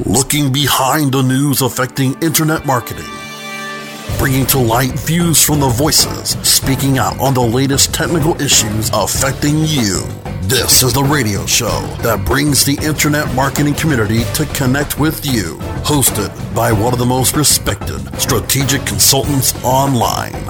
looking 0.00 0.52
behind 0.52 1.12
the 1.12 1.22
news 1.22 1.62
affecting 1.62 2.20
internet 2.20 2.66
marketing, 2.66 3.04
bringing 4.18 4.44
to 4.46 4.58
light 4.58 4.98
views 5.00 5.40
from 5.40 5.60
the 5.60 5.68
voices 5.68 6.30
speaking 6.46 6.98
out 6.98 7.18
on 7.20 7.32
the 7.32 7.40
latest 7.40 7.94
technical 7.94 8.40
issues 8.40 8.90
affecting 8.92 9.58
you. 9.60 10.02
This 10.42 10.82
is 10.82 10.92
the 10.92 11.04
radio 11.04 11.46
show 11.46 11.80
that 12.02 12.24
brings 12.26 12.64
the 12.64 12.76
internet 12.84 13.32
marketing 13.34 13.74
community 13.74 14.24
to 14.34 14.44
connect 14.46 14.98
with 14.98 15.24
you. 15.24 15.58
Hosted 15.84 16.32
by 16.54 16.72
one 16.72 16.92
of 16.92 16.98
the 16.98 17.06
most 17.06 17.36
respected 17.36 18.00
strategic 18.20 18.84
consultants 18.84 19.54
online. 19.62 20.44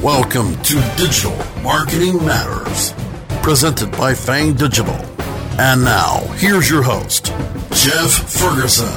Welcome 0.00 0.54
to 0.62 0.74
Digital 0.96 1.36
Marketing 1.62 2.24
Matters, 2.24 2.94
presented 3.42 3.90
by 3.92 4.14
Fang 4.14 4.54
Digital. 4.54 4.94
And 5.56 5.84
now, 5.84 6.18
here's 6.32 6.68
your 6.68 6.82
host, 6.82 7.26
Jeff 7.72 8.10
Ferguson. 8.10 8.88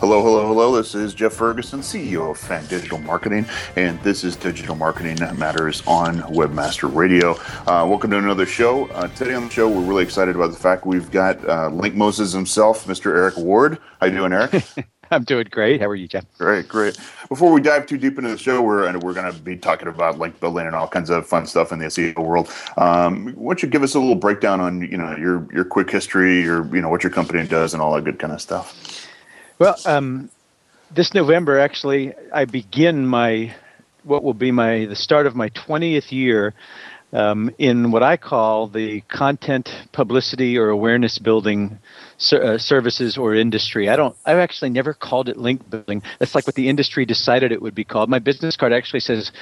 Hello, 0.00 0.22
hello, 0.22 0.46
hello. 0.46 0.74
This 0.76 0.94
is 0.94 1.12
Jeff 1.12 1.34
Ferguson, 1.34 1.80
CEO 1.80 2.30
of 2.30 2.38
Fang 2.38 2.64
Digital 2.64 2.96
Marketing, 2.96 3.44
and 3.76 4.00
this 4.00 4.24
is 4.24 4.34
Digital 4.34 4.74
Marketing 4.74 5.18
Matters 5.38 5.82
on 5.86 6.20
Webmaster 6.20 6.94
Radio. 6.94 7.32
Uh, 7.66 7.86
welcome 7.86 8.10
to 8.12 8.16
another 8.16 8.46
show. 8.46 8.86
Uh, 8.86 9.08
today 9.08 9.34
on 9.34 9.44
the 9.44 9.50
show, 9.50 9.68
we're 9.68 9.84
really 9.84 10.04
excited 10.04 10.34
about 10.34 10.52
the 10.52 10.58
fact 10.58 10.86
we've 10.86 11.10
got 11.10 11.46
uh, 11.46 11.68
Link 11.68 11.94
Moses 11.94 12.32
himself, 12.32 12.86
Mr. 12.86 13.14
Eric 13.14 13.36
Ward. 13.36 13.76
How 14.00 14.06
you 14.06 14.14
doing, 14.14 14.32
Eric? 14.32 14.64
I'm 15.10 15.24
doing 15.24 15.46
great. 15.50 15.80
How 15.80 15.88
are 15.88 15.94
you, 15.94 16.08
Jeff? 16.08 16.24
Great, 16.38 16.68
great. 16.68 16.98
Before 17.28 17.52
we 17.52 17.60
dive 17.60 17.86
too 17.86 17.98
deep 17.98 18.18
into 18.18 18.30
the 18.30 18.38
show, 18.38 18.62
we're 18.62 18.90
we're 18.98 19.14
going 19.14 19.32
to 19.32 19.38
be 19.38 19.56
talking 19.56 19.88
about 19.88 20.18
link 20.18 20.38
building 20.40 20.66
and 20.66 20.74
all 20.74 20.88
kinds 20.88 21.10
of 21.10 21.26
fun 21.26 21.46
stuff 21.46 21.72
in 21.72 21.78
the 21.78 21.86
SEO 21.86 22.18
world. 22.18 22.50
Um, 22.76 23.32
why 23.34 23.50
don't 23.50 23.62
you 23.62 23.68
give 23.68 23.82
us 23.82 23.94
a 23.94 24.00
little 24.00 24.14
breakdown 24.16 24.60
on 24.60 24.80
you 24.82 24.96
know 24.96 25.16
your 25.16 25.46
your 25.52 25.64
quick 25.64 25.90
history, 25.90 26.42
your 26.42 26.66
you 26.74 26.80
know 26.80 26.88
what 26.88 27.02
your 27.02 27.12
company 27.12 27.46
does, 27.46 27.72
and 27.72 27.82
all 27.82 27.94
that 27.94 28.04
good 28.04 28.18
kind 28.18 28.32
of 28.32 28.40
stuff? 28.40 29.08
Well, 29.58 29.76
um, 29.86 30.30
this 30.90 31.14
November 31.14 31.58
actually, 31.58 32.14
I 32.32 32.44
begin 32.44 33.06
my 33.06 33.54
what 34.04 34.22
will 34.22 34.34
be 34.34 34.52
my 34.52 34.86
the 34.86 34.96
start 34.96 35.26
of 35.26 35.34
my 35.34 35.50
20th 35.50 36.12
year 36.12 36.54
um, 37.12 37.50
in 37.58 37.90
what 37.90 38.02
I 38.02 38.16
call 38.16 38.68
the 38.68 39.00
content 39.02 39.70
publicity 39.92 40.58
or 40.58 40.68
awareness 40.68 41.18
building 41.18 41.78
ser- 42.18 42.42
uh, 42.42 42.58
services 42.58 43.16
or 43.16 43.34
industry. 43.34 43.88
I 43.88 43.96
don't. 43.96 44.16
I've 44.24 44.38
actually 44.38 44.70
never 44.70 44.94
called 44.94 45.28
it 45.28 45.36
link 45.36 45.68
building. 45.68 46.02
That's 46.18 46.34
like 46.34 46.46
what 46.46 46.54
the 46.54 46.68
industry 46.68 47.04
decided 47.04 47.52
it 47.52 47.62
would 47.62 47.74
be 47.74 47.84
called. 47.84 48.08
My 48.08 48.18
business 48.18 48.56
card 48.56 48.72
actually 48.72 49.00
says. 49.00 49.32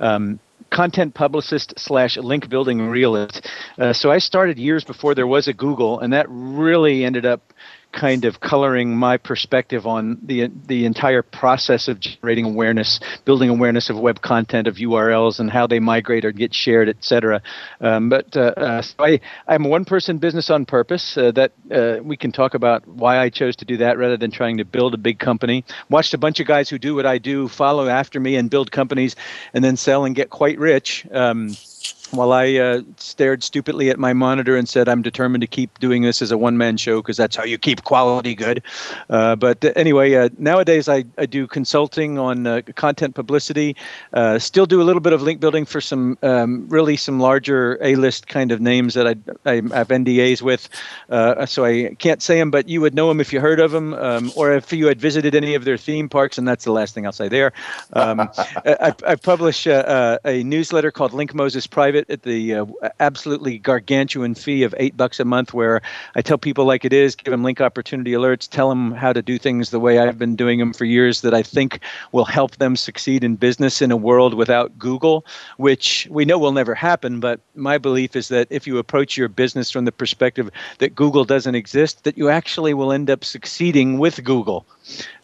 Um, 0.00 0.40
content 0.70 1.14
publicist 1.14 1.74
slash 1.78 2.16
link 2.16 2.48
building 2.48 2.88
realist. 2.88 3.46
Uh, 3.78 3.92
so 3.92 4.10
I 4.10 4.18
started 4.18 4.58
years 4.58 4.82
before 4.82 5.14
there 5.14 5.26
was 5.26 5.46
a 5.46 5.52
Google, 5.52 6.00
and 6.00 6.12
that 6.12 6.26
really 6.28 7.04
ended 7.04 7.26
up 7.26 7.52
kind 7.94 8.24
of 8.24 8.40
coloring 8.40 8.96
my 8.96 9.16
perspective 9.16 9.86
on 9.86 10.18
the 10.22 10.50
the 10.66 10.84
entire 10.84 11.22
process 11.22 11.88
of 11.88 12.00
generating 12.00 12.44
awareness, 12.44 13.00
building 13.24 13.48
awareness 13.48 13.88
of 13.88 13.98
web 13.98 14.20
content, 14.20 14.66
of 14.66 14.76
URLs, 14.76 15.38
and 15.38 15.50
how 15.50 15.66
they 15.66 15.78
migrate 15.78 16.24
or 16.24 16.32
get 16.32 16.52
shared, 16.52 16.88
etc. 16.88 17.40
Um, 17.80 18.08
but 18.08 18.36
uh, 18.36 18.52
uh, 18.56 18.82
so 18.82 18.94
I 18.98 19.20
I'm 19.46 19.64
a 19.64 19.68
one 19.68 19.84
person 19.84 20.18
business 20.18 20.50
on 20.50 20.66
purpose. 20.66 21.16
Uh, 21.16 21.30
that 21.32 21.52
uh, 21.70 22.02
we 22.02 22.16
can 22.16 22.32
talk 22.32 22.54
about 22.54 22.86
why 22.86 23.18
I 23.18 23.30
chose 23.30 23.56
to 23.56 23.64
do 23.64 23.76
that 23.78 23.96
rather 23.96 24.16
than 24.16 24.30
trying 24.30 24.58
to 24.58 24.64
build 24.64 24.94
a 24.94 24.98
big 24.98 25.18
company. 25.18 25.64
Watched 25.88 26.14
a 26.14 26.18
bunch 26.18 26.40
of 26.40 26.46
guys 26.46 26.68
who 26.68 26.78
do 26.78 26.94
what 26.94 27.06
I 27.06 27.18
do 27.18 27.48
follow 27.48 27.88
after 27.88 28.20
me 28.20 28.36
and 28.36 28.50
build 28.50 28.72
companies, 28.72 29.16
and 29.54 29.64
then 29.64 29.76
sell 29.76 30.04
and 30.04 30.14
get 30.14 30.30
quite 30.30 30.58
rich. 30.58 31.06
Um, 31.12 31.54
while 32.16 32.32
I 32.32 32.54
uh, 32.54 32.82
stared 32.96 33.42
stupidly 33.42 33.90
at 33.90 33.98
my 33.98 34.12
monitor 34.12 34.56
and 34.56 34.68
said, 34.68 34.88
I'm 34.88 35.02
determined 35.02 35.42
to 35.42 35.46
keep 35.46 35.78
doing 35.78 36.02
this 36.02 36.22
as 36.22 36.30
a 36.30 36.38
one 36.38 36.56
man 36.56 36.76
show 36.76 37.00
because 37.00 37.16
that's 37.16 37.36
how 37.36 37.44
you 37.44 37.58
keep 37.58 37.84
quality 37.84 38.34
good. 38.34 38.62
Uh, 39.10 39.36
but 39.36 39.64
anyway, 39.76 40.14
uh, 40.14 40.28
nowadays 40.38 40.88
I, 40.88 41.04
I 41.18 41.26
do 41.26 41.46
consulting 41.46 42.18
on 42.18 42.46
uh, 42.46 42.62
content 42.74 43.14
publicity, 43.14 43.76
uh, 44.12 44.38
still 44.38 44.66
do 44.66 44.80
a 44.80 44.84
little 44.84 45.00
bit 45.00 45.12
of 45.12 45.22
link 45.22 45.40
building 45.40 45.64
for 45.64 45.80
some 45.80 46.18
um, 46.22 46.66
really 46.68 46.96
some 46.96 47.20
larger 47.20 47.78
A 47.82 47.96
list 47.96 48.28
kind 48.28 48.52
of 48.52 48.60
names 48.60 48.94
that 48.94 49.06
I, 49.06 49.50
I 49.50 49.54
have 49.54 49.88
NDAs 49.88 50.42
with. 50.42 50.68
Uh, 51.10 51.46
so 51.46 51.64
I 51.64 51.94
can't 51.98 52.22
say 52.22 52.38
them, 52.38 52.50
but 52.50 52.68
you 52.68 52.80
would 52.80 52.94
know 52.94 53.08
them 53.08 53.20
if 53.20 53.32
you 53.32 53.40
heard 53.40 53.60
of 53.60 53.70
them 53.70 53.94
um, 53.94 54.32
or 54.36 54.52
if 54.52 54.72
you 54.72 54.86
had 54.86 55.00
visited 55.00 55.34
any 55.34 55.54
of 55.54 55.64
their 55.64 55.76
theme 55.76 56.08
parks, 56.08 56.38
and 56.38 56.46
that's 56.46 56.64
the 56.64 56.72
last 56.72 56.94
thing 56.94 57.06
I'll 57.06 57.12
say 57.12 57.28
there. 57.28 57.52
Um, 57.92 58.20
I, 58.64 58.94
I, 59.06 59.14
publish 59.16 59.66
a 59.66 60.42
newsletter 60.44 60.90
called 60.90 61.12
Link 61.12 61.34
Moses 61.34 61.66
Private 61.66 62.03
at 62.08 62.22
the 62.22 62.54
uh, 62.54 62.66
absolutely 63.00 63.58
gargantuan 63.58 64.34
fee 64.34 64.62
of 64.62 64.74
eight 64.78 64.96
bucks 64.96 65.20
a 65.20 65.24
month, 65.24 65.54
where 65.54 65.82
I 66.14 66.22
tell 66.22 66.38
people 66.38 66.64
like 66.64 66.84
it 66.84 66.92
is, 66.92 67.14
give 67.14 67.30
them 67.30 67.42
link 67.42 67.60
opportunity 67.60 68.12
alerts, 68.12 68.48
tell 68.48 68.68
them 68.68 68.92
how 68.92 69.12
to 69.12 69.22
do 69.22 69.38
things 69.38 69.70
the 69.70 69.80
way 69.80 69.98
I've 69.98 70.18
been 70.18 70.36
doing 70.36 70.58
them 70.58 70.72
for 70.72 70.84
years 70.84 71.20
that 71.22 71.34
I 71.34 71.42
think 71.42 71.80
will 72.12 72.24
help 72.24 72.56
them 72.56 72.76
succeed 72.76 73.24
in 73.24 73.36
business 73.36 73.82
in 73.82 73.90
a 73.90 73.96
world 73.96 74.34
without 74.34 74.78
Google, 74.78 75.24
which 75.56 76.06
we 76.10 76.24
know 76.24 76.38
will 76.38 76.52
never 76.52 76.74
happen. 76.74 77.20
But 77.20 77.40
my 77.54 77.78
belief 77.78 78.16
is 78.16 78.28
that 78.28 78.46
if 78.50 78.66
you 78.66 78.78
approach 78.78 79.16
your 79.16 79.28
business 79.28 79.70
from 79.70 79.84
the 79.84 79.92
perspective 79.92 80.50
that 80.78 80.94
Google 80.94 81.24
doesn't 81.24 81.54
exist, 81.54 82.04
that 82.04 82.18
you 82.18 82.28
actually 82.28 82.74
will 82.74 82.92
end 82.92 83.10
up 83.10 83.24
succeeding 83.24 83.98
with 83.98 84.22
Google. 84.24 84.66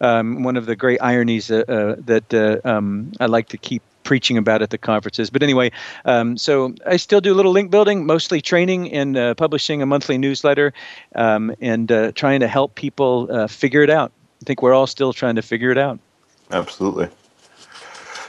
Um, 0.01 0.43
one 0.43 0.57
of 0.57 0.67
the 0.67 0.77
great 0.77 1.01
ironies 1.03 1.51
uh, 1.51 1.65
uh, 1.69 1.97
that 2.07 2.33
uh, 2.33 2.67
um, 2.69 3.13
I 3.21 3.27
like 3.27 3.49
to 3.49 3.59
keep 3.59 3.83
preaching 4.11 4.37
about 4.37 4.61
at 4.61 4.71
the 4.71 4.77
conferences. 4.77 5.31
But 5.31 5.41
anyway, 5.41 5.71
um, 6.05 6.37
so 6.37 6.75
I 6.85 6.97
still 6.97 7.21
do 7.21 7.33
a 7.33 7.37
little 7.37 7.53
link 7.53 7.71
building, 7.71 8.07
mostly 8.07 8.41
training 8.41 8.93
and 8.93 9.17
uh, 9.17 9.35
publishing 9.37 9.83
a 9.83 9.87
monthly 9.87 10.19
newsletter, 10.19 10.73
um, 11.15 11.55
and 11.61 11.93
uh, 11.93 12.11
trying 12.17 12.41
to 12.41 12.49
help 12.49 12.75
people 12.75 13.29
uh, 13.31 13.47
figure 13.47 13.85
it 13.85 13.91
out. 13.91 14.11
I 14.43 14.45
think 14.47 14.63
we're 14.63 14.75
all 14.75 14.89
still 14.89 15.13
trying 15.13 15.37
to 15.37 15.43
figure 15.43 15.71
it 15.71 15.79
out. 15.79 16.01
Absolutely. 16.51 17.09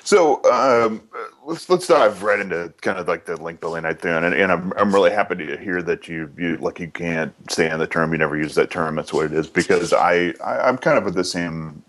So 0.03 0.43
um, 0.51 1.01
let's 1.47 1.67
let's 1.67 1.87
dive 1.87 2.21
right 2.21 2.39
into 2.39 2.71
kind 2.81 2.99
of 2.99 3.07
like 3.07 3.25
the 3.25 3.41
link 3.41 3.59
building 3.59 3.83
I 3.83 3.93
think, 3.93 4.23
and, 4.23 4.35
and 4.35 4.51
I'm 4.51 4.71
I'm 4.77 4.93
really 4.93 5.09
happy 5.09 5.35
to 5.35 5.57
hear 5.57 5.81
that 5.81 6.07
you 6.07 6.31
you 6.37 6.57
like 6.57 6.79
you 6.79 6.89
can't 6.89 7.33
stand 7.49 7.81
the 7.81 7.87
term, 7.87 8.11
you 8.11 8.19
never 8.19 8.37
use 8.37 8.53
that 8.53 8.69
term. 8.69 8.97
That's 8.97 9.13
what 9.13 9.25
it 9.25 9.33
is 9.33 9.47
because 9.47 9.93
I, 9.93 10.35
I 10.43 10.59
I'm 10.67 10.77
kind 10.77 10.99
of 10.99 11.07
of 11.07 11.15
the 11.15 11.23
same 11.23 11.81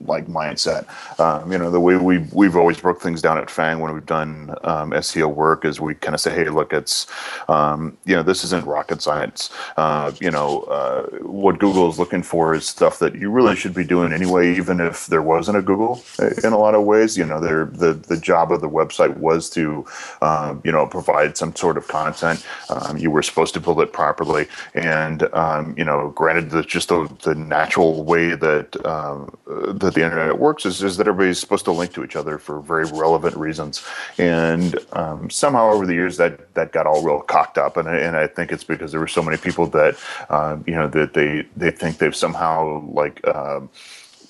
like 0.00 0.26
mindset. 0.26 0.86
Um, 1.18 1.50
you 1.50 1.58
know, 1.58 1.70
the 1.70 1.80
way 1.80 1.96
we 1.96 2.18
we've 2.32 2.56
always 2.56 2.78
broke 2.78 3.00
things 3.00 3.22
down 3.22 3.38
at 3.38 3.50
Fang 3.50 3.80
when 3.80 3.92
we've 3.94 4.06
done 4.06 4.54
um, 4.64 4.90
SEO 4.90 5.32
work 5.32 5.64
is 5.64 5.80
we 5.80 5.94
kind 5.94 6.14
of 6.14 6.20
say, 6.20 6.34
hey, 6.34 6.48
look, 6.48 6.72
it's 6.72 7.06
um, 7.48 7.96
you 8.04 8.14
know 8.14 8.22
this 8.22 8.44
isn't 8.44 8.66
rocket 8.66 9.00
science. 9.02 9.50
Uh, 9.76 10.12
you 10.20 10.30
know, 10.30 10.62
uh, 10.62 11.06
what 11.22 11.58
Google 11.58 11.88
is 11.88 11.98
looking 11.98 12.22
for 12.22 12.54
is 12.54 12.66
stuff 12.66 12.98
that 12.98 13.14
you 13.14 13.30
really 13.30 13.56
should 13.56 13.74
be 13.74 13.84
doing 13.84 14.12
anyway, 14.12 14.54
even 14.54 14.80
if 14.80 15.06
there 15.06 15.22
wasn't 15.22 15.56
a 15.56 15.62
Google. 15.62 16.02
In 16.44 16.52
a 16.52 16.58
lot 16.58 16.74
of 16.74 16.84
ways, 16.84 17.16
you 17.16 17.24
know, 17.24 17.40
the 17.40 17.94
the 17.94 18.16
job 18.16 18.52
of 18.52 18.60
the 18.60 18.68
website 18.68 19.16
was 19.16 19.48
to 19.50 19.86
um, 20.22 20.60
you 20.64 20.72
know 20.72 20.86
provide 20.86 21.36
some 21.36 21.54
sort 21.56 21.76
of 21.76 21.88
content. 21.88 22.44
Um, 22.68 22.98
you 22.98 23.10
were 23.10 23.22
supposed 23.22 23.54
to 23.54 23.60
build 23.60 23.80
it 23.80 23.92
properly, 23.92 24.46
and 24.74 25.22
um, 25.34 25.74
you 25.76 25.84
know, 25.84 26.10
granted, 26.10 26.50
that's 26.50 26.66
just 26.66 26.88
the, 26.88 27.10
the 27.22 27.34
natural 27.34 28.04
way 28.04 28.34
that 28.34 28.72
the 28.72 29.85
that 29.86 29.94
the 29.94 30.04
internet 30.04 30.38
works 30.38 30.66
is, 30.66 30.82
is 30.82 30.96
that 30.96 31.06
everybody's 31.06 31.38
supposed 31.38 31.64
to 31.64 31.72
link 31.72 31.92
to 31.94 32.04
each 32.04 32.16
other 32.16 32.38
for 32.38 32.60
very 32.60 32.84
relevant 32.86 33.36
reasons. 33.36 33.84
And 34.18 34.76
um, 34.92 35.30
somehow 35.30 35.70
over 35.70 35.86
the 35.86 35.94
years 35.94 36.16
that 36.16 36.54
that 36.54 36.72
got 36.72 36.86
all 36.86 37.02
real 37.02 37.20
cocked 37.20 37.56
up, 37.56 37.76
and 37.76 37.88
I, 37.88 37.96
and 37.96 38.16
I 38.16 38.26
think 38.26 38.52
it's 38.52 38.64
because 38.64 38.90
there 38.90 39.00
were 39.00 39.06
so 39.06 39.22
many 39.22 39.36
people 39.36 39.66
that 39.68 39.96
um, 40.28 40.64
you 40.66 40.74
know 40.74 40.88
that 40.88 41.14
they 41.14 41.46
they 41.56 41.70
think 41.70 41.98
they've 41.98 42.16
somehow 42.16 42.84
like. 42.92 43.26
Um, 43.26 43.70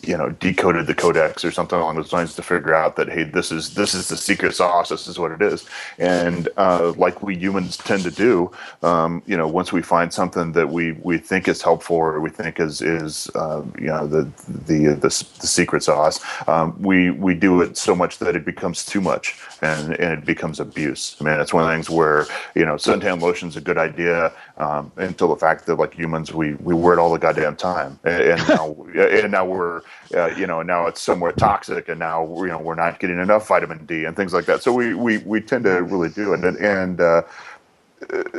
you 0.07 0.17
know 0.17 0.31
decoded 0.31 0.87
the 0.87 0.95
codex 0.95 1.45
or 1.45 1.51
something 1.51 1.79
along 1.79 1.97
those 1.97 2.13
lines 2.13 2.35
to 2.35 2.43
figure 2.43 2.75
out 2.75 2.97
that 2.97 3.09
hey 3.09 3.25
this 3.25 3.51
is 3.51 3.75
this 3.75 3.95
is 3.95 4.09
the 4.09 4.17
secret 4.17 4.55
sauce 4.55 4.89
this 4.89 5.09
is 5.09 5.19
what 5.19 5.33
it 5.33 5.43
is. 5.43 5.67
And 5.99 6.49
uh, 6.57 6.93
like 6.97 7.23
we 7.23 7.37
humans 7.37 7.77
tend 7.77 8.03
to 8.05 8.11
do 8.11 8.51
um, 8.83 9.23
you 9.27 9.37
know 9.37 9.49
once 9.49 9.73
we 9.73 9.83
find 9.83 10.13
something 10.13 10.53
that 10.53 10.69
we 10.69 10.93
we 11.03 11.19
think 11.19 11.49
is 11.49 11.63
helpful 11.63 11.97
or 11.97 12.21
we 12.21 12.31
think 12.31 12.61
is 12.61 12.81
is 12.81 13.31
uh, 13.35 13.63
you 13.79 13.87
know 13.87 14.07
the, 14.07 14.23
the 14.49 14.95
the 14.95 14.95
the, 14.95 15.11
secret 15.11 15.83
sauce 15.83 16.21
um, 16.49 16.81
we 16.81 17.11
we 17.11 17.35
do 17.35 17.61
it 17.61 17.77
so 17.77 17.95
much 17.95 18.19
that 18.19 18.37
it 18.37 18.45
becomes 18.45 18.85
too 18.85 19.01
much 19.01 19.39
and 19.63 19.95
and 19.95 20.13
it 20.19 20.25
becomes 20.25 20.61
abuse. 20.61 21.17
I 21.21 21.25
mean 21.25 21.41
it's 21.41 21.53
one 21.53 21.65
of 21.65 21.69
the 21.69 21.75
things 21.75 21.91
where 21.91 22.27
you 22.55 22.65
know 22.65 22.75
suntan 22.75 23.21
lotion 23.21 23.49
is 23.49 23.57
a 23.57 23.61
good 23.61 23.79
idea 23.79 24.33
um, 24.59 24.93
until 24.97 25.29
the 25.29 25.37
fact 25.37 25.67
that 25.67 25.77
like 25.77 25.95
humans 25.95 26.33
we 26.33 26.55
we 26.55 26.75
wear 26.75 26.95
it 26.95 26.99
all 26.99 27.13
the 27.13 27.19
goddamn 27.19 27.57
time. 27.57 27.99
And, 28.05 28.23
and 28.23 28.49
now 28.49 28.77
and 28.95 29.33
now 29.33 29.45
we're 29.45 29.83
uh, 30.15 30.27
you 30.37 30.47
know, 30.47 30.63
now 30.63 30.87
it's 30.87 31.01
somewhat 31.01 31.37
toxic, 31.37 31.89
and 31.89 31.99
now 31.99 32.25
you 32.43 32.47
know 32.47 32.59
we're 32.59 32.75
not 32.75 33.01
getting 33.01 33.19
enough 33.19 33.49
vitamin 33.49 33.85
D 33.87 34.05
and 34.05 34.17
things 34.17 34.33
like 34.33 34.47
that. 34.47 34.63
So 34.63 34.73
we 34.73 34.95
we 34.95 35.19
we 35.19 35.41
tend 35.41 35.65
to 35.65 35.83
really 35.83 36.11
do, 36.11 36.33
and 36.33 36.45
and 36.45 37.01
uh, 37.01 37.23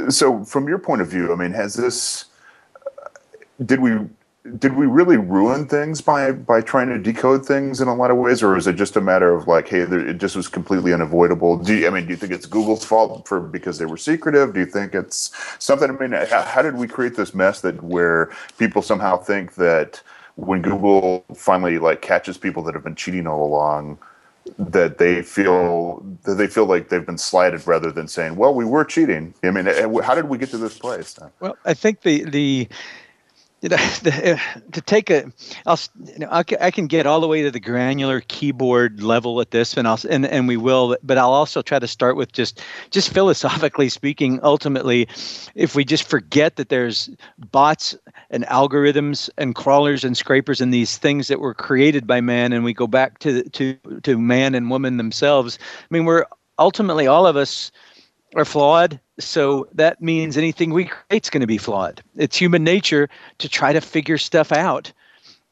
so 0.09 0.43
from 0.43 0.67
your 0.67 0.77
point 0.77 1.01
of 1.01 1.07
view, 1.07 1.31
I 1.33 1.35
mean, 1.35 1.51
has 1.51 1.73
this? 1.73 2.25
Did 3.65 3.79
we 3.79 3.97
did 4.59 4.75
we 4.75 4.85
really 4.85 5.17
ruin 5.17 5.67
things 5.67 5.99
by 5.99 6.31
by 6.31 6.61
trying 6.61 6.87
to 6.89 6.97
decode 6.97 7.45
things 7.45 7.81
in 7.81 7.87
a 7.87 7.95
lot 7.95 8.11
of 8.11 8.17
ways, 8.17 8.41
or 8.41 8.55
is 8.55 8.67
it 8.67 8.73
just 8.73 8.95
a 8.95 9.01
matter 9.01 9.33
of 9.33 9.47
like, 9.47 9.67
hey, 9.67 9.83
there, 9.83 10.07
it 10.07 10.19
just 10.19 10.35
was 10.35 10.47
completely 10.47 10.93
unavoidable? 10.93 11.57
Do 11.57 11.75
you, 11.75 11.87
I 11.87 11.89
mean, 11.89 12.05
do 12.05 12.11
you 12.11 12.15
think 12.17 12.31
it's 12.31 12.45
Google's 12.45 12.85
fault 12.85 13.27
for 13.27 13.41
because 13.41 13.77
they 13.77 13.85
were 13.85 13.97
secretive? 13.97 14.53
Do 14.53 14.61
you 14.61 14.65
think 14.65 14.93
it's 14.95 15.31
something? 15.59 15.89
I 15.89 15.93
mean, 15.93 16.11
how, 16.13 16.43
how 16.43 16.61
did 16.61 16.75
we 16.75 16.87
create 16.87 17.15
this 17.15 17.33
mess 17.33 17.61
that 17.61 17.83
where 17.83 18.31
people 18.57 18.81
somehow 18.81 19.17
think 19.17 19.55
that 19.55 20.01
when 20.37 20.61
Google 20.61 21.25
finally 21.35 21.77
like 21.77 22.01
catches 22.01 22.37
people 22.37 22.63
that 22.63 22.73
have 22.73 22.83
been 22.83 22.95
cheating 22.95 23.27
all 23.27 23.45
along? 23.45 23.99
that 24.57 24.97
they 24.97 25.21
feel 25.21 26.01
that 26.23 26.35
they 26.35 26.47
feel 26.47 26.65
like 26.65 26.87
they've 26.87 27.05
been 27.05 27.17
slighted 27.17 27.67
rather 27.67 27.91
than 27.91 28.07
saying, 28.07 28.37
"Well, 28.37 28.53
we 28.53 28.63
were 28.63 28.85
cheating." 28.85 29.33
I 29.43 29.51
mean, 29.51 29.65
how 29.65 30.15
did 30.15 30.29
we 30.29 30.37
get 30.37 30.49
to 30.51 30.57
this 30.57 30.79
place? 30.79 31.19
Well, 31.41 31.57
I 31.65 31.73
think 31.73 32.01
the 32.03 32.23
the 32.23 32.69
you 33.61 33.69
know, 33.69 33.77
the, 34.03 34.39
to 34.71 34.81
take 34.81 35.09
a, 35.09 35.31
I'll, 35.65 35.79
you 36.05 36.19
know, 36.19 36.27
I 36.29 36.43
can, 36.43 36.57
I 36.61 36.71
can 36.71 36.87
get 36.87 37.05
all 37.05 37.19
the 37.19 37.27
way 37.27 37.41
to 37.43 37.51
the 37.51 37.59
granular 37.59 38.21
keyboard 38.21 39.01
level 39.01 39.41
at 39.41 39.51
this, 39.51 39.75
and 39.75 39.87
I'll, 39.87 39.99
and, 40.09 40.25
and 40.25 40.47
we 40.47 40.57
will, 40.57 40.97
but 41.03 41.17
I'll 41.17 41.33
also 41.33 41.61
try 41.61 41.79
to 41.79 41.87
start 41.87 42.15
with 42.15 42.31
just, 42.31 42.61
just 42.91 43.09
philosophically 43.13 43.89
speaking. 43.89 44.39
Ultimately, 44.43 45.07
if 45.55 45.75
we 45.75 45.83
just 45.83 46.07
forget 46.07 46.55
that 46.57 46.69
there's 46.69 47.09
bots 47.51 47.95
and 48.29 48.45
algorithms 48.45 49.29
and 49.37 49.55
crawlers 49.55 50.03
and 50.03 50.17
scrapers 50.17 50.61
and 50.61 50.73
these 50.73 50.97
things 50.97 51.27
that 51.27 51.39
were 51.39 51.53
created 51.53 52.05
by 52.05 52.21
man, 52.21 52.53
and 52.53 52.63
we 52.63 52.73
go 52.73 52.87
back 52.87 53.19
to 53.19 53.43
to 53.49 53.75
to 54.03 54.17
man 54.17 54.55
and 54.55 54.69
woman 54.69 54.97
themselves. 54.97 55.57
I 55.61 55.87
mean, 55.89 56.05
we're 56.05 56.25
ultimately 56.59 57.07
all 57.07 57.27
of 57.27 57.35
us 57.35 57.71
are 58.35 58.45
flawed. 58.45 58.99
So 59.19 59.67
that 59.73 60.01
means 60.01 60.37
anything 60.37 60.71
we 60.71 60.85
create 60.85 61.25
is 61.25 61.29
going 61.29 61.41
to 61.41 61.47
be 61.47 61.57
flawed. 61.57 62.03
It's 62.15 62.37
human 62.37 62.63
nature 62.63 63.09
to 63.39 63.49
try 63.49 63.73
to 63.73 63.81
figure 63.81 64.17
stuff 64.17 64.51
out, 64.51 64.91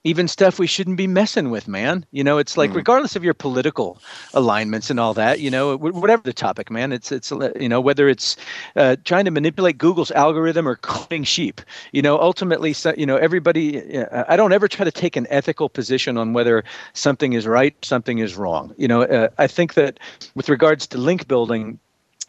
even 0.06 0.28
stuff 0.28 0.60
we 0.60 0.68
shouldn't 0.68 0.98
be 0.98 1.08
messing 1.08 1.50
with, 1.50 1.68
man. 1.68 2.06
You 2.12 2.24
know, 2.24 2.38
it's 2.38 2.56
like 2.56 2.70
mm. 2.70 2.76
regardless 2.76 3.16
of 3.16 3.24
your 3.24 3.34
political 3.34 4.00
alignments 4.36 4.92
and 4.92 5.00
all 5.00 5.16
that, 5.16 5.40
you 5.40 5.50
know, 5.50 5.76
whatever 5.76 6.22
the 6.22 6.32
topic, 6.32 6.70
man. 6.70 6.92
It's 6.92 7.12
it's 7.12 7.32
you 7.60 7.68
know 7.68 7.82
whether 7.82 8.08
it's 8.08 8.38
uh, 8.76 8.96
trying 9.04 9.26
to 9.26 9.32
manipulate 9.32 9.80
Google's 9.80 10.12
algorithm 10.12 10.68
or 10.68 10.76
cloning 10.78 11.26
sheep. 11.26 11.60
You 11.92 12.04
know, 12.04 12.20
ultimately, 12.20 12.72
so, 12.72 12.94
you 12.96 13.06
know, 13.06 13.18
everybody. 13.18 13.98
Uh, 13.98 14.24
I 14.30 14.38
don't 14.38 14.54
ever 14.54 14.68
try 14.68 14.86
to 14.86 14.92
take 14.92 15.16
an 15.16 15.26
ethical 15.32 15.70
position 15.70 16.18
on 16.18 16.34
whether 16.34 16.64
something 16.94 17.34
is 17.34 17.48
right, 17.48 17.76
something 17.84 18.20
is 18.20 18.36
wrong. 18.36 18.74
You 18.78 18.88
know, 18.88 19.02
uh, 19.02 19.30
I 19.40 19.48
think 19.48 19.74
that 19.74 20.00
with 20.36 20.50
regards 20.50 20.86
to 20.88 21.00
link 21.00 21.28
building 21.28 21.80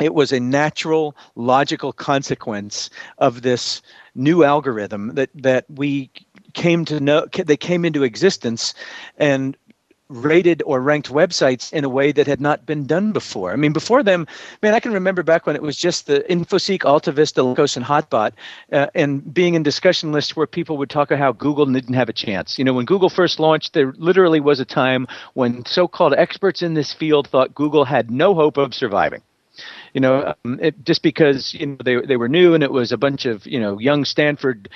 it 0.01 0.15
was 0.15 0.33
a 0.33 0.41
natural 0.41 1.17
logical 1.37 1.93
consequence 1.93 2.91
of 3.19 3.43
this 3.43 3.83
new 4.15 4.45
algorithm 4.45 5.15
that 5.15 5.31
that 5.35 5.65
we 5.69 6.11
came 6.57 6.85
to 6.87 6.99
know 6.99 7.27
they 7.27 7.57
came 7.57 7.85
into 7.85 8.03
existence 8.03 8.75
and 9.19 9.57
rated 10.09 10.63
or 10.65 10.81
ranked 10.81 11.11
websites 11.11 11.73
in 11.73 11.85
a 11.85 11.89
way 11.89 12.13
that 12.13 12.27
had 12.27 12.41
not 12.41 12.65
been 12.65 12.87
done 12.87 13.13
before. 13.13 13.53
I 13.53 13.57
mean, 13.57 13.73
before 13.73 14.03
them, 14.03 14.27
man, 14.63 14.73
I 14.73 14.81
can 14.81 14.93
remember 14.93 15.23
back 15.23 15.47
when 15.47 15.57
it 15.57 15.63
was 15.63 15.77
just 15.77 16.07
the 16.07 16.21
InfoSeek, 16.31 16.81
AltaVista, 16.81 17.43
Lycos, 17.43 17.77
and 17.77 17.85
Hotbot, 17.85 18.33
uh, 18.73 18.87
and 18.95 19.35
being 19.35 19.55
in 19.55 19.65
discussion 19.65 20.13
lists 20.13 20.37
where 20.37 20.47
people 20.47 20.77
would 20.79 20.91
talk 20.91 21.11
about 21.11 21.21
how 21.21 21.33
Google 21.33 21.67
didn't 21.67 21.95
have 21.95 22.09
a 22.09 22.13
chance. 22.13 22.59
You 22.59 22.65
know, 22.65 22.73
when 22.73 22.87
Google 22.87 23.11
first 23.11 23.41
launched, 23.41 23.73
there 23.73 23.93
literally 23.97 24.41
was 24.41 24.61
a 24.61 24.65
time 24.65 25.09
when 25.35 25.65
so-called 25.67 26.15
experts 26.15 26.63
in 26.63 26.75
this 26.75 26.93
field 26.93 27.29
thought 27.29 27.55
Google 27.55 27.85
had 27.85 28.11
no 28.11 28.35
hope 28.35 28.57
of 28.57 28.75
surviving 28.75 29.23
you 29.95 30.01
know, 30.01 30.35
um, 30.45 30.59
it, 30.61 30.85
just 30.85 31.03
because 31.03 31.55
you 31.55 31.67
know 31.67 31.79
they 31.83 31.97
they 32.03 32.19
were 32.19 32.29
new 32.29 32.53
and 32.53 32.63
it 32.63 32.71
was 32.71 32.93
a 32.93 32.99
bunch 32.99 33.25
of 33.25 33.47
you 33.47 33.59
know 33.59 33.79
young 33.79 34.05
Stanford 34.05 34.69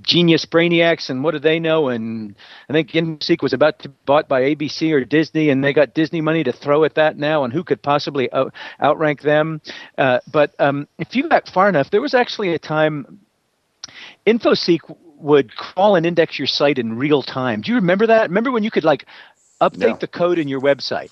genius 0.00 0.46
brainiacs 0.46 1.10
and 1.10 1.22
what 1.22 1.32
do 1.32 1.38
they 1.38 1.58
know? 1.58 1.88
And 1.88 2.34
i 2.68 2.72
think 2.72 2.90
InfoSeek 2.90 3.42
was 3.42 3.52
about 3.52 3.78
to 3.80 3.88
be 3.88 3.94
bought 4.06 4.28
by 4.28 4.54
abc 4.54 4.90
or 4.90 5.04
disney 5.04 5.50
and 5.50 5.62
they 5.62 5.72
got 5.72 5.94
disney 5.94 6.20
money 6.20 6.42
to 6.44 6.52
throw 6.52 6.84
at 6.84 6.94
that 6.94 7.18
now 7.18 7.44
and 7.44 7.52
who 7.52 7.62
could 7.62 7.82
possibly 7.82 8.32
out, 8.32 8.54
outrank 8.82 9.22
them? 9.22 9.60
Uh, 9.98 10.20
but 10.30 10.54
um, 10.58 10.88
if 10.98 11.14
you 11.14 11.28
back 11.28 11.46
far 11.46 11.68
enough 11.68 11.90
there 11.90 12.00
was 12.00 12.14
actually 12.14 12.54
a 12.54 12.58
time 12.58 13.20
InfoSeek 14.26 14.80
would 15.16 15.54
crawl 15.54 15.94
and 15.96 16.06
index 16.06 16.38
your 16.38 16.48
site 16.48 16.78
in 16.78 16.96
real 16.96 17.22
time. 17.22 17.60
Do 17.60 17.70
you 17.70 17.76
remember 17.76 18.08
that? 18.08 18.28
Remember 18.28 18.50
when 18.50 18.64
you 18.64 18.70
could 18.70 18.84
like 18.84 19.06
update 19.60 19.78
no. 19.78 19.96
the 19.96 20.08
code 20.08 20.38
in 20.38 20.48
your 20.48 20.60
website 20.60 21.10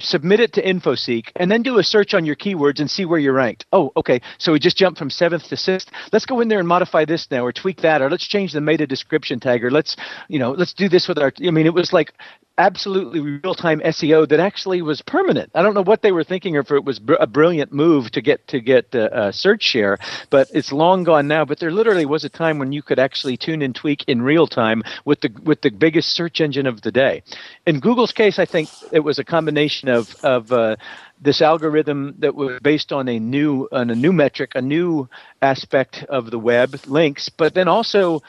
submit 0.00 0.40
it 0.40 0.52
to 0.54 0.62
InfoSeek, 0.62 1.30
and 1.36 1.50
then 1.50 1.62
do 1.62 1.78
a 1.78 1.82
search 1.82 2.14
on 2.14 2.24
your 2.24 2.36
keywords 2.36 2.80
and 2.80 2.90
see 2.90 3.04
where 3.04 3.18
you're 3.18 3.32
ranked. 3.32 3.66
Oh, 3.72 3.92
okay. 3.96 4.20
So 4.38 4.52
we 4.52 4.58
just 4.58 4.76
jumped 4.76 4.98
from 4.98 5.10
seventh 5.10 5.48
to 5.48 5.56
sixth. 5.56 5.90
Let's 6.12 6.26
go 6.26 6.40
in 6.40 6.48
there 6.48 6.58
and 6.58 6.68
modify 6.68 7.04
this 7.04 7.30
now, 7.30 7.44
or 7.44 7.52
tweak 7.52 7.82
that, 7.82 8.02
or 8.02 8.10
let's 8.10 8.26
change 8.26 8.52
the 8.52 8.60
meta 8.60 8.86
description 8.86 9.40
tag, 9.40 9.64
or 9.64 9.70
let's, 9.70 9.96
you 10.28 10.38
know, 10.38 10.52
let's 10.52 10.74
do 10.74 10.88
this 10.88 11.08
with 11.08 11.18
our. 11.18 11.32
I 11.46 11.50
mean, 11.50 11.66
it 11.66 11.74
was 11.74 11.92
like 11.92 12.12
absolutely 12.60 13.20
real 13.20 13.54
time 13.54 13.80
SEO 13.80 14.28
that 14.28 14.38
actually 14.38 14.82
was 14.82 15.00
permanent. 15.00 15.50
I 15.54 15.62
don't 15.62 15.74
know 15.74 15.82
what 15.82 16.02
they 16.02 16.12
were 16.12 16.24
thinking, 16.24 16.56
or 16.56 16.60
if 16.60 16.70
it 16.70 16.84
was 16.84 16.98
br- 16.98 17.14
a 17.18 17.26
brilliant 17.26 17.72
move 17.72 18.10
to 18.12 18.20
get 18.20 18.46
to 18.48 18.60
get 18.60 18.94
uh, 18.94 18.98
uh, 18.98 19.32
search 19.32 19.62
share, 19.62 19.98
but 20.28 20.48
it's 20.52 20.70
long 20.70 21.02
gone 21.04 21.26
now. 21.26 21.44
But 21.44 21.58
there 21.58 21.70
literally 21.70 22.06
was 22.06 22.24
a 22.24 22.28
time 22.28 22.58
when 22.58 22.70
you 22.72 22.82
could 22.82 22.98
actually 22.98 23.36
tune 23.36 23.62
and 23.62 23.74
tweak 23.74 24.04
in 24.06 24.20
real 24.22 24.46
time 24.46 24.82
with 25.04 25.20
the 25.22 25.30
with 25.42 25.62
the 25.62 25.70
biggest 25.70 26.10
search 26.10 26.40
engine 26.40 26.66
of 26.66 26.82
the 26.82 26.92
day. 26.92 27.22
In 27.66 27.80
Google's 27.80 28.12
case, 28.12 28.38
I 28.38 28.44
think 28.44 28.68
it 28.92 29.00
was 29.00 29.18
a 29.18 29.24
combination 29.24 29.88
of 29.88 30.14
of 30.22 30.52
uh, 30.52 30.76
this 31.20 31.40
algorithm 31.42 32.14
that 32.18 32.34
was 32.34 32.60
based 32.62 32.92
on 32.92 33.08
a 33.08 33.18
new 33.18 33.68
on 33.72 33.90
a 33.90 33.94
new 33.94 34.12
metric, 34.12 34.52
a 34.54 34.62
new 34.62 35.08
aspect 35.42 36.04
of 36.08 36.30
the 36.30 36.38
web 36.38 36.78
links, 36.86 37.28
but 37.28 37.54
then 37.54 37.68
also 37.68 38.22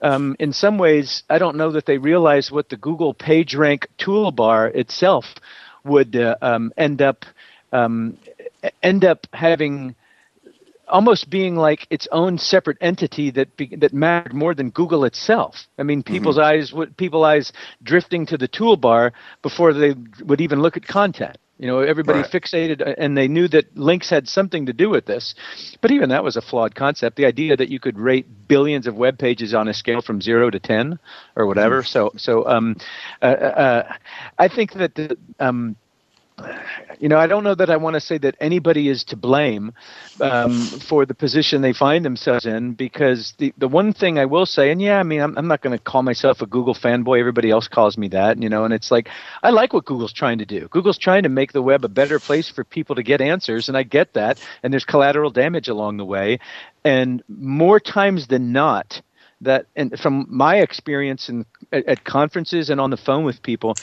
um, 0.00 0.36
in 0.38 0.52
some 0.52 0.78
ways, 0.78 1.22
I 1.28 1.38
don't 1.38 1.56
know 1.56 1.72
that 1.72 1.86
they 1.86 1.98
realize 1.98 2.50
what 2.50 2.68
the 2.68 2.76
Google 2.76 3.14
PageRank 3.14 3.86
toolbar 3.98 4.74
itself 4.74 5.24
would 5.84 6.14
uh, 6.16 6.36
um, 6.40 6.72
end 6.76 7.02
up 7.02 7.24
um, 7.72 8.18
end 8.82 9.04
up 9.04 9.26
having 9.32 9.94
almost 10.88 11.28
being 11.28 11.54
like 11.54 11.86
its 11.90 12.08
own 12.12 12.38
separate 12.38 12.78
entity 12.80 13.30
that 13.30 13.56
be, 13.56 13.76
that 13.76 13.92
mattered 13.92 14.32
more 14.32 14.54
than 14.54 14.70
Google 14.70 15.04
itself. 15.04 15.66
I 15.78 15.82
mean, 15.82 16.02
mm-hmm. 16.02 16.12
people's 16.12 16.36
mm-hmm. 16.36 16.60
eyes 16.60 16.72
would 16.72 16.96
people 16.96 17.24
eyes 17.24 17.52
drifting 17.82 18.26
to 18.26 18.38
the 18.38 18.48
toolbar 18.48 19.12
before 19.42 19.72
they 19.72 19.94
would 20.22 20.40
even 20.40 20.60
look 20.60 20.76
at 20.76 20.86
content. 20.86 21.36
You 21.58 21.66
know, 21.66 21.80
everybody 21.80 22.20
right. 22.20 22.30
fixated, 22.30 22.80
uh, 22.80 22.94
and 22.98 23.16
they 23.16 23.26
knew 23.26 23.48
that 23.48 23.76
links 23.76 24.08
had 24.08 24.28
something 24.28 24.66
to 24.66 24.72
do 24.72 24.88
with 24.88 25.06
this. 25.06 25.34
But 25.80 25.90
even 25.90 26.10
that 26.10 26.22
was 26.22 26.36
a 26.36 26.40
flawed 26.40 26.76
concept. 26.76 27.16
The 27.16 27.26
idea 27.26 27.56
that 27.56 27.68
you 27.68 27.80
could 27.80 27.98
rate 27.98 28.26
billions 28.46 28.86
of 28.86 28.94
web 28.94 29.18
pages 29.18 29.54
on 29.54 29.66
a 29.66 29.74
scale 29.74 30.00
from 30.00 30.20
zero 30.20 30.50
to 30.50 30.60
ten, 30.60 31.00
or 31.34 31.46
whatever. 31.46 31.82
Mm. 31.82 31.86
So, 31.86 32.12
so 32.16 32.46
um, 32.46 32.76
uh, 33.20 33.24
uh, 33.24 33.92
I 34.38 34.48
think 34.48 34.74
that 34.74 34.94
the, 34.94 35.18
um, 35.40 35.74
you 37.00 37.08
know, 37.08 37.18
I 37.18 37.26
don't 37.26 37.44
know 37.44 37.54
that 37.54 37.70
I 37.70 37.76
want 37.76 37.94
to 37.94 38.00
say 38.00 38.18
that 38.18 38.36
anybody 38.40 38.88
is 38.88 39.04
to 39.04 39.16
blame 39.16 39.72
um, 40.20 40.66
for 40.88 41.06
the 41.06 41.14
position 41.14 41.62
they 41.62 41.72
find 41.72 42.04
themselves 42.04 42.46
in, 42.46 42.72
because 42.74 43.34
the 43.38 43.52
the 43.58 43.68
one 43.68 43.92
thing 43.92 44.18
I 44.18 44.24
will 44.24 44.46
say, 44.46 44.70
and 44.70 44.80
yeah, 44.80 44.98
I 44.98 45.02
mean, 45.02 45.20
I'm, 45.20 45.36
I'm 45.38 45.46
not 45.46 45.60
going 45.60 45.76
to 45.76 45.82
call 45.82 46.02
myself 46.02 46.42
a 46.42 46.46
Google 46.46 46.74
fanboy. 46.74 47.20
Everybody 47.20 47.50
else 47.50 47.68
calls 47.68 47.96
me 47.96 48.08
that, 48.08 48.40
you 48.42 48.48
know, 48.48 48.64
and 48.64 48.74
it's 48.74 48.90
like 48.90 49.08
I 49.42 49.50
like 49.50 49.72
what 49.72 49.84
Google's 49.84 50.12
trying 50.12 50.38
to 50.38 50.46
do. 50.46 50.68
Google's 50.68 50.98
trying 50.98 51.22
to 51.22 51.28
make 51.28 51.52
the 51.52 51.62
web 51.62 51.84
a 51.84 51.88
better 51.88 52.18
place 52.18 52.48
for 52.48 52.64
people 52.64 52.96
to 52.96 53.02
get 53.02 53.20
answers, 53.20 53.68
and 53.68 53.76
I 53.76 53.82
get 53.82 54.14
that. 54.14 54.38
And 54.62 54.72
there's 54.72 54.84
collateral 54.84 55.30
damage 55.30 55.68
along 55.68 55.98
the 55.98 56.04
way, 56.04 56.38
and 56.84 57.22
more 57.28 57.78
times 57.80 58.26
than 58.26 58.52
not, 58.52 59.00
that 59.40 59.66
and 59.76 59.98
from 59.98 60.26
my 60.28 60.56
experience 60.56 61.28
in 61.28 61.46
at, 61.72 61.86
at 61.86 62.04
conferences 62.04 62.70
and 62.70 62.80
on 62.80 62.90
the 62.90 62.96
phone 62.96 63.24
with 63.24 63.42
people 63.42 63.78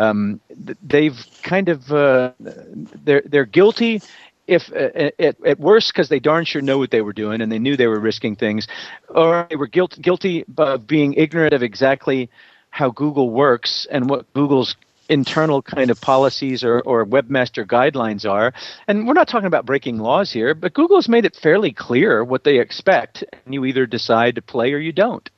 um, 0.00 0.40
they've 0.82 1.18
kind 1.42 1.68
of 1.68 1.90
uh, 1.92 2.32
they're 2.38 3.22
they're 3.26 3.44
guilty 3.44 4.00
if 4.46 4.72
uh, 4.72 5.10
at, 5.18 5.36
at 5.44 5.60
worst 5.60 5.92
because 5.92 6.08
they 6.08 6.18
darn 6.18 6.44
sure 6.44 6.62
know 6.62 6.78
what 6.78 6.90
they 6.90 7.02
were 7.02 7.12
doing 7.12 7.40
and 7.40 7.52
they 7.52 7.58
knew 7.58 7.76
they 7.76 7.86
were 7.86 8.00
risking 8.00 8.34
things 8.34 8.66
or 9.08 9.46
they 9.50 9.56
were 9.56 9.66
guilt, 9.66 9.96
guilty 10.00 10.44
of 10.58 10.86
being 10.86 11.12
ignorant 11.14 11.52
of 11.52 11.62
exactly 11.62 12.30
how 12.70 12.90
google 12.90 13.30
works 13.30 13.86
and 13.90 14.08
what 14.08 14.32
google's 14.32 14.74
internal 15.08 15.60
kind 15.60 15.90
of 15.90 16.00
policies 16.00 16.62
or, 16.62 16.80
or 16.82 17.04
webmaster 17.04 17.66
guidelines 17.66 18.24
are. 18.28 18.52
And 18.86 19.08
we're 19.08 19.14
not 19.14 19.26
talking 19.26 19.48
about 19.48 19.66
breaking 19.66 19.98
laws 19.98 20.32
here 20.32 20.54
but 20.54 20.72
google's 20.72 21.08
made 21.08 21.24
it 21.26 21.36
fairly 21.36 21.72
clear 21.72 22.24
what 22.24 22.44
they 22.44 22.58
expect 22.58 23.22
and 23.44 23.54
you 23.54 23.64
either 23.66 23.86
decide 23.86 24.36
to 24.36 24.42
play 24.42 24.72
or 24.72 24.78
you 24.78 24.92
don't. 24.92 25.28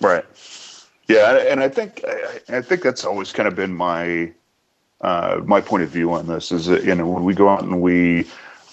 Right 0.00 0.24
yeah, 1.08 1.38
and 1.48 1.60
I 1.60 1.68
think 1.68 2.04
I 2.48 2.60
think 2.60 2.82
that's 2.82 3.04
always 3.04 3.32
kind 3.32 3.48
of 3.48 3.56
been 3.56 3.74
my 3.74 4.30
uh, 5.00 5.40
my 5.44 5.60
point 5.60 5.82
of 5.82 5.88
view 5.88 6.12
on 6.12 6.26
this. 6.26 6.52
Is 6.52 6.66
that 6.66 6.84
you 6.84 6.94
know 6.94 7.06
when 7.06 7.24
we 7.24 7.34
go 7.34 7.48
out 7.48 7.62
and 7.62 7.80
we 7.80 8.26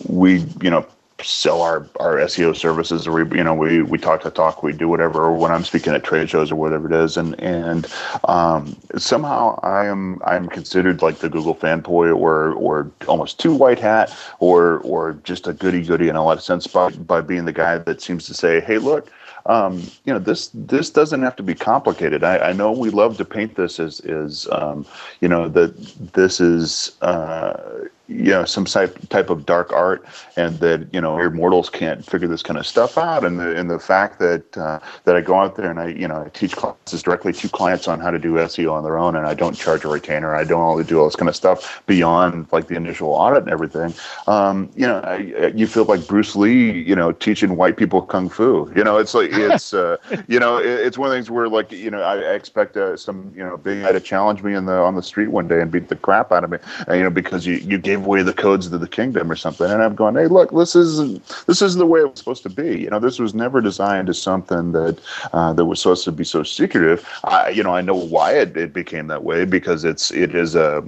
we 0.07 0.45
you 0.61 0.69
know 0.69 0.85
sell 1.23 1.61
our, 1.61 1.87
our 2.01 2.17
SEO 2.17 2.55
services 2.55 3.07
or 3.07 3.23
we 3.23 3.37
you 3.37 3.43
know 3.43 3.53
we 3.53 3.81
we 3.81 3.97
talk 3.97 4.21
to 4.21 4.29
talk 4.29 4.63
we 4.63 4.73
do 4.73 4.89
whatever 4.89 5.23
or 5.23 5.37
when 5.37 5.51
I'm 5.51 5.63
speaking 5.63 5.93
at 5.93 6.03
trade 6.03 6.29
shows 6.29 6.51
or 6.51 6.57
whatever 6.57 6.87
it 6.87 6.93
is 6.93 7.15
and 7.15 7.39
and 7.39 7.87
um, 8.25 8.75
somehow 8.97 9.57
I 9.63 9.85
am 9.85 10.21
I'm 10.25 10.49
considered 10.49 11.01
like 11.01 11.19
the 11.19 11.29
Google 11.29 11.55
fanboy 11.55 12.15
or 12.15 12.51
or 12.53 12.91
almost 13.07 13.39
too 13.39 13.55
white 13.55 13.79
hat 13.79 14.13
or 14.39 14.79
or 14.79 15.13
just 15.23 15.47
a 15.47 15.53
goody 15.53 15.83
goody 15.83 16.09
in 16.09 16.17
a 16.17 16.23
lot 16.23 16.37
of 16.37 16.43
sense 16.43 16.67
by 16.67 16.89
by 16.89 17.21
being 17.21 17.45
the 17.45 17.53
guy 17.53 17.77
that 17.77 18.01
seems 18.01 18.25
to 18.25 18.33
say 18.33 18.59
hey 18.59 18.77
look 18.77 19.09
um, 19.45 19.83
you 20.05 20.13
know, 20.13 20.19
this 20.19 20.49
this 20.53 20.89
doesn't 20.89 21.21
have 21.21 21.35
to 21.35 21.43
be 21.43 21.53
complicated. 21.55 22.23
I, 22.23 22.49
I 22.49 22.53
know 22.53 22.71
we 22.71 22.89
love 22.89 23.17
to 23.17 23.25
paint 23.25 23.55
this 23.55 23.79
as 23.79 23.99
is, 24.01 24.47
um, 24.51 24.85
you 25.21 25.27
know, 25.27 25.47
that 25.49 25.75
this 26.13 26.39
is. 26.39 26.95
Uh, 27.01 27.85
you 28.07 28.31
know 28.31 28.45
some 28.45 28.65
type 28.65 28.97
type 29.09 29.29
of 29.29 29.45
dark 29.45 29.71
art, 29.73 30.05
and 30.35 30.59
that 30.59 30.87
you 30.93 31.01
know 31.01 31.15
mere 31.17 31.29
mortals 31.29 31.69
can't 31.69 32.05
figure 32.05 32.27
this 32.27 32.43
kind 32.43 32.59
of 32.59 32.67
stuff 32.67 32.97
out. 32.97 33.23
And 33.23 33.39
the 33.39 33.55
and 33.55 33.69
the 33.69 33.79
fact 33.79 34.19
that 34.19 34.57
uh, 34.57 34.79
that 35.05 35.15
I 35.15 35.21
go 35.21 35.35
out 35.35 35.55
there 35.55 35.69
and 35.69 35.79
I 35.79 35.87
you 35.87 36.07
know 36.07 36.23
I 36.23 36.29
teach 36.29 36.55
classes 36.55 37.03
directly 37.03 37.33
to 37.33 37.49
clients 37.49 37.87
on 37.87 37.99
how 37.99 38.11
to 38.11 38.19
do 38.19 38.33
SEO 38.33 38.71
on 38.71 38.83
their 38.83 38.97
own, 38.97 39.15
and 39.15 39.25
I 39.25 39.33
don't 39.33 39.55
charge 39.55 39.83
a 39.83 39.87
retainer. 39.87 40.35
I 40.35 40.43
don't 40.43 40.61
only 40.61 40.83
do 40.83 40.99
all 40.99 41.05
this 41.05 41.15
kind 41.15 41.29
of 41.29 41.35
stuff 41.35 41.81
beyond 41.87 42.47
like 42.51 42.67
the 42.67 42.75
initial 42.75 43.09
audit 43.09 43.43
and 43.43 43.51
everything. 43.51 43.93
Um, 44.27 44.69
you 44.75 44.87
know, 44.87 44.99
I, 44.99 45.53
you 45.55 45.67
feel 45.67 45.85
like 45.85 46.05
Bruce 46.07 46.35
Lee, 46.35 46.71
you 46.71 46.95
know, 46.95 47.11
teaching 47.11 47.55
white 47.55 47.77
people 47.77 48.01
kung 48.01 48.29
fu. 48.29 48.71
You 48.75 48.83
know, 48.83 48.97
it's 48.97 49.13
like 49.13 49.31
it's 49.31 49.73
uh, 49.73 49.97
you 50.27 50.39
know 50.39 50.57
it, 50.57 50.65
it's 50.65 50.97
one 50.97 51.07
of 51.07 51.11
the 51.11 51.17
things 51.17 51.31
where 51.31 51.47
like 51.47 51.71
you 51.71 51.89
know 51.89 52.01
I, 52.01 52.15
I 52.15 52.33
expect 52.33 52.77
uh, 52.77 52.97
some 52.97 53.33
you 53.35 53.43
know 53.43 53.57
big 53.57 53.81
guy 53.81 53.91
to 53.91 53.99
challenge 53.99 54.43
me 54.43 54.53
in 54.53 54.65
the 54.65 54.73
on 54.73 54.95
the 54.95 55.03
street 55.03 55.29
one 55.29 55.47
day 55.47 55.61
and 55.61 55.71
beat 55.71 55.89
the 55.89 55.95
crap 55.95 56.31
out 56.31 56.43
of 56.43 56.49
me, 56.49 56.57
uh, 56.87 56.93
you 56.93 57.03
know, 57.03 57.09
because 57.09 57.45
you 57.45 57.55
you 57.55 57.77
gave 57.77 57.94
away 57.95 58.23
the 58.23 58.33
codes 58.33 58.69
to 58.69 58.77
the 58.77 58.87
kingdom 58.87 59.31
or 59.31 59.35
something. 59.35 59.69
And 59.69 59.81
I'm 59.81 59.95
going, 59.95 60.15
hey, 60.15 60.27
look, 60.27 60.51
this 60.51 60.75
is 60.75 61.19
this 61.45 61.61
is 61.61 61.75
the 61.75 61.85
way 61.85 62.01
it 62.01 62.11
was 62.11 62.19
supposed 62.19 62.43
to 62.43 62.49
be. 62.49 62.79
You 62.79 62.89
know, 62.89 62.99
this 62.99 63.19
was 63.19 63.33
never 63.33 63.61
designed 63.61 64.09
as 64.09 64.21
something 64.21 64.71
that 64.73 64.99
uh, 65.33 65.53
that 65.53 65.65
was 65.65 65.81
supposed 65.81 66.03
to 66.05 66.11
be 66.11 66.23
so 66.23 66.43
secretive. 66.43 67.07
I, 67.23 67.49
you 67.49 67.63
know, 67.63 67.75
I 67.75 67.81
know 67.81 67.95
why 67.95 68.33
it, 68.33 68.55
it 68.55 68.73
became 68.73 69.07
that 69.07 69.23
way 69.23 69.45
because 69.45 69.83
it's 69.83 70.11
it 70.11 70.35
is 70.35 70.55
a 70.55 70.83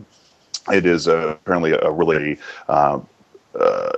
it 0.72 0.86
is 0.86 1.08
a, 1.08 1.30
apparently 1.30 1.72
a 1.72 1.92
really 1.92 2.38
uh, 2.68 3.00
uh, 3.60 3.92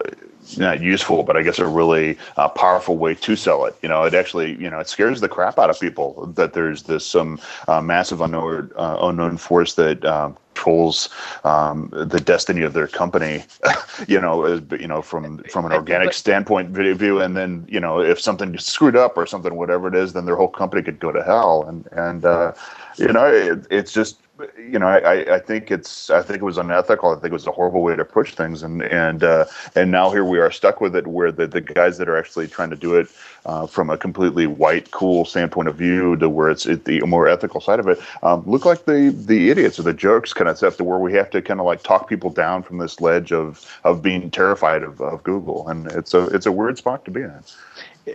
not 0.58 0.82
useful, 0.82 1.24
but 1.24 1.38
I 1.38 1.44
guess 1.44 1.60
a 1.60 1.68
really 1.68 2.18
uh, 2.38 2.50
powerful 2.50 2.98
way 2.98 3.16
to 3.16 3.36
sell 3.36 3.66
it. 3.66 3.76
You 3.82 3.90
know, 3.90 4.04
it 4.04 4.14
actually, 4.14 4.56
you 4.56 4.70
know, 4.70 4.80
it 4.80 4.90
scares 4.90 5.22
the 5.22 5.30
crap 5.30 5.60
out 5.60 5.70
of 5.70 5.80
people 5.80 6.28
that 6.36 6.54
there's 6.54 6.84
this 6.84 7.06
some 7.06 7.40
uh, 7.68 7.82
massive 7.82 8.22
unknown 8.22 8.72
uh, 8.76 8.98
unknown 9.02 9.38
force 9.38 9.76
that 9.76 10.04
um, 10.06 10.38
controls 10.60 11.10
um, 11.44 11.90
the 11.92 12.20
destiny 12.20 12.64
of 12.64 12.74
their 12.74 12.88
company. 12.88 13.44
you 14.08 14.20
know, 14.20 14.44
as, 14.44 14.62
you 14.80 14.88
know, 14.88 15.02
from 15.02 15.40
from 15.50 15.66
an 15.66 15.72
organic 15.72 16.14
standpoint 16.14 16.70
view, 16.70 17.22
and 17.22 17.36
then 17.36 17.66
you 17.70 17.80
know, 17.80 18.00
if 18.00 18.20
something 18.20 18.58
screwed 18.58 18.96
up 18.96 19.18
or 19.18 19.26
something, 19.26 19.56
whatever 19.56 19.88
it 19.88 19.96
is, 19.96 20.14
then 20.14 20.26
their 20.26 20.36
whole 20.36 20.50
company 20.50 20.84
could 20.84 21.00
go 21.00 21.12
to 21.12 21.24
hell. 21.24 21.66
And 21.68 21.88
and 21.92 22.26
uh, 22.26 22.54
you 22.98 23.12
know, 23.12 23.26
it, 23.26 23.66
it's 23.70 23.94
just 23.94 24.18
you 24.58 24.80
know, 24.80 24.88
I, 24.88 25.36
I 25.36 25.40
think 25.40 25.72
it's 25.72 26.10
I 26.10 26.22
think 26.22 26.40
it 26.42 26.46
was 26.46 26.58
unethical. 26.58 27.12
I 27.12 27.16
think 27.16 27.26
it 27.26 27.34
was 27.34 27.48
a 27.48 27.52
horrible 27.52 27.82
way 27.82 27.96
to 27.96 28.06
push 28.06 28.36
things, 28.36 28.64
and 28.64 28.82
and 28.84 29.24
uh, 29.24 29.46
and 29.76 29.92
now 29.92 30.12
here 30.12 30.24
we 30.24 30.40
are 30.40 30.52
stuck 30.52 30.82
with 30.82 30.96
it, 30.96 31.08
where 31.08 31.32
the, 31.32 31.48
the 31.48 31.62
guys 31.62 31.98
that 31.98 32.08
are 32.08 32.18
actually 32.18 32.48
trying 32.48 32.70
to 32.70 32.76
do 32.76 32.96
it 32.96 33.08
uh, 33.46 33.68
from 33.68 33.90
a 33.90 33.98
completely 33.98 34.48
white, 34.48 34.92
cool 34.92 35.26
standpoint 35.26 35.68
of 35.68 35.76
view, 35.76 36.16
to 36.18 36.30
where 36.30 36.50
it's 36.50 36.66
it, 36.66 36.86
the 36.86 37.02
more 37.02 37.28
ethical 37.28 37.62
side 37.62 37.80
of 37.80 37.88
it, 37.88 38.00
um, 38.24 38.44
look 38.46 38.66
like 38.66 38.86
the 38.86 39.10
the 39.10 39.50
idiots 39.50 39.80
or 39.80 39.84
the 39.84 39.94
jokes 39.94 40.34
kind 40.34 40.50
of 40.50 40.58
stuff, 40.58 40.78
to 40.78 40.84
where 40.84 41.00
we 41.00 41.14
have 41.14 41.30
to 41.30 41.42
kind 41.42 41.60
of 41.60 41.66
like 41.66 41.84
talk 41.84 42.08
people 42.08 42.30
down 42.30 42.64
from 42.64 42.78
this 42.78 43.02
ledge 43.02 43.32
of 43.32 43.66
of 43.84 44.02
being 44.02 44.32
terrified 44.32 44.84
of, 44.84 45.02
of 45.02 45.24
Google, 45.24 45.68
and 45.68 45.92
it's 45.92 46.14
a 46.14 46.26
it's 46.28 46.46
a 46.46 46.52
weird 46.52 46.78
spot 46.78 47.06
to 47.06 47.12
be 47.12 47.22
in. 47.22 47.34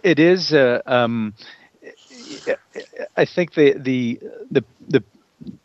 It 0.02 0.18
is. 0.18 0.52
Uh, 0.52 0.80
um, 0.86 1.34
I 3.16 3.24
think 3.24 3.54
the 3.54 3.74
the 3.74 4.18
the 4.50 4.64
the 4.88 5.02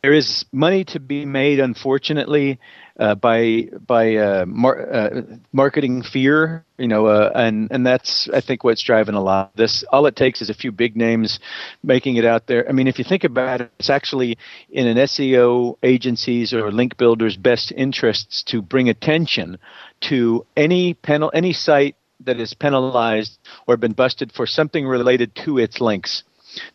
there 0.01 0.13
is 0.13 0.45
money 0.51 0.83
to 0.85 0.99
be 0.99 1.25
made, 1.25 1.59
unfortunately, 1.59 2.59
uh, 2.99 3.15
by 3.15 3.69
by 3.85 4.15
uh, 4.15 4.45
mar- 4.45 4.91
uh, 4.91 5.21
marketing 5.51 6.03
fear. 6.03 6.65
You 6.77 6.87
know, 6.87 7.07
uh, 7.07 7.31
and 7.35 7.71
and 7.71 7.85
that's 7.85 8.29
I 8.33 8.41
think 8.41 8.63
what's 8.63 8.81
driving 8.81 9.15
a 9.15 9.21
lot 9.21 9.51
of 9.51 9.55
this. 9.55 9.83
All 9.91 10.05
it 10.05 10.15
takes 10.15 10.41
is 10.41 10.49
a 10.49 10.53
few 10.53 10.71
big 10.71 10.95
names 10.95 11.39
making 11.83 12.15
it 12.17 12.25
out 12.25 12.47
there. 12.47 12.67
I 12.67 12.71
mean, 12.71 12.87
if 12.87 12.97
you 12.97 13.05
think 13.05 13.23
about 13.23 13.61
it, 13.61 13.71
it's 13.79 13.89
actually 13.89 14.37
in 14.69 14.87
an 14.87 14.97
SEO 14.97 15.75
agency's 15.83 16.53
or 16.53 16.71
link 16.71 16.97
builder's 16.97 17.37
best 17.37 17.71
interests 17.75 18.43
to 18.43 18.61
bring 18.61 18.89
attention 18.89 19.57
to 20.01 20.45
any 20.55 20.93
panel, 20.93 21.31
any 21.33 21.53
site 21.53 21.95
that 22.25 22.39
is 22.39 22.53
penalized 22.53 23.37
or 23.67 23.77
been 23.77 23.93
busted 23.93 24.31
for 24.31 24.45
something 24.45 24.85
related 24.85 25.35
to 25.35 25.57
its 25.57 25.79
links, 25.79 26.23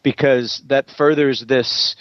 because 0.02 0.62
that 0.66 0.90
furthers 0.90 1.44
this 1.48 1.96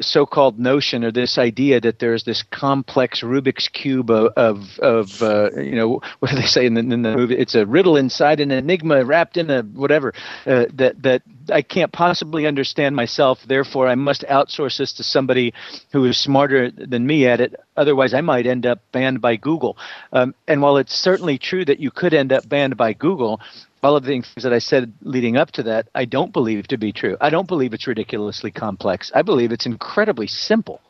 so-called 0.00 0.58
notion 0.58 1.04
or 1.04 1.12
this 1.12 1.38
idea 1.38 1.80
that 1.80 1.98
there's 1.98 2.24
this 2.24 2.42
complex 2.42 3.20
Rubik's 3.20 3.68
cube 3.68 4.10
of 4.10 4.32
of, 4.36 4.78
of 4.80 5.22
uh, 5.22 5.50
you 5.56 5.76
know 5.76 6.00
what 6.18 6.30
do 6.30 6.36
they 6.36 6.46
say 6.46 6.66
in 6.66 6.74
the, 6.74 6.80
in 6.80 7.02
the, 7.02 7.16
movie? 7.16 7.36
It's 7.36 7.54
a 7.54 7.66
riddle 7.66 7.96
inside 7.96 8.40
an 8.40 8.50
enigma 8.50 9.04
wrapped 9.04 9.36
in 9.36 9.50
a 9.50 9.62
whatever 9.62 10.12
uh, 10.46 10.66
that 10.74 11.02
that 11.02 11.22
I 11.50 11.62
can't 11.62 11.92
possibly 11.92 12.46
understand 12.46 12.96
myself. 12.96 13.42
Therefore, 13.46 13.88
I 13.88 13.94
must 13.94 14.22
outsource 14.22 14.78
this 14.78 14.92
to 14.94 15.04
somebody 15.04 15.52
who 15.92 16.04
is 16.04 16.18
smarter 16.18 16.70
than 16.70 17.06
me 17.06 17.26
at 17.26 17.40
it. 17.40 17.54
Otherwise, 17.76 18.14
I 18.14 18.20
might 18.20 18.46
end 18.46 18.66
up 18.66 18.80
banned 18.92 19.20
by 19.20 19.36
Google. 19.36 19.76
Um, 20.12 20.34
and 20.46 20.62
while 20.62 20.76
it's 20.76 20.94
certainly 20.94 21.38
true 21.38 21.64
that 21.64 21.80
you 21.80 21.90
could 21.90 22.14
end 22.14 22.32
up 22.32 22.48
banned 22.48 22.76
by 22.76 22.92
Google, 22.92 23.40
all 23.84 23.96
of 23.96 24.02
the 24.02 24.08
things 24.08 24.32
that 24.42 24.52
I 24.52 24.58
said 24.58 24.92
leading 25.02 25.36
up 25.36 25.50
to 25.52 25.62
that, 25.64 25.88
I 25.94 26.06
don't 26.06 26.32
believe 26.32 26.66
to 26.68 26.78
be 26.78 26.92
true. 26.92 27.16
I 27.20 27.30
don't 27.30 27.46
believe 27.46 27.74
it's 27.74 27.86
ridiculously 27.86 28.50
complex. 28.50 29.12
I 29.14 29.22
believe 29.22 29.52
it's 29.52 29.66
incredibly 29.66 30.26
simple. 30.26 30.80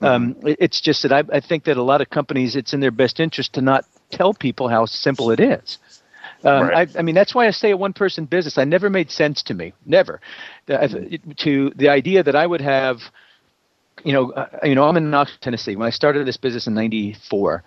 Mm-hmm. 0.00 0.04
Um, 0.04 0.36
it's 0.42 0.80
just 0.80 1.02
that 1.02 1.12
I, 1.12 1.24
I, 1.32 1.40
think 1.40 1.64
that 1.64 1.76
a 1.76 1.82
lot 1.82 2.00
of 2.00 2.08
companies, 2.08 2.56
it's 2.56 2.72
in 2.72 2.80
their 2.80 2.92
best 2.92 3.18
interest 3.20 3.54
to 3.54 3.60
not 3.60 3.84
tell 4.10 4.32
people 4.32 4.68
how 4.68 4.86
simple 4.86 5.30
it 5.30 5.40
is. 5.40 5.78
Um, 6.44 6.68
right. 6.68 6.88
I, 6.88 6.98
I, 7.00 7.02
mean, 7.02 7.16
that's 7.16 7.34
why 7.34 7.48
I 7.48 7.50
say 7.50 7.72
a 7.72 7.76
one-person 7.76 8.26
business. 8.26 8.58
I 8.58 8.64
never 8.64 8.88
made 8.88 9.10
sense 9.10 9.42
to 9.44 9.54
me, 9.54 9.72
never. 9.84 10.20
to 10.68 11.72
the 11.74 11.88
idea 11.88 12.22
that 12.22 12.36
I 12.36 12.46
would 12.46 12.60
have, 12.60 12.98
you 14.04 14.12
know, 14.12 14.30
uh, 14.30 14.46
you 14.62 14.76
know, 14.76 14.84
I'm 14.84 14.96
in 14.96 15.10
Knoxville, 15.10 15.38
Tennessee. 15.40 15.74
When 15.74 15.88
I 15.88 15.90
started 15.90 16.26
this 16.26 16.36
business 16.36 16.68
in 16.68 16.74
'94, 16.74 17.64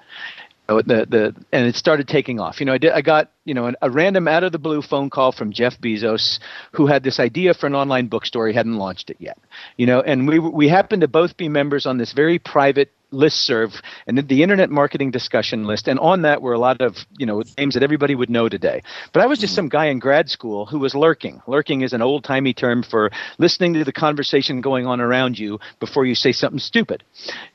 Oh, 0.72 0.82
the 0.82 1.06
the 1.06 1.36
and 1.52 1.68
it 1.68 1.76
started 1.76 2.08
taking 2.08 2.40
off. 2.40 2.60
You 2.62 2.66
know, 2.66 2.74
I 2.74 2.78
did 2.78 2.94
I 2.94 3.02
got 3.02 3.30
you 3.44 3.54
know 3.54 3.74
a 3.82 3.90
random 3.90 4.28
out 4.28 4.44
of 4.44 4.54
the 4.54 4.60
blue 4.60 4.82
phone 4.82 5.10
call 5.10 5.34
from 5.34 5.52
Jeff 5.52 5.80
Bezos, 5.80 6.40
who 6.72 6.88
had 6.88 7.04
this 7.04 7.20
idea 7.20 7.54
for 7.54 7.68
an 7.68 7.76
online 7.76 8.08
bookstore. 8.08 8.48
He 8.48 8.54
hadn't 8.54 8.78
launched 8.78 9.10
it 9.10 9.18
yet. 9.20 9.38
You 9.76 9.86
know, 9.86 10.00
and 10.00 10.28
we 10.28 10.40
we 10.40 10.70
happened 10.70 11.02
to 11.02 11.10
both 11.10 11.36
be 11.36 11.50
members 11.50 11.86
on 11.86 11.98
this 11.98 12.14
very 12.14 12.40
private 12.40 12.92
listserv 13.12 13.82
and 14.08 14.18
the 14.18 14.44
internet 14.44 14.70
marketing 14.70 15.12
discussion 15.12 15.66
list. 15.66 15.88
And 15.88 16.00
on 16.00 16.22
that 16.24 16.42
were 16.42 16.54
a 16.54 16.60
lot 16.60 16.82
of 16.82 16.98
you 17.18 17.26
know 17.26 17.44
names 17.58 17.74
that 17.74 17.84
everybody 17.84 18.16
would 18.16 18.30
know 18.30 18.50
today. 18.50 18.84
But 19.14 19.22
i 19.22 19.28
was 19.28 19.40
just 19.40 19.52
mm-hmm. 19.52 19.58
some 19.58 19.70
guy 19.70 19.86
in 19.88 20.00
grad 20.00 20.30
school 20.30 20.66
who 20.66 20.80
was 20.80 20.96
lurking. 20.96 21.42
Lurking 21.48 21.82
is 21.82 21.94
an 21.94 22.02
old 22.02 22.24
timey 22.24 22.54
term 22.54 22.84
for 22.84 23.12
listening 23.38 23.74
to 23.74 23.84
the 23.84 23.94
conversation 23.94 24.62
going 24.62 24.88
on 24.88 25.02
around 25.02 25.38
you 25.38 25.60
before 25.80 26.06
you 26.06 26.16
say 26.16 26.32
something 26.32 26.60
stupid. 26.60 27.04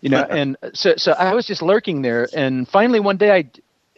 You 0.01 0.11
know 0.11 0.23
and 0.31 0.57
so 0.73 0.95
so 0.97 1.13
i 1.13 1.35
was 1.35 1.47
just 1.47 1.63
lurking 1.63 2.03
there. 2.03 2.29
And 2.35 2.69
finally 2.69 3.01
one 3.01 3.17
day 3.17 3.31
i 3.33 3.45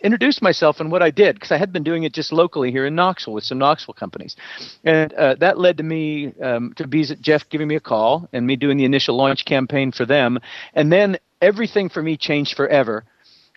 introduced 0.03 0.43
myself 0.43 0.81
and 0.81 0.91
what 0.91 1.03
I 1.03 1.11
did 1.11 1.37
because 1.37 1.51
I 1.51 1.57
had 1.57 1.73
been 1.73 1.83
doing 1.83 2.05
it 2.05 2.13
just 2.13 2.33
locally 2.33 2.71
here 2.71 2.87
in 2.87 2.95
Knoxville 2.95 3.35
with 3.35 3.45
some 3.45 3.59
Knoxville 3.59 3.95
companies, 3.95 4.37
and 4.85 5.13
uh, 5.13 5.35
that 5.37 5.59
led 5.59 5.79
to 5.79 5.83
me 5.83 6.33
um, 6.41 6.73
to 6.77 6.87
be 6.87 7.05
Jeff 7.21 7.49
giving 7.49 7.69
me 7.69 7.77
a 7.77 7.81
call 7.81 8.29
and 8.33 8.47
me 8.47 8.57
doing 8.57 8.79
the 8.79 8.85
initial 8.85 9.17
launch 9.17 9.45
campaign 9.45 9.93
for 9.93 10.07
them, 10.07 10.39
and 10.75 10.93
then 10.93 11.19
everything 11.41 11.89
for 11.89 12.03
me 12.03 12.17
changed 12.17 12.57
forever. 12.57 13.05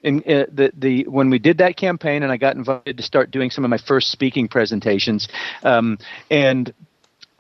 And 0.04 0.28
uh, 0.28 0.48
the 0.52 0.72
the 0.76 1.04
when 1.08 1.30
we 1.30 1.38
did 1.38 1.60
that 1.60 1.78
campaign, 1.78 2.24
and 2.24 2.32
I 2.32 2.38
got 2.38 2.56
invited 2.56 2.98
to 2.98 3.04
start 3.04 3.30
doing 3.30 3.52
some 3.52 3.64
of 3.64 3.70
my 3.70 3.78
first 3.78 4.12
speaking 4.12 4.48
presentations, 4.48 5.28
um, 5.62 6.00
and 6.32 6.74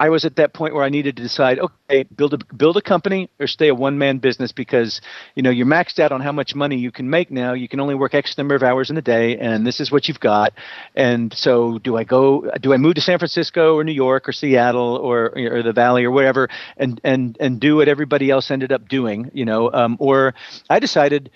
I 0.01 0.09
was 0.09 0.25
at 0.25 0.37
that 0.37 0.51
point 0.51 0.73
where 0.73 0.83
I 0.83 0.89
needed 0.89 1.17
to 1.17 1.21
decide, 1.21 1.59
okay, 1.59 2.01
build 2.01 2.33
a 2.33 2.39
build 2.55 2.75
a 2.75 2.81
company 2.81 3.29
or 3.39 3.45
stay 3.45 3.67
a 3.67 3.75
one 3.75 3.99
man 3.99 4.17
business 4.17 4.51
because 4.51 4.99
you 5.35 5.43
know 5.43 5.51
you're 5.51 5.67
maxed 5.67 5.99
out 5.99 6.11
on 6.11 6.21
how 6.21 6.31
much 6.31 6.55
money 6.55 6.75
you 6.75 6.89
can 6.89 7.07
make 7.07 7.29
now. 7.29 7.53
You 7.53 7.67
can 7.67 7.79
only 7.79 7.93
work 7.93 8.15
X 8.15 8.35
number 8.35 8.55
of 8.55 8.63
hours 8.63 8.89
in 8.89 8.97
a 8.97 9.03
day, 9.03 9.37
and 9.37 9.65
this 9.65 9.79
is 9.79 9.91
what 9.91 10.07
you've 10.07 10.19
got. 10.19 10.53
And 10.95 11.31
so, 11.31 11.77
do 11.77 11.97
I 11.97 12.03
go? 12.03 12.49
Do 12.59 12.73
I 12.73 12.77
move 12.77 12.95
to 12.95 13.01
San 13.01 13.19
Francisco 13.19 13.75
or 13.75 13.83
New 13.83 13.91
York 13.91 14.27
or 14.27 14.31
Seattle 14.31 14.95
or 14.95 15.37
or 15.37 15.61
the 15.61 15.71
Valley 15.71 16.03
or 16.03 16.09
whatever, 16.09 16.49
and 16.77 16.99
and 17.03 17.37
and 17.39 17.59
do 17.59 17.75
what 17.75 17.87
everybody 17.87 18.31
else 18.31 18.49
ended 18.49 18.71
up 18.71 18.89
doing? 18.89 19.29
You 19.35 19.45
know, 19.45 19.71
um, 19.71 19.97
or 19.99 20.33
I 20.67 20.79
decided 20.79 21.29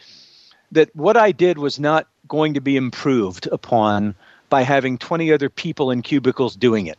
that 0.71 0.89
what 0.95 1.17
I 1.17 1.33
did 1.33 1.59
was 1.59 1.79
not 1.79 2.07
going 2.27 2.55
to 2.55 2.61
be 2.61 2.77
improved 2.77 3.47
upon 3.51 4.15
by 4.49 4.63
having 4.63 4.97
20 4.97 5.31
other 5.31 5.49
people 5.49 5.91
in 5.91 6.01
cubicles 6.01 6.55
doing 6.55 6.87
it. 6.87 6.97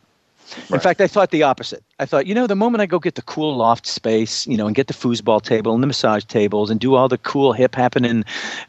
Right. 0.55 0.73
In 0.73 0.81
fact, 0.81 1.01
I 1.01 1.07
thought 1.07 1.31
the 1.31 1.43
opposite. 1.43 1.83
I 1.99 2.07
thought, 2.07 2.27
you 2.27 2.35
know, 2.35 2.47
the 2.47 2.57
moment 2.57 2.83
I 2.83 2.87
go 2.87 2.99
get 2.99 3.15
the 3.15 3.23
cool 3.23 3.57
loft 3.57 3.87
space, 3.87 4.47
you 4.47 4.57
know, 4.57 4.67
and 4.67 4.77
get 4.77 4.87
the 4.87 4.95
foosball 4.95 5.43
table 5.43 5.75
and 5.75 5.83
the 5.83 5.87
massage 5.87 6.25
tables 6.25 6.71
and 6.71 6.79
do 6.79 6.95
all 6.95 7.09
the 7.09 7.19
cool 7.19 7.53
hip 7.53 7.75
happening 7.75 8.25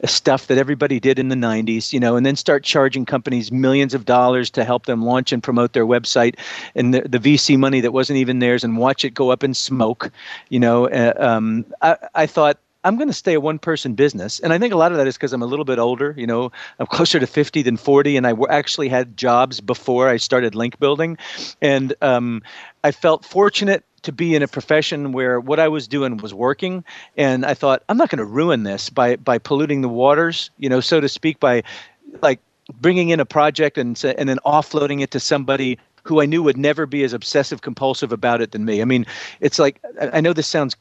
stuff 0.05 0.47
that 0.47 0.57
everybody 0.57 0.99
did 0.99 1.19
in 1.19 1.29
the 1.29 1.35
90s, 1.35 1.93
you 1.93 1.99
know, 1.99 2.15
and 2.15 2.25
then 2.25 2.35
start 2.35 2.63
charging 2.63 3.05
companies 3.05 3.51
millions 3.51 3.93
of 3.93 4.05
dollars 4.05 4.49
to 4.51 4.63
help 4.63 4.85
them 4.85 5.03
launch 5.03 5.31
and 5.31 5.43
promote 5.43 5.73
their 5.73 5.85
website 5.85 6.35
and 6.75 6.93
the, 6.93 7.01
the 7.01 7.19
VC 7.19 7.57
money 7.57 7.81
that 7.81 7.91
wasn't 7.91 8.17
even 8.17 8.39
theirs 8.39 8.63
and 8.63 8.77
watch 8.77 9.03
it 9.03 9.11
go 9.11 9.29
up 9.29 9.43
in 9.43 9.53
smoke, 9.53 10.11
you 10.49 10.59
know, 10.59 10.87
uh, 10.87 11.13
um, 11.17 11.65
I, 11.81 11.97
I 12.15 12.25
thought 12.25 12.57
I'm 12.87 12.95
going 12.95 13.09
to 13.09 13.13
stay 13.13 13.33
a 13.33 13.41
one 13.41 13.59
person 13.59 13.95
business. 13.95 14.39
And 14.39 14.53
I 14.53 14.57
think 14.57 14.73
a 14.73 14.77
lot 14.77 14.93
of 14.93 14.97
that 14.97 15.07
is 15.07 15.17
because 15.17 15.33
I'm 15.33 15.41
a 15.41 15.45
little 15.45 15.65
bit 15.65 15.77
older. 15.77 16.13
You 16.17 16.25
know, 16.25 16.53
I'm 16.79 16.87
closer 16.87 17.19
to 17.19 17.27
50 17.27 17.61
than 17.61 17.75
40, 17.75 18.15
and 18.15 18.25
I 18.25 18.33
actually 18.49 18.87
had 18.87 19.17
jobs 19.17 19.59
before 19.59 20.07
I 20.07 20.15
started 20.15 20.55
link 20.55 20.79
building. 20.79 21.17
And 21.61 21.93
um, 22.01 22.41
I 22.85 22.91
felt 22.91 23.25
fortunate 23.25 23.83
to 24.03 24.13
be 24.13 24.35
in 24.35 24.41
a 24.41 24.47
profession 24.47 25.11
where 25.11 25.41
what 25.41 25.59
I 25.59 25.67
was 25.67 25.85
doing 25.85 26.15
was 26.17 26.33
working, 26.33 26.85
and 27.17 27.45
I 27.45 27.53
thought 27.53 27.83
I'm 27.89 27.97
not 27.97 28.09
going 28.09 28.19
to 28.19 28.25
ruin 28.25 28.63
this 28.63 28.89
by 28.89 29.17
by 29.17 29.37
polluting 29.37 29.81
the 29.81 29.89
waters, 29.89 30.49
you 30.57 30.69
know, 30.69 30.79
so 30.79 31.01
to 31.01 31.09
speak, 31.09 31.41
by 31.41 31.63
like 32.21 32.39
bringing 32.79 33.09
in 33.09 33.19
a 33.19 33.25
project 33.25 33.77
and 33.77 34.01
and 34.17 34.29
then 34.29 34.39
offloading 34.45 35.01
it 35.01 35.11
to 35.11 35.19
somebody 35.19 35.77
who 36.03 36.21
I 36.21 36.25
knew 36.25 36.41
would 36.41 36.55
never 36.55 36.85
be 36.85 37.03
as 37.03 37.11
obsessive 37.11 37.61
compulsive 37.61 38.13
about 38.13 38.41
it 38.41 38.51
than 38.51 38.63
me. 38.63 38.81
I 38.81 38.85
mean, 38.85 39.05
it's 39.41 39.59
like 39.59 39.81
I 40.13 40.21
know 40.21 40.31
this 40.31 40.47
sounds 40.47 40.77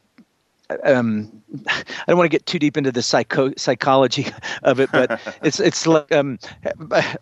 um, 0.83 1.31
I 1.67 1.83
don't 2.07 2.17
want 2.17 2.29
to 2.29 2.35
get 2.35 2.45
too 2.45 2.59
deep 2.59 2.77
into 2.77 2.91
the 2.91 3.01
psycho 3.01 3.53
psychology 3.57 4.27
of 4.63 4.79
it, 4.79 4.91
but 4.91 5.19
it's 5.43 5.59
it's 5.59 5.87
like 5.87 6.11
um, 6.11 6.39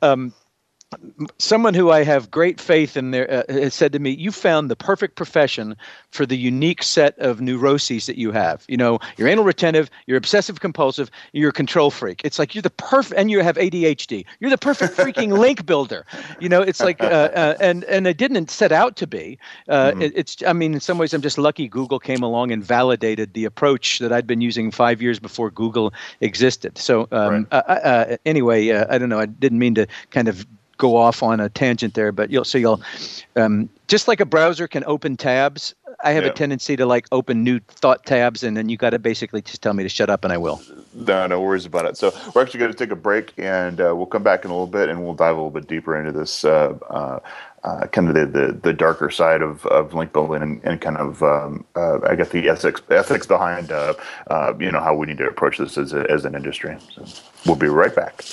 um, 0.01 0.33
someone 1.37 1.73
who 1.73 1.91
I 1.91 2.03
have 2.03 2.31
great 2.31 2.59
faith 2.59 2.95
in 2.95 3.11
there 3.11 3.31
uh, 3.31 3.43
has 3.51 3.73
said 3.73 3.91
to 3.93 3.99
me, 3.99 4.11
"You 4.11 4.31
found 4.31 4.69
the 4.69 4.75
perfect 4.75 5.15
profession 5.15 5.75
for 6.11 6.25
the 6.25 6.37
unique 6.37 6.83
set 6.83 7.17
of 7.19 7.41
neuroses 7.41 8.05
that 8.05 8.17
you 8.17 8.31
have. 8.31 8.63
You 8.67 8.77
know, 8.77 8.99
you're 9.17 9.27
anal 9.27 9.43
retentive, 9.43 9.89
you're 10.07 10.17
obsessive 10.17 10.59
compulsive, 10.59 11.11
you're 11.33 11.49
a 11.49 11.53
control 11.53 11.91
freak. 11.91 12.21
It's 12.23 12.39
like 12.39 12.55
you're 12.55 12.61
the 12.61 12.69
perfect, 12.69 13.19
and 13.19 13.29
you 13.29 13.41
have 13.41 13.57
ADHD. 13.57 14.25
You're 14.39 14.49
the 14.49 14.57
perfect 14.57 14.95
freaking 14.95 15.37
link 15.37 15.65
builder. 15.65 16.05
You 16.39 16.49
know, 16.49 16.61
it's 16.61 16.79
like, 16.79 17.01
uh, 17.01 17.29
uh, 17.35 17.55
and 17.59 17.83
and 17.85 18.07
I 18.07 18.13
didn't 18.13 18.49
set 18.49 18.71
out 18.71 18.95
to 18.97 19.07
be. 19.07 19.37
Uh, 19.67 19.91
mm-hmm. 19.91 20.01
it, 20.01 20.13
it's, 20.15 20.43
I 20.45 20.53
mean, 20.53 20.73
in 20.73 20.79
some 20.79 20.97
ways, 20.97 21.13
I'm 21.13 21.21
just 21.21 21.37
lucky 21.37 21.67
Google 21.67 21.99
came 21.99 22.23
along 22.23 22.51
and 22.51 22.63
validated 22.63 23.33
the 23.33 23.45
approach 23.45 23.99
that 23.99 24.11
I'd 24.11 24.27
been 24.27 24.41
using 24.41 24.71
five 24.71 25.01
years 25.01 25.19
before 25.19 25.51
Google 25.51 25.93
existed. 26.21 26.77
So 26.77 27.07
um, 27.11 27.33
right. 27.33 27.45
Uh, 27.51 27.55
uh, 27.55 28.17
anyway, 28.25 28.71
I 28.71 28.97
don't 28.97 29.09
know. 29.09 29.19
I 29.19 29.25
didn't 29.25 29.59
mean 29.59 29.75
to 29.75 29.87
kind 30.11 30.27
of 30.27 30.45
go 30.77 30.95
off 30.95 31.23
on 31.23 31.39
a 31.39 31.49
tangent 31.49 31.93
there, 31.93 32.11
but 32.11 32.29
you'll 32.29 32.45
so 32.45 32.57
you'll 32.57 32.81
um, 33.35 33.69
just 33.87 34.07
like 34.07 34.19
a 34.19 34.25
browser 34.25 34.67
can 34.67 34.83
open 34.85 35.17
tabs. 35.17 35.73
I 36.03 36.11
have 36.11 36.23
yeah. 36.23 36.31
a 36.31 36.33
tendency 36.33 36.75
to 36.75 36.85
like 36.85 37.07
open 37.11 37.43
new 37.43 37.59
thought 37.67 38.05
tabs, 38.05 38.43
and 38.43 38.55
then 38.57 38.69
you 38.69 38.77
got 38.77 38.91
to 38.91 38.99
basically 38.99 39.41
just 39.41 39.61
tell 39.61 39.73
me 39.73 39.83
to 39.83 39.89
shut 39.89 40.09
up, 40.09 40.23
and 40.23 40.33
I 40.33 40.37
will. 40.37 40.61
No, 40.93 41.25
no 41.27 41.41
worries 41.41 41.65
about 41.65 41.85
it. 41.85 41.97
So 41.97 42.13
we're 42.33 42.41
actually 42.41 42.59
going 42.59 42.71
to 42.71 42.77
take 42.77 42.91
a 42.91 42.95
break, 42.95 43.33
and 43.37 43.79
uh, 43.79 43.93
we'll 43.95 44.05
come 44.05 44.23
back 44.23 44.45
in 44.45 44.51
a 44.51 44.53
little 44.53 44.67
bit, 44.67 44.89
and 44.89 45.03
we'll 45.03 45.13
dive 45.13 45.35
a 45.35 45.37
little 45.37 45.51
bit 45.51 45.67
deeper 45.67 45.97
into 45.97 46.11
this. 46.11 46.43
Uh, 46.43 46.77
uh, 46.89 47.19
uh, 47.65 47.87
kind 47.87 48.07
of 48.07 48.13
the, 48.13 48.25
the, 48.27 48.53
the, 48.53 48.73
darker 48.73 49.09
side 49.09 49.41
of, 49.41 49.65
of 49.65 49.91
link 49.95 50.13
building 50.13 50.43
and, 50.43 50.61
and 50.63 50.81
kind 50.81 50.97
of 50.97 51.23
um, 51.23 51.65
uh, 51.75 51.99
I 52.07 52.13
guess 52.13 52.29
the 52.29 52.47
ethics 52.47 52.79
ethics 52.91 53.25
behind 53.25 53.71
uh, 53.71 53.95
uh, 54.27 54.53
you 54.59 54.71
know 54.71 54.79
how 54.79 54.95
we 54.95 55.07
need 55.07 55.17
to 55.17 55.27
approach 55.27 55.57
this 55.57 55.75
as, 55.75 55.91
a, 55.91 56.07
as 56.07 56.25
an 56.25 56.35
industry. 56.35 56.77
So 56.93 57.03
we'll 57.43 57.55
be 57.55 57.67
right 57.67 57.95
back. 57.95 58.23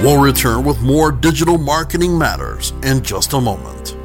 We'll 0.00 0.20
return 0.20 0.62
with 0.62 0.82
more 0.82 1.10
Digital 1.10 1.56
Marketing 1.56 2.18
Matters 2.18 2.74
in 2.82 3.02
just 3.02 3.32
a 3.32 3.40
moment. 3.40 3.96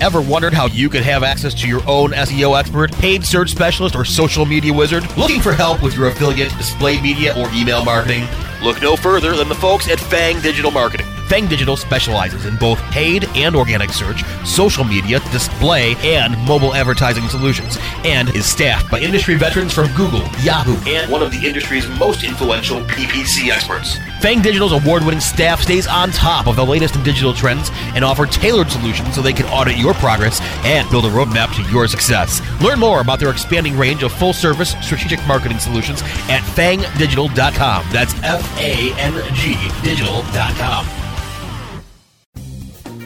Ever 0.00 0.20
wondered 0.20 0.52
how 0.52 0.66
you 0.66 0.88
could 0.88 1.04
have 1.04 1.22
access 1.22 1.54
to 1.62 1.68
your 1.68 1.80
own 1.88 2.10
SEO 2.10 2.58
expert, 2.58 2.90
paid 2.90 3.24
search 3.24 3.52
specialist, 3.52 3.94
or 3.94 4.04
social 4.04 4.44
media 4.44 4.72
wizard? 4.72 5.04
Looking 5.16 5.40
for 5.40 5.52
help 5.52 5.80
with 5.80 5.96
your 5.96 6.08
affiliate, 6.08 6.50
display 6.58 7.00
media, 7.00 7.38
or 7.38 7.48
email 7.54 7.84
marketing? 7.84 8.26
Look 8.64 8.82
no 8.82 8.96
further 8.96 9.36
than 9.36 9.48
the 9.48 9.54
folks 9.54 9.88
at 9.88 10.00
Fang 10.00 10.40
Digital 10.40 10.72
Marketing. 10.72 11.06
Fang 11.28 11.46
Digital 11.46 11.76
specializes 11.76 12.44
in 12.44 12.56
both 12.56 12.80
paid 12.90 13.28
and 13.36 13.54
organic 13.54 13.90
search, 13.90 14.24
social 14.44 14.82
media, 14.82 15.20
display, 15.30 15.94
and 16.02 16.36
mobile 16.48 16.74
advertising 16.74 17.28
solutions, 17.28 17.78
and 18.04 18.28
is 18.30 18.44
staffed 18.44 18.90
by 18.90 18.98
industry 18.98 19.36
veterans 19.36 19.72
from 19.72 19.86
Google, 19.94 20.28
Yahoo, 20.40 20.76
and 20.90 21.10
one 21.12 21.22
of 21.22 21.30
the 21.30 21.46
industry's 21.46 21.88
most 21.98 22.24
influential 22.24 22.80
PPC 22.80 23.50
experts. 23.50 23.98
Fang 24.22 24.40
Digital's 24.40 24.70
award 24.70 25.02
winning 25.02 25.18
staff 25.18 25.60
stays 25.60 25.88
on 25.88 26.12
top 26.12 26.46
of 26.46 26.54
the 26.54 26.64
latest 26.64 26.94
in 26.94 27.02
digital 27.02 27.34
trends 27.34 27.70
and 27.96 28.04
offer 28.04 28.24
tailored 28.24 28.70
solutions 28.70 29.16
so 29.16 29.20
they 29.20 29.32
can 29.32 29.46
audit 29.46 29.76
your 29.76 29.94
progress 29.94 30.40
and 30.64 30.88
build 30.90 31.06
a 31.06 31.10
roadmap 31.10 31.52
to 31.56 31.68
your 31.72 31.88
success. 31.88 32.40
Learn 32.62 32.78
more 32.78 33.00
about 33.00 33.18
their 33.18 33.30
expanding 33.30 33.76
range 33.76 34.04
of 34.04 34.12
full 34.12 34.32
service 34.32 34.76
strategic 34.80 35.18
marketing 35.26 35.58
solutions 35.58 36.02
at 36.30 36.42
fangdigital.com. 36.54 37.86
That's 37.90 38.14
F 38.22 38.60
A 38.60 38.94
N 39.00 39.34
G 39.34 39.56
digital.com. 39.82 41.01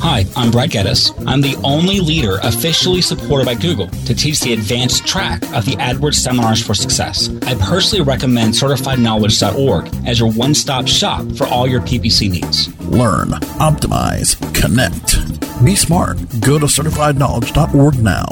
Hi, 0.00 0.24
I'm 0.36 0.52
Brad 0.52 0.70
Geddes. 0.70 1.12
I'm 1.26 1.40
the 1.40 1.56
only 1.64 1.98
leader 1.98 2.38
officially 2.44 3.02
supported 3.02 3.46
by 3.46 3.54
Google 3.54 3.88
to 3.88 4.14
teach 4.14 4.38
the 4.40 4.52
advanced 4.52 5.04
track 5.04 5.42
of 5.54 5.64
the 5.64 5.74
AdWords 5.76 6.14
Seminars 6.14 6.64
for 6.64 6.72
Success. 6.72 7.28
I 7.42 7.56
personally 7.56 8.04
recommend 8.04 8.54
CertifiedKnowledge.org 8.54 10.06
as 10.06 10.20
your 10.20 10.30
one 10.30 10.54
stop 10.54 10.86
shop 10.86 11.26
for 11.32 11.48
all 11.48 11.66
your 11.66 11.80
PPC 11.80 12.30
needs. 12.30 12.68
Learn, 12.82 13.30
optimize, 13.58 14.38
connect. 14.54 15.64
Be 15.64 15.74
smart. 15.74 16.18
Go 16.40 16.60
to 16.60 16.66
CertifiedKnowledge.org 16.66 17.98
now. 17.98 18.26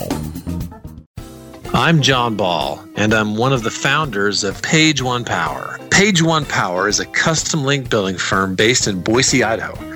I'm 1.75 2.01
Jon 2.01 2.37
Ball, 2.37 2.83
and 2.95 3.13
I'm 3.13 3.37
one 3.37 3.53
of 3.53 3.65
the 3.65 3.73
founders 3.73 4.45
of 4.45 4.63
Page 4.63 5.03
One 5.03 5.25
Power. 5.25 5.79
Page 5.91 6.23
One 6.23 6.47
Power 6.47 6.89
is 6.89 7.01
a 7.01 7.07
custom 7.07 7.65
link 7.65 7.91
building 7.91 8.17
firm 8.17 8.55
based 8.55 8.87
in 8.87 9.03
Boise, 9.03 9.43
Idaho. 9.43 9.96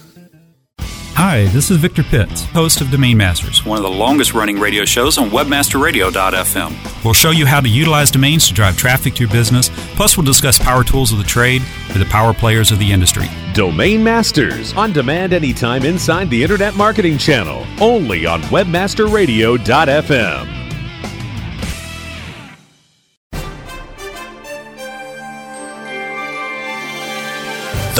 Hi, 1.13 1.45
this 1.47 1.69
is 1.69 1.77
Victor 1.77 2.03
Pitts, 2.03 2.45
host 2.45 2.79
of 2.81 2.89
Domain 2.89 3.17
Masters, 3.17 3.65
one 3.65 3.77
of 3.77 3.83
the 3.83 3.89
longest 3.89 4.33
running 4.33 4.57
radio 4.59 4.85
shows 4.85 5.17
on 5.17 5.29
webmasterradio.fm. 5.29 7.03
We'll 7.03 7.13
show 7.13 7.31
you 7.31 7.45
how 7.45 7.59
to 7.59 7.67
utilize 7.69 8.09
domains 8.09 8.47
to 8.47 8.53
drive 8.53 8.77
traffic 8.77 9.13
to 9.15 9.23
your 9.23 9.31
business, 9.31 9.69
plus, 9.95 10.17
we'll 10.17 10.25
discuss 10.25 10.57
power 10.57 10.83
tools 10.83 11.11
of 11.11 11.17
the 11.19 11.23
trade 11.23 11.61
with 11.89 11.99
the 11.99 12.05
power 12.05 12.33
players 12.33 12.71
of 12.71 12.79
the 12.79 12.91
industry. 12.91 13.27
Domain 13.53 14.03
Masters, 14.03 14.73
on 14.73 14.93
demand 14.93 15.33
anytime 15.33 15.83
inside 15.83 16.29
the 16.29 16.41
Internet 16.41 16.75
Marketing 16.75 17.17
Channel, 17.17 17.65
only 17.79 18.25
on 18.25 18.41
webmasterradio.fm. 18.43 20.60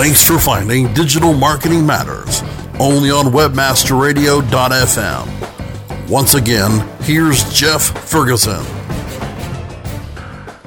Thanks 0.01 0.25
for 0.25 0.39
finding 0.39 0.91
Digital 0.95 1.31
Marketing 1.31 1.85
Matters 1.85 2.41
only 2.79 3.11
on 3.11 3.25
webmasterradio.fm. 3.25 6.09
Once 6.09 6.33
again, 6.33 6.89
here's 7.01 7.47
Jeff 7.53 7.83
Ferguson. 8.09 8.65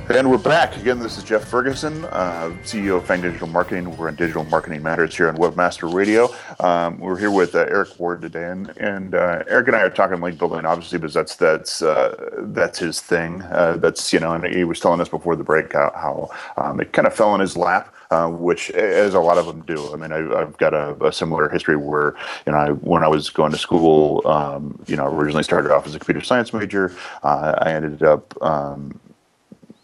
And 0.08 0.30
we're 0.30 0.38
back. 0.38 0.76
Again, 0.76 1.00
this 1.00 1.18
is 1.18 1.24
Jeff 1.24 1.48
Ferguson, 1.48 2.04
uh, 2.04 2.54
CEO 2.62 2.98
of 2.98 3.06
Fang 3.06 3.22
Digital 3.22 3.48
Marketing. 3.48 3.96
We're 3.96 4.06
on 4.06 4.14
Digital 4.14 4.44
Marketing 4.44 4.84
Matters 4.84 5.16
here 5.16 5.28
on 5.28 5.36
Webmaster 5.36 5.92
Radio. 5.92 6.32
Um, 6.60 7.00
we're 7.00 7.18
here 7.18 7.32
with 7.32 7.56
uh, 7.56 7.66
Eric 7.68 7.98
Ward 7.98 8.22
today, 8.22 8.50
and, 8.50 8.68
and 8.76 9.16
uh, 9.16 9.42
Eric 9.48 9.66
and 9.66 9.74
I 9.74 9.80
are 9.80 9.90
talking 9.90 10.20
link 10.20 10.38
building, 10.38 10.64
obviously, 10.64 10.98
because 10.98 11.14
that's 11.14 11.34
that's 11.34 11.82
uh, 11.82 12.14
that's 12.38 12.78
his 12.78 13.00
thing. 13.00 13.42
Uh, 13.42 13.78
that's 13.78 14.12
you 14.12 14.20
know, 14.20 14.34
and 14.34 14.46
he 14.54 14.62
was 14.62 14.78
telling 14.78 15.00
us 15.00 15.08
before 15.08 15.34
the 15.34 15.42
break 15.42 15.72
how, 15.72 15.90
how 15.96 16.30
um, 16.62 16.80
it 16.80 16.92
kind 16.92 17.08
of 17.08 17.14
fell 17.14 17.34
in 17.34 17.40
his 17.40 17.56
lap 17.56 17.92
uh, 18.14 18.28
which 18.28 18.70
as 18.70 19.14
a 19.14 19.20
lot 19.20 19.38
of 19.38 19.46
them 19.46 19.60
do. 19.62 19.92
I 19.92 19.96
mean, 19.96 20.12
I, 20.12 20.38
have 20.38 20.56
got 20.58 20.72
a, 20.72 20.94
a, 21.04 21.12
similar 21.12 21.48
history 21.48 21.76
where, 21.76 22.14
you 22.46 22.52
know, 22.52 22.58
I, 22.58 22.70
when 22.70 23.02
I 23.02 23.08
was 23.08 23.30
going 23.30 23.52
to 23.52 23.58
school, 23.58 24.26
um, 24.26 24.78
you 24.86 24.96
know, 24.96 25.06
originally 25.06 25.42
started 25.42 25.72
off 25.72 25.86
as 25.86 25.94
a 25.94 25.98
computer 25.98 26.20
science 26.20 26.52
major. 26.52 26.94
Uh, 27.22 27.54
I 27.58 27.72
ended 27.72 28.02
up 28.02 28.40
um, 28.42 29.00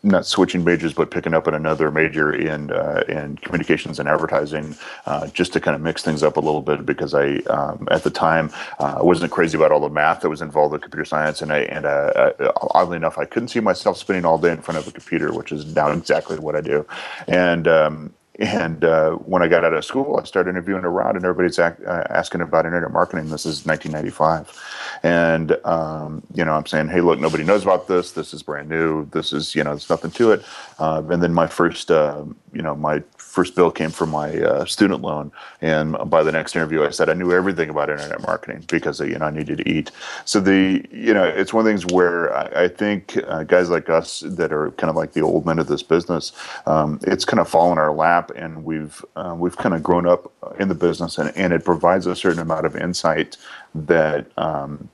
not 0.02 0.24
switching 0.24 0.64
majors, 0.64 0.94
but 0.94 1.10
picking 1.10 1.34
up 1.34 1.46
in 1.46 1.54
another 1.54 1.90
major 1.90 2.32
in 2.32 2.70
uh, 2.70 3.02
in 3.08 3.36
communications 3.38 3.98
and 3.98 4.08
advertising, 4.08 4.76
uh, 5.06 5.26
just 5.28 5.52
to 5.52 5.60
kind 5.60 5.74
of 5.74 5.82
mix 5.82 6.02
things 6.02 6.22
up 6.22 6.36
a 6.36 6.40
little 6.40 6.62
bit. 6.62 6.86
Because 6.86 7.14
I, 7.14 7.36
um, 7.50 7.86
at 7.90 8.02
the 8.02 8.10
time, 8.10 8.50
uh, 8.78 8.96
I 8.98 9.02
wasn't 9.02 9.30
crazy 9.30 9.56
about 9.56 9.72
all 9.72 9.80
the 9.80 9.90
math 9.90 10.20
that 10.20 10.30
was 10.30 10.40
involved 10.40 10.74
in 10.74 10.80
computer 10.80 11.04
science, 11.04 11.42
and 11.42 11.52
I 11.52 11.60
and 11.60 11.84
uh, 11.84 12.32
uh, 12.38 12.52
oddly 12.74 12.96
enough, 12.96 13.18
I 13.18 13.24
couldn't 13.24 13.48
see 13.48 13.60
myself 13.60 13.98
spending 13.98 14.24
all 14.24 14.38
day 14.38 14.52
in 14.52 14.62
front 14.62 14.78
of 14.78 14.88
a 14.88 14.92
computer, 14.92 15.32
which 15.32 15.52
is 15.52 15.74
now 15.74 15.90
exactly 15.90 16.38
what 16.38 16.56
I 16.56 16.60
do. 16.60 16.86
And 17.26 17.68
um, 17.68 18.14
and 18.40 18.84
uh, 18.84 19.12
when 19.12 19.42
I 19.42 19.48
got 19.48 19.64
out 19.64 19.74
of 19.74 19.84
school, 19.84 20.18
I 20.18 20.24
started 20.24 20.50
interviewing 20.50 20.84
around, 20.84 21.16
and 21.16 21.24
everybody's 21.24 21.58
uh, 21.58 21.74
asking 22.08 22.40
about 22.40 22.64
internet 22.64 22.90
marketing. 22.90 23.28
This 23.28 23.44
is 23.44 23.66
1995, 23.66 25.00
and 25.02 25.58
um, 25.66 26.22
you 26.32 26.44
know, 26.44 26.52
I'm 26.52 26.64
saying, 26.64 26.88
hey, 26.88 27.02
look, 27.02 27.20
nobody 27.20 27.44
knows 27.44 27.62
about 27.62 27.86
this. 27.86 28.12
This 28.12 28.32
is 28.32 28.42
brand 28.42 28.70
new. 28.70 29.04
This 29.10 29.34
is, 29.34 29.54
you 29.54 29.62
know, 29.62 29.70
there's 29.70 29.90
nothing 29.90 30.10
to 30.12 30.32
it. 30.32 30.44
Uh, 30.78 31.02
and 31.10 31.22
then 31.22 31.34
my 31.34 31.46
first, 31.46 31.90
uh, 31.90 32.24
you 32.54 32.62
know, 32.62 32.74
my 32.74 33.02
first 33.30 33.54
bill 33.54 33.70
came 33.70 33.90
from 33.90 34.10
my 34.10 34.36
uh, 34.38 34.64
student 34.64 35.02
loan, 35.02 35.30
and 35.60 35.96
by 36.10 36.22
the 36.22 36.32
next 36.32 36.56
interview, 36.56 36.84
I 36.84 36.90
said 36.90 37.08
I 37.08 37.14
knew 37.14 37.32
everything 37.32 37.70
about 37.70 37.88
internet 37.88 38.20
marketing 38.22 38.64
because 38.68 38.98
you 39.00 39.18
know 39.18 39.26
I 39.26 39.30
needed 39.30 39.58
to 39.58 39.68
eat. 39.68 39.92
So 40.24 40.40
the, 40.40 40.84
you 40.90 41.14
know, 41.14 41.24
it's 41.24 41.52
one 41.52 41.60
of 41.60 41.64
the 41.66 41.70
things 41.70 41.86
where 41.94 42.34
I, 42.34 42.64
I 42.64 42.68
think 42.68 43.16
uh, 43.28 43.44
guys 43.44 43.70
like 43.70 43.88
us 43.88 44.20
that 44.26 44.52
are 44.52 44.72
kind 44.72 44.90
of 44.90 44.96
like 44.96 45.12
the 45.12 45.22
old 45.22 45.46
men 45.46 45.58
of 45.58 45.68
this 45.68 45.82
business, 45.82 46.32
um, 46.66 46.98
it's 47.02 47.24
kind 47.24 47.40
of 47.40 47.48
fallen 47.48 47.78
our 47.78 47.92
lap, 47.92 48.32
and 48.34 48.64
we've 48.64 49.04
uh, 49.16 49.34
we've 49.38 49.56
kind 49.56 49.74
of 49.74 49.82
grown 49.82 50.06
up 50.06 50.32
in 50.58 50.68
the 50.68 50.74
business, 50.74 51.16
and, 51.18 51.34
and 51.36 51.52
it 51.52 51.64
provides 51.64 52.06
a 52.06 52.16
certain 52.16 52.40
amount 52.40 52.66
of 52.66 52.76
insight 52.76 53.36
that. 53.74 54.26
Um, 54.36 54.88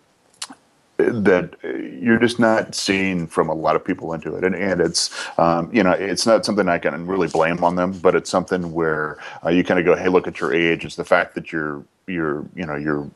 that 0.99 1.55
you're 1.63 2.19
just 2.19 2.39
not 2.39 2.75
seeing 2.75 3.27
from 3.27 3.49
a 3.49 3.55
lot 3.55 3.77
of 3.77 3.85
people 3.85 4.13
into 4.13 4.35
it, 4.35 4.45
and 4.45 4.55
and 4.55 4.81
it's 4.81 5.11
um, 5.39 5.71
you 5.73 5.83
know 5.83 5.93
it's 5.93 6.27
not 6.27 6.45
something 6.45 6.69
I 6.69 6.79
can 6.79 7.07
really 7.07 7.29
blame 7.29 7.63
on 7.63 7.77
them, 7.77 7.93
but 7.93 8.15
it's 8.15 8.31
something 8.31 8.73
where 8.73 9.19
uh, 9.45 9.51
you 9.51 9.63
kind 9.63 9.79
of 9.79 9.87
go, 9.87 9.95
hey, 9.95 10.09
look 10.09 10.27
at 10.27 10.41
your 10.41 10.55
age. 10.55 10.85
It's 10.85 10.97
the 10.97 11.05
fact 11.05 11.35
that 11.35 11.53
you're 11.53 11.85
you're 12.07 12.47
you 12.55 12.65
know 12.65 12.77
you're 12.77 13.11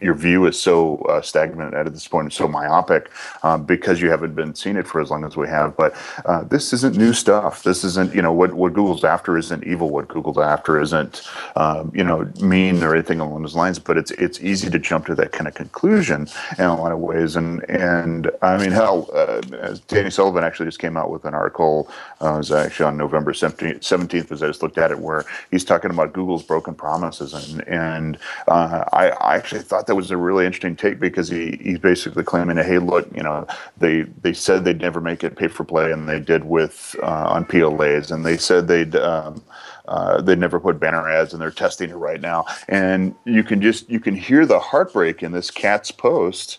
your 0.00 0.14
view 0.14 0.46
is 0.46 0.60
so 0.60 0.96
uh, 1.08 1.20
stagnant 1.20 1.74
at 1.74 1.92
this 1.92 2.08
point 2.08 2.24
and 2.24 2.32
so 2.32 2.48
myopic 2.48 3.10
um, 3.42 3.64
because 3.64 4.00
you 4.00 4.10
haven't 4.10 4.34
been 4.34 4.54
seeing 4.54 4.76
it 4.76 4.86
for 4.86 5.00
as 5.00 5.10
long 5.10 5.24
as 5.24 5.36
we 5.36 5.48
have. 5.48 5.76
But 5.76 5.94
uh, 6.24 6.44
this 6.44 6.72
isn't 6.72 6.96
new 6.96 7.12
stuff. 7.12 7.62
This 7.62 7.84
isn't 7.84 8.14
you 8.14 8.22
know 8.22 8.32
what 8.32 8.54
what 8.54 8.72
Google's 8.72 9.04
after 9.04 9.36
isn't 9.38 9.64
evil. 9.64 9.90
What 9.90 10.08
Google's 10.08 10.38
after 10.38 10.80
isn't 10.80 11.22
um, 11.56 11.92
you 11.94 12.04
know 12.04 12.30
mean 12.40 12.82
or 12.82 12.94
anything 12.94 13.20
along 13.20 13.42
those 13.42 13.56
lines. 13.56 13.78
But 13.78 13.96
it's 13.96 14.10
it's 14.12 14.40
easy 14.40 14.70
to 14.70 14.78
jump 14.78 15.06
to 15.06 15.14
that 15.16 15.32
kind 15.32 15.48
of 15.48 15.54
conclusion 15.54 16.28
in 16.58 16.64
a 16.64 16.76
lot 16.76 16.92
of 16.92 16.98
ways. 16.98 17.36
And 17.36 17.68
and 17.70 18.30
I 18.42 18.58
mean 18.58 18.72
hell, 18.72 19.08
uh, 19.14 19.40
Danny 19.88 20.10
Sullivan 20.10 20.44
actually 20.44 20.66
just 20.66 20.78
came 20.78 20.96
out 20.96 21.10
with 21.10 21.24
an 21.24 21.34
article. 21.34 21.90
Uh, 22.20 22.34
was 22.36 22.52
actually 22.52 22.86
on 22.86 22.96
November 22.96 23.32
seventeenth, 23.34 24.32
as 24.32 24.42
I 24.42 24.46
just 24.46 24.62
looked 24.62 24.78
at 24.78 24.90
it, 24.90 24.98
where 24.98 25.24
he's 25.50 25.64
talking 25.64 25.90
about 25.90 26.12
Google's 26.12 26.42
broken 26.42 26.74
promises 26.74 27.34
and 27.34 27.66
and 27.68 28.18
uh, 28.48 28.84
I, 28.92 29.10
I 29.10 29.36
actually 29.36 29.62
thought 29.62 29.86
that 29.90 29.96
was 29.96 30.12
a 30.12 30.16
really 30.16 30.46
interesting 30.46 30.76
take 30.76 31.00
because 31.00 31.28
he 31.28 31.58
he's 31.60 31.80
basically 31.80 32.22
claiming 32.22 32.54
that 32.54 32.64
hey 32.64 32.78
look 32.78 33.08
you 33.12 33.24
know 33.24 33.44
they 33.78 34.02
they 34.22 34.32
said 34.32 34.64
they'd 34.64 34.80
never 34.80 35.00
make 35.00 35.24
it 35.24 35.34
pay 35.34 35.48
for 35.48 35.64
play 35.64 35.90
and 35.90 36.08
they 36.08 36.20
did 36.20 36.44
with 36.44 36.94
uh, 37.02 37.26
on 37.28 37.44
PLAs 37.44 38.12
and 38.12 38.24
they 38.24 38.36
said 38.36 38.68
they'd 38.68 38.94
um, 38.94 39.42
uh, 39.88 40.20
they 40.20 40.36
never 40.36 40.60
put 40.60 40.78
banner 40.78 41.10
ads 41.10 41.32
and 41.32 41.42
they're 41.42 41.50
testing 41.50 41.90
it 41.90 41.96
right 41.96 42.20
now. 42.20 42.46
And 42.68 43.16
you 43.24 43.42
can 43.42 43.60
just 43.60 43.90
you 43.90 43.98
can 43.98 44.14
hear 44.14 44.46
the 44.46 44.60
heartbreak 44.60 45.24
in 45.24 45.32
this 45.32 45.50
cat's 45.50 45.90
post 45.90 46.58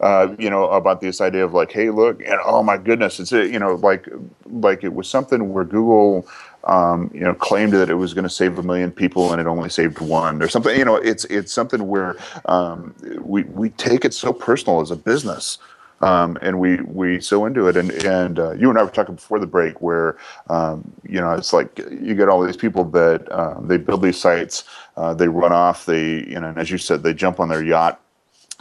uh, 0.00 0.34
you 0.36 0.50
know, 0.50 0.68
about 0.70 1.00
this 1.00 1.20
idea 1.20 1.44
of 1.44 1.54
like, 1.54 1.70
hey, 1.70 1.90
look, 1.90 2.20
and 2.22 2.40
oh 2.44 2.60
my 2.60 2.76
goodness, 2.76 3.20
it's 3.20 3.30
you 3.30 3.58
know, 3.58 3.76
like, 3.76 4.08
like 4.46 4.82
it 4.82 4.94
was 4.94 5.08
something 5.08 5.52
where 5.52 5.62
Google 5.62 6.26
um, 6.64 7.10
you 7.12 7.20
know, 7.20 7.34
claimed 7.34 7.72
that 7.72 7.90
it 7.90 7.94
was 7.94 8.14
going 8.14 8.24
to 8.24 8.30
save 8.30 8.58
a 8.58 8.62
million 8.62 8.90
people 8.90 9.32
and 9.32 9.40
it 9.40 9.46
only 9.46 9.68
saved 9.68 10.00
one 10.00 10.42
or 10.42 10.48
something. 10.48 10.76
You 10.76 10.84
know, 10.84 10.96
it's 10.96 11.24
it's 11.26 11.52
something 11.52 11.88
where 11.88 12.16
um, 12.46 12.94
we 13.20 13.42
we 13.44 13.70
take 13.70 14.04
it 14.04 14.14
so 14.14 14.32
personal 14.32 14.80
as 14.80 14.90
a 14.90 14.96
business. 14.96 15.58
Um, 16.00 16.36
and 16.42 16.58
we 16.58 16.80
we 16.80 17.20
so 17.20 17.46
into 17.46 17.68
it. 17.68 17.76
And 17.76 17.92
and 18.04 18.38
uh, 18.38 18.52
you 18.52 18.68
and 18.70 18.78
I 18.78 18.82
were 18.82 18.90
talking 18.90 19.14
before 19.14 19.38
the 19.38 19.46
break, 19.46 19.80
where 19.80 20.16
um, 20.50 20.92
you 21.08 21.20
know 21.20 21.32
it's 21.32 21.52
like 21.52 21.78
you 21.78 22.16
get 22.16 22.28
all 22.28 22.44
these 22.44 22.56
people 22.56 22.82
that 22.86 23.30
uh, 23.30 23.60
they 23.60 23.76
build 23.76 24.02
these 24.02 24.18
sites, 24.18 24.64
uh, 24.96 25.14
they 25.14 25.28
run 25.28 25.52
off, 25.52 25.86
they 25.86 26.24
you 26.24 26.40
know, 26.40 26.48
and 26.48 26.58
as 26.58 26.72
you 26.72 26.78
said, 26.78 27.04
they 27.04 27.14
jump 27.14 27.38
on 27.38 27.48
their 27.48 27.62
yacht 27.62 28.01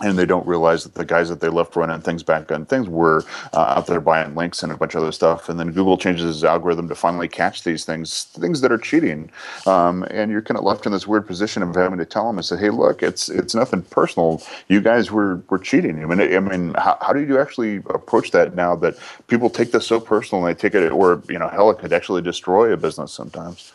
and 0.04 0.18
they 0.18 0.26
don't 0.26 0.46
realize 0.48 0.84
that 0.84 0.96
the 0.96 1.06
guys 1.06 1.30
that 1.30 1.42
they 1.42 1.50
left 1.50 1.76
running 1.76 2.02
things 2.02 2.24
back 2.24 2.52
on 2.52 2.66
things 2.66 2.88
were 2.88 3.24
uh, 3.54 3.76
out 3.78 3.88
there 3.88 4.00
buying 4.00 4.36
links 4.36 4.64
and 4.64 4.72
a 4.72 4.78
bunch 4.78 4.96
of 4.96 5.02
other 5.02 5.12
stuff. 5.12 5.50
And 5.50 5.60
then 5.60 5.72
Google 5.72 5.98
changes 5.98 6.36
its 6.36 6.44
algorithm 6.44 6.88
to 6.90 6.96
finally 6.96 7.28
catch 7.28 7.64
these 7.64 7.86
things, 7.86 8.24
things 8.24 8.62
that 8.62 8.72
are 8.72 8.78
cheating. 8.78 9.32
Um, 9.66 10.04
and 10.10 10.32
you're 10.32 10.42
kind 10.42 10.58
of 10.58 10.64
left 10.64 10.86
in 10.86 10.92
this 10.92 11.08
weird 11.08 11.28
position 11.28 11.64
of 11.64 11.76
having 11.76 12.00
to 12.00 12.06
tell 12.06 12.28
them 12.28 12.38
and 12.38 12.46
say, 12.46 12.58
"Hey, 12.58 12.70
look, 12.70 13.04
it's 13.04 13.30
it's 13.30 13.56
nothing 13.56 13.82
personal. 13.84 14.42
You 14.68 14.82
guys 14.82 15.12
were 15.12 15.44
were 15.50 15.60
cheating." 15.60 16.04
I 16.04 16.08
mean, 16.08 16.22
I 16.22 16.40
mean, 16.40 16.74
how, 16.76 16.98
how 17.02 17.14
do 17.14 17.22
you 17.22 17.40
actually 17.40 17.78
approach 17.90 18.32
that 18.32 18.56
now 18.56 18.76
that 18.78 18.96
people 19.28 19.50
take 19.50 19.72
this 19.72 19.88
so 19.88 20.00
personal 20.00 20.46
and 20.46 20.56
they 20.56 20.60
take 20.60 20.76
it, 20.76 20.92
or 20.92 21.22
you 21.30 21.40
know, 21.40 21.48
hell, 21.48 21.70
it 21.70 21.80
could 21.80 21.94
actually 21.94 22.22
destroy 22.22 22.72
a 22.74 22.78
business 22.78 23.14
sometimes. 23.14 23.72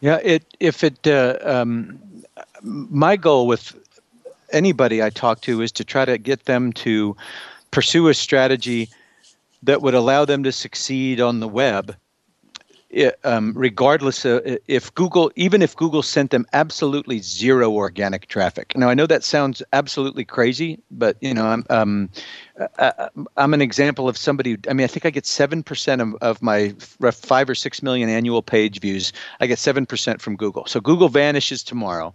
Yeah, 0.00 0.18
it 0.22 0.44
if 0.60 0.82
it. 0.82 1.06
Uh, 1.06 1.38
um, 1.42 1.98
my 2.62 3.16
goal 3.16 3.46
with 3.46 3.74
anybody 4.52 5.02
I 5.02 5.10
talk 5.10 5.40
to 5.42 5.62
is 5.62 5.72
to 5.72 5.84
try 5.84 6.04
to 6.04 6.18
get 6.18 6.44
them 6.44 6.72
to 6.74 7.16
pursue 7.70 8.08
a 8.08 8.14
strategy 8.14 8.88
that 9.62 9.82
would 9.82 9.94
allow 9.94 10.24
them 10.24 10.42
to 10.42 10.52
succeed 10.52 11.20
on 11.20 11.40
the 11.40 11.48
web 11.48 11.96
it, 12.92 13.18
um, 13.24 13.52
regardless 13.56 14.24
of 14.24 14.42
if 14.68 14.94
Google, 14.94 15.32
even 15.34 15.62
if 15.62 15.74
Google 15.74 16.02
sent 16.02 16.30
them 16.30 16.46
absolutely 16.52 17.18
zero 17.20 17.72
organic 17.72 18.28
traffic. 18.28 18.76
Now 18.76 18.88
I 18.88 18.94
know 18.94 19.06
that 19.06 19.24
sounds 19.24 19.62
absolutely 19.72 20.24
crazy, 20.24 20.78
but 20.90 21.16
you 21.20 21.34
know 21.34 21.46
I'm 21.46 21.64
um, 21.70 22.10
uh, 22.60 22.66
uh, 22.78 23.08
I'm 23.36 23.54
an 23.54 23.62
example 23.62 24.08
of 24.08 24.16
somebody. 24.16 24.58
I 24.68 24.74
mean, 24.74 24.84
I 24.84 24.86
think 24.86 25.06
I 25.06 25.10
get 25.10 25.24
seven 25.24 25.62
percent 25.62 26.02
of, 26.02 26.14
of 26.16 26.42
my 26.42 26.74
five 27.12 27.48
or 27.48 27.54
six 27.54 27.82
million 27.82 28.08
annual 28.08 28.42
page 28.42 28.80
views. 28.80 29.12
I 29.40 29.46
get 29.46 29.58
seven 29.58 29.86
percent 29.86 30.20
from 30.20 30.36
Google. 30.36 30.66
So 30.66 30.80
Google 30.80 31.08
vanishes 31.08 31.62
tomorrow, 31.62 32.14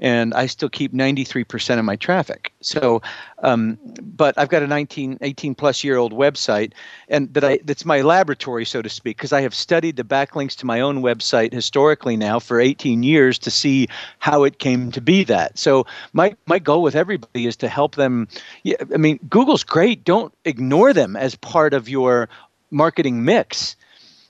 and 0.00 0.32
I 0.32 0.46
still 0.46 0.70
keep 0.70 0.94
ninety 0.94 1.22
three 1.24 1.44
percent 1.44 1.78
of 1.78 1.84
my 1.84 1.96
traffic. 1.96 2.52
So, 2.60 3.02
um, 3.42 3.78
but 4.00 4.38
I've 4.38 4.48
got 4.48 4.62
a 4.62 4.66
19, 4.66 5.18
18 5.20 5.54
plus 5.54 5.84
year 5.84 5.96
old 5.98 6.14
website, 6.14 6.72
and 7.08 7.32
that 7.34 7.44
I 7.44 7.58
that's 7.64 7.84
my 7.84 8.00
laboratory, 8.00 8.64
so 8.64 8.80
to 8.80 8.88
speak, 8.88 9.18
because 9.18 9.34
I 9.34 9.42
have 9.42 9.54
studied 9.54 9.96
the 9.96 10.04
backlinks 10.04 10.56
to 10.56 10.66
my 10.66 10.80
own 10.80 11.02
website 11.02 11.52
historically 11.52 12.16
now 12.16 12.38
for 12.38 12.58
eighteen 12.58 13.02
years 13.02 13.38
to 13.40 13.50
see 13.50 13.88
how 14.18 14.44
it 14.44 14.60
came 14.60 14.90
to 14.92 15.00
be 15.02 15.24
that. 15.24 15.58
So 15.58 15.86
my 16.14 16.34
my 16.46 16.58
goal 16.58 16.82
with 16.82 16.96
everybody 16.96 17.46
is 17.46 17.56
to 17.56 17.68
help 17.68 17.96
them. 17.96 18.28
Yeah, 18.62 18.76
I 18.94 18.96
mean, 18.96 19.18
Google's 19.28 19.64
great. 19.74 20.04
Don't 20.04 20.32
ignore 20.44 20.92
them 20.92 21.16
as 21.16 21.34
part 21.34 21.74
of 21.74 21.88
your 21.88 22.28
marketing 22.70 23.24
mix, 23.24 23.74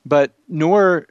but 0.07 0.33
nor 0.49 1.07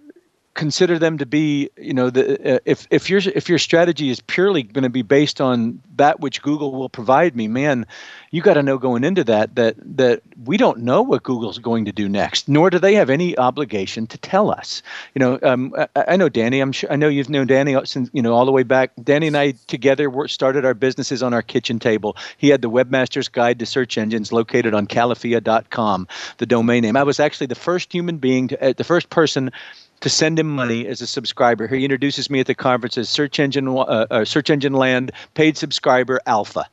consider 0.53 0.99
them 0.99 1.17
to 1.17 1.25
be 1.25 1.69
you 1.77 1.93
know 1.93 2.09
the 2.09 2.55
uh, 2.55 2.59
if 2.65 2.87
if 2.91 3.09
your 3.09 3.19
if 3.33 3.49
your 3.49 3.57
strategy 3.57 4.09
is 4.09 4.19
purely 4.21 4.61
going 4.61 4.83
to 4.83 4.89
be 4.89 5.01
based 5.01 5.41
on 5.41 5.81
that 5.95 6.19
which 6.19 6.41
Google 6.41 6.71
will 6.71 6.89
provide 6.89 7.35
me 7.35 7.47
man 7.47 7.87
you 8.31 8.41
got 8.41 8.53
to 8.55 8.63
know 8.63 8.77
going 8.77 9.03
into 9.03 9.23
that 9.23 9.55
that 9.55 9.75
that 9.97 10.21
we 10.45 10.57
don't 10.57 10.79
know 10.79 11.01
what 11.01 11.23
Google's 11.23 11.57
going 11.57 11.85
to 11.85 11.91
do 11.91 12.07
next 12.07 12.47
nor 12.47 12.69
do 12.69 12.77
they 12.77 12.93
have 12.93 13.09
any 13.09 13.37
obligation 13.37 14.05
to 14.07 14.17
tell 14.17 14.51
us. 14.51 14.83
You 15.15 15.19
know 15.19 15.39
um, 15.41 15.73
I, 15.95 16.05
I, 16.09 16.17
know 16.17 16.29
Danny 16.29 16.59
I'm 16.59 16.71
sure 16.71 16.91
I 16.91 16.97
know 16.97 17.07
you've 17.07 17.29
known 17.29 17.47
Danny 17.47 17.75
since 17.85 18.09
you 18.13 18.21
know 18.21 18.33
all 18.33 18.45
the 18.45 18.51
way 18.51 18.63
back. 18.63 18.91
Danny 19.03 19.27
and 19.27 19.37
I 19.37 19.53
together 19.67 20.09
were, 20.09 20.27
started 20.27 20.65
our 20.65 20.75
businesses 20.75 21.23
on 21.23 21.33
our 21.33 21.41
kitchen 21.41 21.79
table. 21.79 22.15
He 22.37 22.49
had 22.49 22.61
the 22.61 22.69
webmaster's 22.69 23.27
guide 23.27 23.59
to 23.59 23.65
search 23.65 23.97
engines 23.97 24.31
located 24.31 24.73
on 24.73 24.85
calafia.com 24.87 26.07
the 26.37 26.45
domain 26.45 26.83
name. 26.83 26.95
I 26.95 27.03
was 27.03 27.19
actually 27.19 27.47
the 27.47 27.55
first 27.55 27.91
human 27.91 28.17
being 28.17 28.49
to, 28.49 28.69
uh, 28.69 28.73
the 28.73 28.83
first 28.83 29.09
person 29.09 29.51
to 30.03 30.09
send 30.09 30.37
him 30.37 30.49
money 30.49 30.85
as 30.85 30.99
a 30.99 31.07
subscriber. 31.07 31.65
He 31.65 31.85
introduces 31.85 32.29
me 32.29 32.41
at 32.41 32.47
the 32.47 32.53
conference 32.53 32.97
as 32.97 33.09
Search 33.09 33.39
Engine 33.39 33.69
uh, 33.69 34.05
uh, 34.11 34.25
Search 34.25 34.49
Engine 34.49 34.73
Land 34.73 35.13
paid 35.33 35.57
subscriber 35.57 36.19
Alpha. 36.27 36.65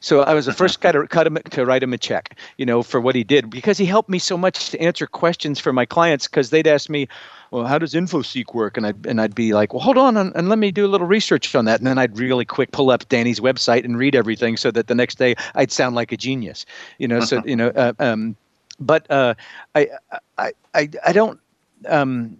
So 0.00 0.20
I 0.20 0.34
was 0.34 0.44
the 0.44 0.52
first 0.52 0.82
guy 0.82 0.92
to 0.92 1.06
cut 1.06 1.26
him 1.26 1.38
to 1.50 1.64
write 1.64 1.82
him 1.82 1.94
a 1.94 1.98
check, 1.98 2.36
you 2.58 2.66
know, 2.66 2.82
for 2.82 3.00
what 3.00 3.14
he 3.14 3.24
did 3.24 3.48
because 3.48 3.78
he 3.78 3.86
helped 3.86 4.10
me 4.10 4.18
so 4.18 4.36
much 4.36 4.68
to 4.70 4.80
answer 4.82 5.06
questions 5.06 5.58
for 5.58 5.72
my 5.72 5.86
clients 5.86 6.28
because 6.28 6.50
they'd 6.50 6.66
ask 6.66 6.90
me, 6.90 7.08
"Well, 7.50 7.64
how 7.64 7.78
does 7.78 7.94
InfoSeek 7.94 8.52
work?" 8.52 8.76
and 8.76 8.86
I'd 8.86 9.06
and 9.06 9.18
I'd 9.18 9.34
be 9.34 9.54
like, 9.54 9.72
"Well, 9.72 9.82
hold 9.82 9.96
on 9.96 10.18
and, 10.18 10.30
and 10.36 10.50
let 10.50 10.58
me 10.58 10.70
do 10.70 10.84
a 10.84 10.90
little 10.90 11.06
research 11.06 11.54
on 11.54 11.64
that." 11.64 11.80
And 11.80 11.86
then 11.86 11.96
I'd 11.96 12.18
really 12.18 12.44
quick 12.44 12.70
pull 12.72 12.90
up 12.90 13.08
Danny's 13.08 13.40
website 13.40 13.86
and 13.86 13.96
read 13.96 14.14
everything 14.14 14.58
so 14.58 14.70
that 14.72 14.88
the 14.88 14.94
next 14.94 15.16
day 15.16 15.36
I'd 15.54 15.72
sound 15.72 15.96
like 15.96 16.12
a 16.12 16.18
genius, 16.18 16.66
you 16.98 17.08
know. 17.08 17.20
So 17.20 17.40
you 17.46 17.56
know, 17.56 17.68
uh, 17.68 17.94
um, 17.98 18.36
but 18.78 19.10
uh, 19.10 19.34
I, 19.74 19.88
I 20.36 20.52
I 20.74 20.88
I 21.06 21.12
don't 21.12 21.40
um, 21.86 22.36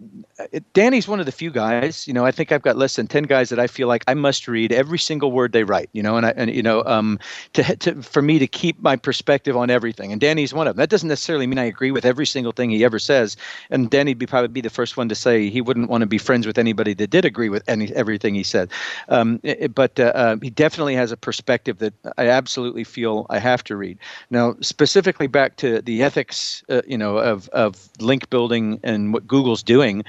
Danny's 0.73 1.07
one 1.07 1.19
of 1.19 1.25
the 1.25 1.31
few 1.31 1.51
guys. 1.51 2.07
You 2.07 2.13
know, 2.13 2.25
I 2.25 2.31
think 2.31 2.51
I've 2.51 2.61
got 2.61 2.77
less 2.77 2.95
than 2.95 3.07
ten 3.07 3.23
guys 3.23 3.49
that 3.49 3.59
I 3.59 3.67
feel 3.67 3.87
like 3.87 4.03
I 4.07 4.13
must 4.13 4.47
read 4.47 4.71
every 4.71 4.99
single 4.99 5.31
word 5.31 5.51
they 5.51 5.63
write. 5.63 5.89
You 5.93 6.03
know, 6.03 6.17
and 6.17 6.25
I 6.25 6.33
and 6.35 6.53
you 6.53 6.63
know, 6.63 6.83
um, 6.85 7.19
to, 7.53 7.75
to 7.77 8.01
for 8.01 8.21
me 8.21 8.39
to 8.39 8.47
keep 8.47 8.81
my 8.81 8.95
perspective 8.95 9.55
on 9.55 9.69
everything. 9.69 10.11
And 10.11 10.21
Danny's 10.21 10.53
one 10.53 10.67
of 10.67 10.75
them. 10.75 10.81
That 10.81 10.89
doesn't 10.89 11.09
necessarily 11.09 11.47
mean 11.47 11.59
I 11.59 11.65
agree 11.65 11.91
with 11.91 12.05
every 12.05 12.25
single 12.25 12.51
thing 12.51 12.69
he 12.69 12.83
ever 12.83 12.99
says. 12.99 13.37
And 13.69 13.89
Danny'd 13.89 14.17
be 14.17 14.25
probably 14.25 14.49
be 14.49 14.61
the 14.61 14.69
first 14.69 14.97
one 14.97 15.09
to 15.09 15.15
say 15.15 15.49
he 15.49 15.61
wouldn't 15.61 15.89
want 15.89 16.01
to 16.01 16.07
be 16.07 16.17
friends 16.17 16.45
with 16.47 16.57
anybody 16.57 16.93
that 16.93 17.09
did 17.09 17.25
agree 17.25 17.49
with 17.49 17.63
any 17.67 17.93
everything 17.95 18.35
he 18.35 18.43
said. 18.43 18.69
Um, 19.09 19.39
it, 19.43 19.73
but 19.73 19.99
uh, 19.99 20.11
uh, 20.15 20.37
he 20.41 20.49
definitely 20.49 20.95
has 20.95 21.11
a 21.11 21.17
perspective 21.17 21.79
that 21.79 21.93
I 22.17 22.27
absolutely 22.27 22.83
feel 22.83 23.25
I 23.29 23.39
have 23.39 23.63
to 23.65 23.75
read. 23.75 23.97
Now, 24.29 24.55
specifically 24.61 25.27
back 25.27 25.57
to 25.57 25.81
the 25.81 26.03
ethics, 26.03 26.63
uh, 26.69 26.81
you 26.87 26.97
know, 26.97 27.17
of 27.17 27.49
of 27.49 27.89
link 27.99 28.29
building 28.29 28.79
and 28.83 29.13
what 29.13 29.27
Google's 29.29 29.63
doing 29.63 30.03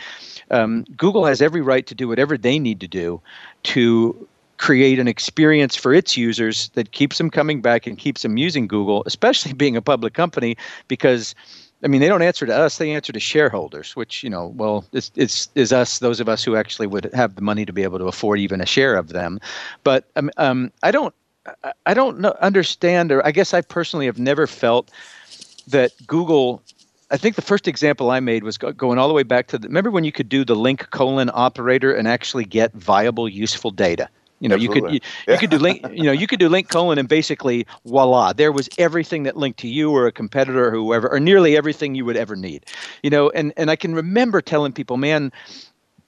um, 0.50 0.84
Google 0.96 1.24
has 1.26 1.40
every 1.40 1.60
right 1.60 1.86
to 1.86 1.94
do 1.94 2.08
whatever 2.08 2.36
they 2.36 2.58
need 2.58 2.80
to 2.80 2.88
do 2.88 3.20
to 3.64 4.28
create 4.58 4.98
an 4.98 5.08
experience 5.08 5.74
for 5.74 5.94
its 5.94 6.18
users 6.18 6.68
that 6.74 6.92
keeps 6.92 7.16
them 7.16 7.30
coming 7.30 7.62
back 7.62 7.86
and 7.86 7.96
keeps 7.96 8.22
them 8.22 8.36
using 8.36 8.66
Google, 8.68 9.02
especially 9.06 9.52
being 9.64 9.76
a 9.76 9.82
public 9.82 10.12
company, 10.14 10.56
because 10.88 11.34
I 11.82 11.88
mean, 11.88 12.02
they 12.02 12.08
don't 12.08 12.20
answer 12.20 12.44
to 12.44 12.54
us; 12.54 12.76
they 12.76 12.90
answer 12.90 13.10
to 13.10 13.20
shareholders, 13.20 13.96
which 13.96 14.22
you 14.22 14.28
know, 14.28 14.48
well, 14.56 14.84
it's 14.92 15.10
it's 15.16 15.48
is 15.54 15.72
us, 15.72 15.98
those 16.00 16.20
of 16.20 16.28
us 16.28 16.44
who 16.44 16.54
actually 16.56 16.86
would 16.86 17.10
have 17.14 17.36
the 17.36 17.40
money 17.40 17.64
to 17.64 17.72
be 17.72 17.82
able 17.82 17.98
to 17.98 18.04
afford 18.06 18.38
even 18.38 18.60
a 18.60 18.66
share 18.66 18.96
of 18.96 19.08
them. 19.08 19.40
But 19.82 20.04
um, 20.16 20.30
um 20.36 20.72
I 20.82 20.90
don't, 20.90 21.14
I 21.86 21.94
don't 21.94 22.20
know, 22.20 22.36
understand, 22.42 23.10
or 23.10 23.26
I 23.26 23.32
guess 23.32 23.54
I 23.54 23.62
personally 23.62 24.04
have 24.06 24.18
never 24.18 24.46
felt 24.46 24.90
that 25.68 25.92
Google 26.06 26.62
I 27.10 27.16
think 27.16 27.36
the 27.36 27.42
first 27.42 27.66
example 27.66 28.10
I 28.10 28.20
made 28.20 28.44
was 28.44 28.56
going 28.56 28.98
all 28.98 29.08
the 29.08 29.14
way 29.14 29.24
back 29.24 29.48
to 29.48 29.58
the, 29.58 29.66
remember 29.66 29.90
when 29.90 30.04
you 30.04 30.12
could 30.12 30.28
do 30.28 30.44
the 30.44 30.54
link 30.54 30.90
colon 30.90 31.30
operator 31.34 31.92
and 31.92 32.06
actually 32.06 32.44
get 32.44 32.72
viable, 32.72 33.28
useful 33.28 33.70
data. 33.70 34.08
You 34.40 34.48
know, 34.48 34.54
Absolutely. 34.54 34.76
you 34.76 34.82
could 34.82 34.94
you, 34.94 35.10
yeah. 35.26 35.34
you, 35.34 35.38
could 35.38 35.50
do 35.50 35.58
link. 35.58 35.86
You 35.92 36.04
know, 36.04 36.12
you 36.12 36.26
could 36.26 36.38
do 36.38 36.48
link 36.48 36.68
colon 36.70 36.98
and 36.98 37.08
basically 37.08 37.66
voila, 37.84 38.32
there 38.32 38.52
was 38.52 38.70
everything 38.78 39.24
that 39.24 39.36
linked 39.36 39.58
to 39.60 39.68
you 39.68 39.90
or 39.90 40.06
a 40.06 40.12
competitor 40.12 40.68
or 40.68 40.70
whoever, 40.70 41.10
or 41.10 41.20
nearly 41.20 41.58
everything 41.58 41.94
you 41.94 42.06
would 42.06 42.16
ever 42.16 42.36
need. 42.36 42.64
You 43.02 43.10
know, 43.10 43.28
and 43.30 43.52
and 43.58 43.70
I 43.70 43.76
can 43.76 43.94
remember 43.94 44.40
telling 44.40 44.72
people, 44.72 44.96
man, 44.96 45.30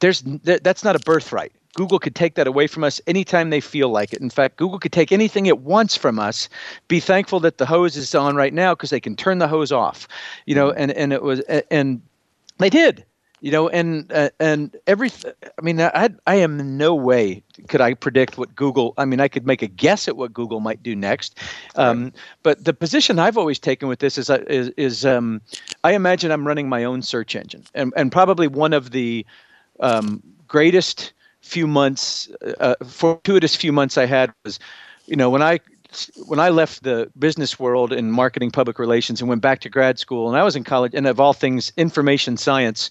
there's 0.00 0.22
that's 0.22 0.82
not 0.82 0.96
a 0.96 1.00
birthright. 1.00 1.52
Google 1.74 1.98
could 1.98 2.14
take 2.14 2.34
that 2.34 2.46
away 2.46 2.66
from 2.66 2.84
us 2.84 3.00
anytime 3.06 3.50
they 3.50 3.60
feel 3.60 3.88
like 3.88 4.12
it. 4.12 4.20
In 4.20 4.30
fact, 4.30 4.56
Google 4.56 4.78
could 4.78 4.92
take 4.92 5.10
anything 5.12 5.46
it 5.46 5.60
wants 5.60 5.96
from 5.96 6.18
us. 6.18 6.48
Be 6.88 7.00
thankful 7.00 7.40
that 7.40 7.58
the 7.58 7.66
hose 7.66 7.96
is 7.96 8.14
on 8.14 8.36
right 8.36 8.52
now 8.52 8.74
because 8.74 8.90
they 8.90 9.00
can 9.00 9.16
turn 9.16 9.38
the 9.38 9.48
hose 9.48 9.72
off. 9.72 10.06
You 10.46 10.54
know, 10.54 10.70
and 10.70 10.92
and 10.92 11.12
it 11.12 11.22
was 11.22 11.40
and 11.40 12.02
they 12.58 12.70
did. 12.70 13.04
You 13.40 13.50
know, 13.50 13.68
and 13.68 14.12
uh, 14.12 14.30
and 14.38 14.76
every. 14.86 15.10
I 15.58 15.62
mean, 15.62 15.80
I 15.80 16.10
I 16.28 16.36
am 16.36 16.60
in 16.60 16.76
no 16.76 16.94
way 16.94 17.42
could 17.66 17.80
I 17.80 17.94
predict 17.94 18.38
what 18.38 18.54
Google. 18.54 18.94
I 18.98 19.04
mean, 19.04 19.18
I 19.18 19.26
could 19.26 19.46
make 19.46 19.62
a 19.62 19.66
guess 19.66 20.06
at 20.06 20.16
what 20.16 20.32
Google 20.32 20.60
might 20.60 20.80
do 20.80 20.94
next. 20.94 21.40
Um, 21.74 22.12
but 22.44 22.64
the 22.64 22.72
position 22.72 23.18
I've 23.18 23.36
always 23.36 23.58
taken 23.58 23.88
with 23.88 23.98
this 23.98 24.16
is 24.16 24.30
uh, 24.30 24.44
is, 24.46 24.68
is 24.76 25.04
um, 25.04 25.40
I 25.82 25.94
imagine 25.94 26.30
I'm 26.30 26.46
running 26.46 26.68
my 26.68 26.84
own 26.84 27.02
search 27.02 27.34
engine, 27.34 27.64
and 27.74 27.92
and 27.96 28.12
probably 28.12 28.46
one 28.46 28.72
of 28.72 28.92
the 28.92 29.26
um, 29.80 30.22
greatest 30.46 31.12
few 31.42 31.66
months, 31.66 32.30
uh, 32.60 32.74
fortuitous 32.84 33.54
few 33.54 33.72
months 33.72 33.98
I 33.98 34.06
had 34.06 34.32
was, 34.44 34.58
you 35.06 35.16
know, 35.16 35.30
when 35.30 35.42
I 35.42 35.60
when 36.26 36.40
I 36.40 36.48
left 36.48 36.84
the 36.84 37.10
business 37.18 37.58
world 37.58 37.92
in 37.92 38.10
marketing 38.10 38.50
public 38.50 38.78
relations 38.78 39.20
and 39.20 39.28
went 39.28 39.42
back 39.42 39.60
to 39.60 39.68
grad 39.68 39.98
school, 39.98 40.28
and 40.28 40.38
I 40.38 40.42
was 40.42 40.56
in 40.56 40.64
college, 40.64 40.94
and 40.94 41.06
of 41.06 41.20
all 41.20 41.34
things, 41.34 41.72
information 41.76 42.36
science 42.36 42.88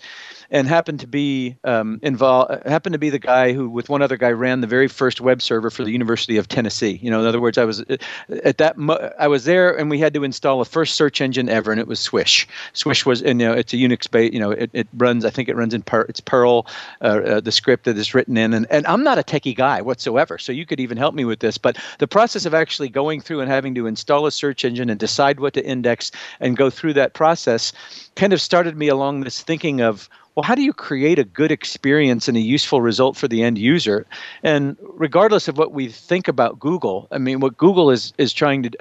and 0.51 0.67
happened 0.67 0.99
to 0.99 1.07
be 1.07 1.55
um, 1.63 1.99
involved. 2.03 2.67
Happened 2.67 2.93
to 2.93 2.99
be 2.99 3.09
the 3.09 3.19
guy 3.19 3.53
who, 3.53 3.69
with 3.69 3.89
one 3.89 4.01
other 4.01 4.17
guy, 4.17 4.31
ran 4.31 4.61
the 4.61 4.67
very 4.67 4.89
first 4.89 5.21
web 5.21 5.41
server 5.41 5.69
for 5.69 5.83
the 5.83 5.91
University 5.91 6.37
of 6.37 6.47
Tennessee. 6.47 6.99
You 7.01 7.09
know, 7.09 7.21
in 7.21 7.25
other 7.25 7.39
words, 7.39 7.57
I 7.57 7.63
was 7.63 7.81
uh, 7.81 7.97
at 8.43 8.57
that. 8.57 8.77
Mo- 8.77 9.11
I 9.17 9.27
was 9.27 9.45
there, 9.45 9.75
and 9.75 9.89
we 9.89 9.97
had 9.97 10.13
to 10.13 10.23
install 10.23 10.59
the 10.59 10.65
first 10.65 10.95
search 10.95 11.21
engine 11.21 11.47
ever, 11.49 11.71
and 11.71 11.79
it 11.79 11.87
was 11.87 11.99
Swish. 11.99 12.47
Swish 12.73 13.05
was, 13.05 13.21
and 13.21 13.39
you 13.39 13.47
know, 13.47 13.53
it's 13.53 13.73
a 13.73 13.77
Unix 13.77 14.11
based. 14.11 14.33
You 14.33 14.39
know, 14.39 14.51
it, 14.51 14.69
it 14.73 14.87
runs. 14.97 15.23
I 15.23 15.29
think 15.29 15.47
it 15.47 15.55
runs 15.55 15.73
in 15.73 15.81
per, 15.81 16.01
it's 16.01 16.19
Perl, 16.19 16.67
uh, 17.01 17.05
uh, 17.05 17.39
the 17.39 17.51
script 17.51 17.85
that 17.85 17.97
is 17.97 18.13
written 18.13 18.35
in, 18.35 18.53
and 18.53 18.67
and 18.69 18.85
I'm 18.87 19.03
not 19.03 19.17
a 19.17 19.23
techie 19.23 19.55
guy 19.55 19.81
whatsoever, 19.81 20.37
so 20.37 20.51
you 20.51 20.65
could 20.65 20.81
even 20.81 20.97
help 20.97 21.15
me 21.15 21.23
with 21.23 21.39
this. 21.39 21.57
But 21.57 21.77
the 21.99 22.07
process 22.07 22.45
of 22.45 22.53
actually 22.53 22.89
going 22.89 23.21
through 23.21 23.39
and 23.39 23.49
having 23.49 23.73
to 23.75 23.87
install 23.87 24.25
a 24.25 24.31
search 24.31 24.65
engine 24.65 24.89
and 24.89 24.99
decide 24.99 25.39
what 25.39 25.53
to 25.53 25.65
index 25.65 26.11
and 26.41 26.57
go 26.57 26.69
through 26.69 26.93
that 26.93 27.13
process 27.13 27.71
kind 28.15 28.33
of 28.33 28.41
started 28.41 28.75
me 28.77 28.87
along 28.89 29.21
this 29.21 29.41
thinking 29.41 29.81
of 29.81 30.09
well, 30.35 30.43
how 30.43 30.55
do 30.55 30.61
you 30.61 30.73
create 30.73 31.19
a 31.19 31.23
good 31.23 31.51
experience 31.51 32.27
and 32.27 32.37
a 32.37 32.41
useful 32.41 32.81
result 32.81 33.17
for 33.17 33.27
the 33.27 33.43
end 33.43 33.57
user? 33.57 34.05
And 34.43 34.77
regardless 34.81 35.47
of 35.47 35.57
what 35.57 35.73
we 35.73 35.89
think 35.89 36.27
about 36.27 36.59
Google, 36.59 37.07
I 37.11 37.17
mean, 37.17 37.39
what 37.39 37.57
Google 37.57 37.91
is 37.91 38.13
is 38.17 38.31
trying 38.31 38.63
to 38.63 38.69
do, 38.69 38.77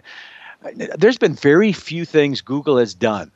there's 0.96 1.18
been 1.18 1.34
very 1.34 1.72
few 1.72 2.04
things 2.04 2.40
Google 2.40 2.78
has 2.78 2.94
done, 2.94 3.32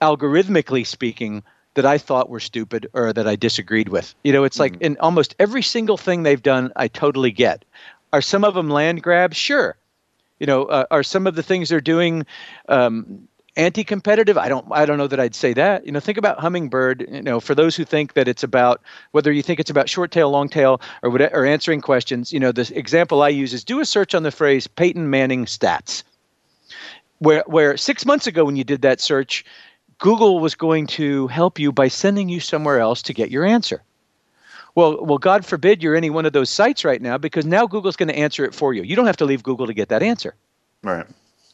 algorithmically 0.00 0.86
speaking, 0.86 1.42
that 1.74 1.86
I 1.86 1.98
thought 1.98 2.28
were 2.28 2.40
stupid 2.40 2.88
or 2.92 3.12
that 3.12 3.26
I 3.26 3.36
disagreed 3.36 3.88
with. 3.88 4.14
You 4.24 4.32
know, 4.32 4.44
it's 4.44 4.58
like 4.58 4.74
mm-hmm. 4.74 4.84
in 4.84 4.96
almost 4.98 5.34
every 5.38 5.62
single 5.62 5.96
thing 5.96 6.22
they've 6.22 6.42
done, 6.42 6.72
I 6.76 6.88
totally 6.88 7.30
get. 7.30 7.64
Are 8.12 8.22
some 8.22 8.44
of 8.44 8.54
them 8.54 8.68
land 8.68 9.02
grabs? 9.02 9.36
Sure. 9.36 9.76
You 10.40 10.46
know, 10.46 10.64
uh, 10.64 10.86
are 10.90 11.02
some 11.02 11.26
of 11.26 11.34
the 11.34 11.42
things 11.42 11.68
they're 11.68 11.80
doing 11.80 12.24
um, 12.68 13.28
anti-competitive 13.58 14.38
i 14.38 14.48
don't 14.48 14.64
i 14.70 14.86
don't 14.86 14.98
know 14.98 15.08
that 15.08 15.18
i'd 15.18 15.34
say 15.34 15.52
that 15.52 15.84
you 15.84 15.90
know 15.90 15.98
think 15.98 16.16
about 16.16 16.38
hummingbird 16.38 17.06
you 17.10 17.20
know 17.20 17.40
for 17.40 17.54
those 17.54 17.74
who 17.74 17.84
think 17.84 18.14
that 18.14 18.28
it's 18.28 18.44
about 18.44 18.80
whether 19.10 19.32
you 19.32 19.42
think 19.42 19.58
it's 19.58 19.68
about 19.70 19.88
short 19.88 20.12
tail 20.12 20.30
long 20.30 20.48
tail 20.48 20.80
or 21.02 21.10
whatever 21.10 21.34
or 21.34 21.44
answering 21.44 21.80
questions 21.80 22.32
you 22.32 22.38
know 22.38 22.52
the 22.52 22.72
example 22.78 23.22
i 23.22 23.28
use 23.28 23.52
is 23.52 23.64
do 23.64 23.80
a 23.80 23.84
search 23.84 24.14
on 24.14 24.22
the 24.22 24.30
phrase 24.30 24.66
peyton 24.66 25.10
manning 25.10 25.44
stats 25.44 26.04
where 27.18 27.42
where 27.46 27.76
6 27.76 28.06
months 28.06 28.26
ago 28.28 28.44
when 28.44 28.56
you 28.56 28.64
did 28.64 28.82
that 28.82 29.00
search 29.00 29.44
google 29.98 30.38
was 30.38 30.54
going 30.54 30.86
to 30.86 31.26
help 31.26 31.58
you 31.58 31.72
by 31.72 31.88
sending 31.88 32.28
you 32.28 32.38
somewhere 32.38 32.78
else 32.78 33.02
to 33.02 33.12
get 33.12 33.30
your 33.30 33.44
answer 33.44 33.82
well, 34.74 35.04
well, 35.04 35.18
God 35.18 35.44
forbid 35.44 35.82
you're 35.82 35.96
any 35.96 36.08
one 36.08 36.24
of 36.24 36.32
those 36.32 36.50
sites 36.50 36.84
right 36.84 37.02
now 37.02 37.18
because 37.18 37.44
now 37.44 37.66
Google's 37.66 37.96
going 37.96 38.10
to 38.10 38.16
answer 38.16 38.44
it 38.44 38.54
for 38.54 38.72
you. 38.72 38.84
You 38.84 38.94
don't 38.94 39.06
have 39.06 39.16
to 39.16 39.24
leave 39.24 39.42
Google 39.42 39.66
to 39.66 39.74
get 39.74 39.88
that 39.88 40.04
answer. 40.04 40.36
Right. 40.84 41.04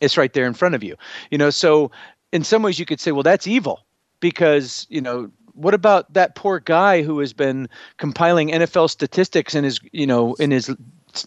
It's 0.04 0.16
right 0.16 0.32
there 0.32 0.46
in 0.46 0.54
front 0.54 0.74
of 0.74 0.84
you. 0.84 0.96
You 1.30 1.38
know, 1.38 1.50
so 1.50 1.90
in 2.32 2.44
some 2.44 2.62
ways 2.62 2.78
you 2.78 2.86
could 2.86 3.00
say, 3.00 3.12
well, 3.12 3.22
that's 3.22 3.46
evil 3.46 3.84
because, 4.20 4.86
you 4.90 5.00
know, 5.00 5.30
what 5.54 5.74
about 5.74 6.12
that 6.12 6.34
poor 6.34 6.60
guy 6.60 7.02
who 7.02 7.20
has 7.20 7.32
been 7.32 7.68
compiling 7.96 8.48
NFL 8.48 8.90
statistics 8.90 9.54
in 9.54 9.64
his, 9.64 9.80
you 9.92 10.06
know, 10.06 10.34
in 10.34 10.50
his 10.50 10.74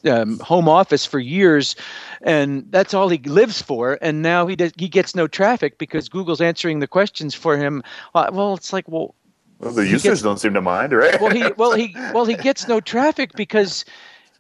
um, 0.06 0.40
home 0.40 0.68
office 0.68 1.06
for 1.06 1.20
years, 1.20 1.76
and 2.22 2.66
that's 2.72 2.94
all 2.94 3.10
he 3.10 3.18
lives 3.20 3.62
for. 3.62 3.98
And 4.02 4.22
now 4.22 4.48
he 4.48 4.56
does, 4.56 4.74
he 4.78 4.90
gets 4.90 5.16
no 5.16 5.28
traffic 5.28 5.78
because 5.78 6.10
Google's 6.10 6.42
answering 6.42 6.80
the 6.80 6.88
questions 6.88 7.34
for 7.34 7.58
him. 7.58 7.84
Uh, 8.14 8.30
well, 8.32 8.54
it's 8.54 8.74
like, 8.74 8.88
well, 8.88 9.16
well 9.60 9.72
the 9.72 9.86
users 9.86 10.04
gets, 10.04 10.22
don't 10.22 10.40
seem 10.40 10.54
to 10.54 10.62
mind, 10.62 10.94
right? 10.94 11.20
well, 11.22 11.32
he 11.32 11.44
well 11.58 11.74
he 11.74 11.96
well 12.14 12.26
he 12.26 12.36
gets 12.36 12.68
no 12.68 12.80
traffic 12.80 13.32
because 13.34 13.86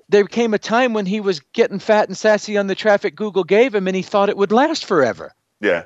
there 0.10 0.26
came 0.26 0.54
a 0.54 0.60
time 0.60 0.94
when 0.94 1.06
he 1.06 1.20
was 1.20 1.40
getting 1.54 1.80
fat 1.80 2.08
and 2.08 2.18
sassy 2.18 2.58
on 2.58 2.68
the 2.68 2.76
traffic 2.76 3.16
Google 3.16 3.44
gave 3.44 3.76
him, 3.76 3.88
and 3.88 3.96
he 3.96 4.02
thought 4.02 4.30
it 4.30 4.38
would 4.38 4.52
last 4.52 4.86
forever. 4.86 5.34
Yeah, 5.60 5.84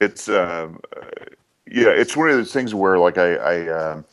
it's 0.00 0.28
um, 0.28 0.80
yeah, 1.70 1.88
it's 1.88 2.16
one 2.16 2.28
of 2.30 2.36
those 2.36 2.52
things 2.52 2.74
where 2.74 2.98
like 2.98 3.18
I, 3.18 3.34
I 3.34 3.68
um, 3.68 4.04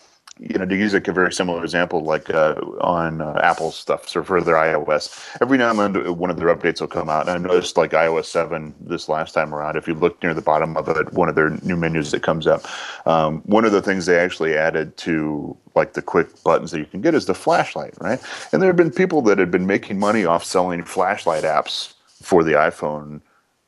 you 0.41 0.57
know, 0.57 0.65
to 0.65 0.75
use 0.75 0.93
like 0.93 1.07
a 1.07 1.13
very 1.13 1.31
similar 1.31 1.63
example, 1.63 2.01
like 2.01 2.27
uh, 2.31 2.55
on 2.81 3.21
uh, 3.21 3.39
Apple 3.43 3.71
stuff, 3.71 4.09
so 4.09 4.23
for 4.23 4.41
their 4.41 4.55
iOS, 4.55 5.27
every 5.39 5.55
now 5.55 5.69
and 5.69 5.95
then 5.95 6.17
one 6.17 6.31
of 6.31 6.37
their 6.37 6.53
updates 6.53 6.81
will 6.81 6.87
come 6.87 7.09
out. 7.09 7.29
And 7.29 7.45
I 7.45 7.49
noticed 7.49 7.77
like 7.77 7.91
iOS 7.91 8.25
7 8.25 8.73
this 8.81 9.07
last 9.07 9.33
time 9.33 9.53
around, 9.53 9.75
if 9.75 9.87
you 9.87 9.93
look 9.93 10.21
near 10.23 10.33
the 10.33 10.41
bottom 10.41 10.75
of 10.77 10.89
it, 10.89 11.13
one 11.13 11.29
of 11.29 11.35
their 11.35 11.51
new 11.61 11.75
menus 11.75 12.09
that 12.09 12.23
comes 12.23 12.47
up, 12.47 12.65
um, 13.05 13.41
one 13.45 13.65
of 13.65 13.71
the 13.71 13.83
things 13.83 14.07
they 14.07 14.17
actually 14.17 14.57
added 14.57 14.97
to 14.97 15.55
like 15.75 15.93
the 15.93 16.01
quick 16.01 16.43
buttons 16.43 16.71
that 16.71 16.79
you 16.79 16.85
can 16.85 17.01
get 17.01 17.13
is 17.13 17.27
the 17.27 17.35
flashlight, 17.35 17.93
right? 18.01 18.19
And 18.51 18.63
there 18.63 18.69
have 18.69 18.75
been 18.75 18.91
people 18.91 19.21
that 19.23 19.37
had 19.37 19.51
been 19.51 19.67
making 19.67 19.99
money 19.99 20.25
off 20.25 20.43
selling 20.43 20.83
flashlight 20.83 21.43
apps 21.43 21.93
for 22.19 22.43
the 22.43 22.53
iPhone 22.53 23.21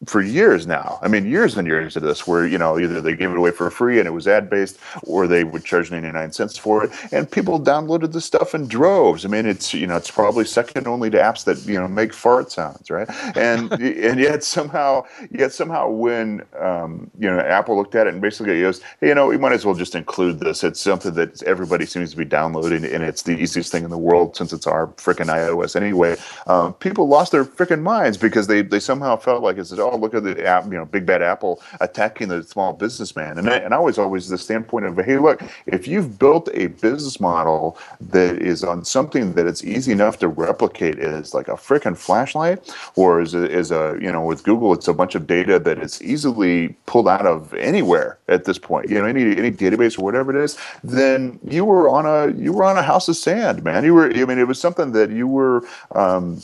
for 0.06 0.22
years 0.22 0.68
now. 0.68 1.00
I 1.02 1.08
mean, 1.08 1.26
years 1.26 1.58
and 1.58 1.68
years 1.68 1.96
of 1.96 2.04
this, 2.04 2.28
where 2.28 2.46
you 2.46 2.58
know 2.58 2.80
either 2.80 3.02
they 3.02 3.16
gave 3.16 3.32
it 3.32 3.38
away 3.38 3.52
for 3.52 3.70
free 3.70 4.00
and 4.00 4.08
it 4.08 4.12
was 4.12 4.28
ad 4.28 4.50
based, 4.50 4.78
or 5.04 5.28
they 5.28 5.44
would 5.44 5.64
charge 5.64 5.92
ninety 5.92 6.12
nine 6.12 6.32
cents 6.32 6.58
for 6.58 6.84
it, 6.84 6.92
and 7.12 7.30
people 7.30 7.60
downloaded 7.60 8.12
the 8.12 8.22
stuff 8.22 8.54
in 8.56 8.68
droves. 8.68 9.26
I 9.26 9.30
mean, 9.30 9.46
it's 9.46 9.74
you 9.74 9.88
know 9.88 9.96
it's 9.96 10.12
probably 10.12 10.46
second 10.46 10.88
only 10.88 11.10
to 11.10 11.18
apps 11.18 11.44
that 11.46 11.66
you 11.66 11.80
know 11.80 11.88
make 11.88 12.14
fart 12.14 12.52
sounds, 12.52 12.90
right? 12.90 13.10
And 13.36 13.72
and 13.74 14.20
yet 14.20 14.44
somehow 14.44 15.06
yet 15.32 15.54
somehow 15.54 15.90
when 15.90 16.44
um, 16.60 17.10
you 17.18 17.30
know 17.30 17.40
Apple 17.40 17.78
looked 17.78 17.96
at 17.96 18.08
it 18.08 18.14
and 18.14 18.22
basically 18.22 18.62
goes, 18.62 18.82
hey, 19.00 19.10
you 19.10 19.16
know, 19.16 19.28
we 19.28 19.38
might 19.38 19.54
as 19.54 19.66
well 19.66 19.76
just 19.76 19.96
include 19.96 20.40
this. 20.40 20.64
It's 20.64 20.80
something 20.80 21.14
that 21.14 21.42
everybody 21.44 21.86
seems 21.86 22.12
to 22.12 22.18
be 22.18 22.26
downloading, 22.26 22.86
and 22.86 23.04
it's 23.04 23.24
the 23.24 23.38
easiest 23.38 23.72
thing 23.72 23.84
in 23.84 23.90
the 23.90 23.98
world 23.98 24.36
since 24.36 24.54
it's 24.54 24.68
our 24.68 24.88
freaking 24.88 25.28
iOS 25.28 25.76
anyway. 25.76 26.16
Um, 26.48 26.74
people 26.74 27.08
lost 27.08 27.32
their 27.32 27.46
freaking 27.46 27.82
minds 27.82 28.18
because 28.18 28.48
they 28.48 28.62
they 28.62 28.80
somehow 28.80 29.18
felt 29.18 29.44
like 29.44 29.58
it's 29.58 29.72
oh 29.74 29.93
all 29.94 30.00
look 30.00 30.14
at 30.14 30.24
the 30.24 30.46
app, 30.46 30.66
you 30.66 30.72
know, 30.72 30.86
big 30.86 31.06
bad 31.06 31.22
Apple 31.22 31.62
attacking 31.80 32.30
the 32.30 32.44
small 32.44 32.74
businessman. 32.74 33.38
And 33.38 33.50
I, 33.50 33.58
and 33.58 33.74
I 33.74 33.80
was 33.80 33.98
always 33.98 34.28
the 34.28 34.38
standpoint 34.38 34.86
of, 34.86 34.98
hey, 34.98 35.18
look, 35.18 35.42
if 35.68 35.88
you've 35.88 36.18
built 36.20 36.50
a 36.54 36.68
business 36.68 37.20
model 37.20 37.78
that 38.02 38.38
is 38.38 38.64
on 38.64 38.84
something 38.84 39.34
that 39.34 39.46
it's 39.46 39.64
easy 39.64 39.92
enough 39.92 40.20
to 40.20 40.28
replicate 40.28 41.00
as 41.00 41.34
like 41.34 41.48
a 41.48 41.54
freaking 41.54 41.98
flashlight, 41.98 42.76
or 42.96 43.22
is 43.22 43.34
a, 43.34 43.50
is 43.50 43.72
a 43.72 43.98
you 44.02 44.12
know 44.12 44.26
with 44.26 44.44
Google, 44.44 44.74
it's 44.74 44.88
a 44.88 44.94
bunch 44.94 45.16
of 45.16 45.28
data 45.28 45.60
that 45.60 45.78
is 45.78 46.02
easily 46.02 46.70
pulled 46.86 47.08
out 47.08 47.26
of 47.26 47.54
anywhere 47.54 48.18
at 48.28 48.46
this 48.46 48.58
point. 48.58 48.90
You 48.90 49.00
know, 49.00 49.06
any 49.06 49.38
any 49.38 49.52
database 49.52 49.98
or 49.98 50.04
whatever 50.04 50.36
it 50.36 50.44
is, 50.44 50.58
then 50.84 51.40
you 51.48 51.66
were 51.66 51.88
on 51.90 52.06
a 52.06 52.36
you 52.36 52.54
were 52.54 52.64
on 52.64 52.78
a 52.78 52.84
house 52.84 53.08
of 53.08 53.16
sand, 53.16 53.64
man. 53.64 53.84
You 53.84 53.94
were. 53.94 54.12
I 54.12 54.26
mean, 54.26 54.40
it 54.40 54.48
was 54.48 54.60
something 54.60 54.92
that 54.94 55.12
you 55.12 55.28
were. 55.28 55.64
Um, 55.92 56.42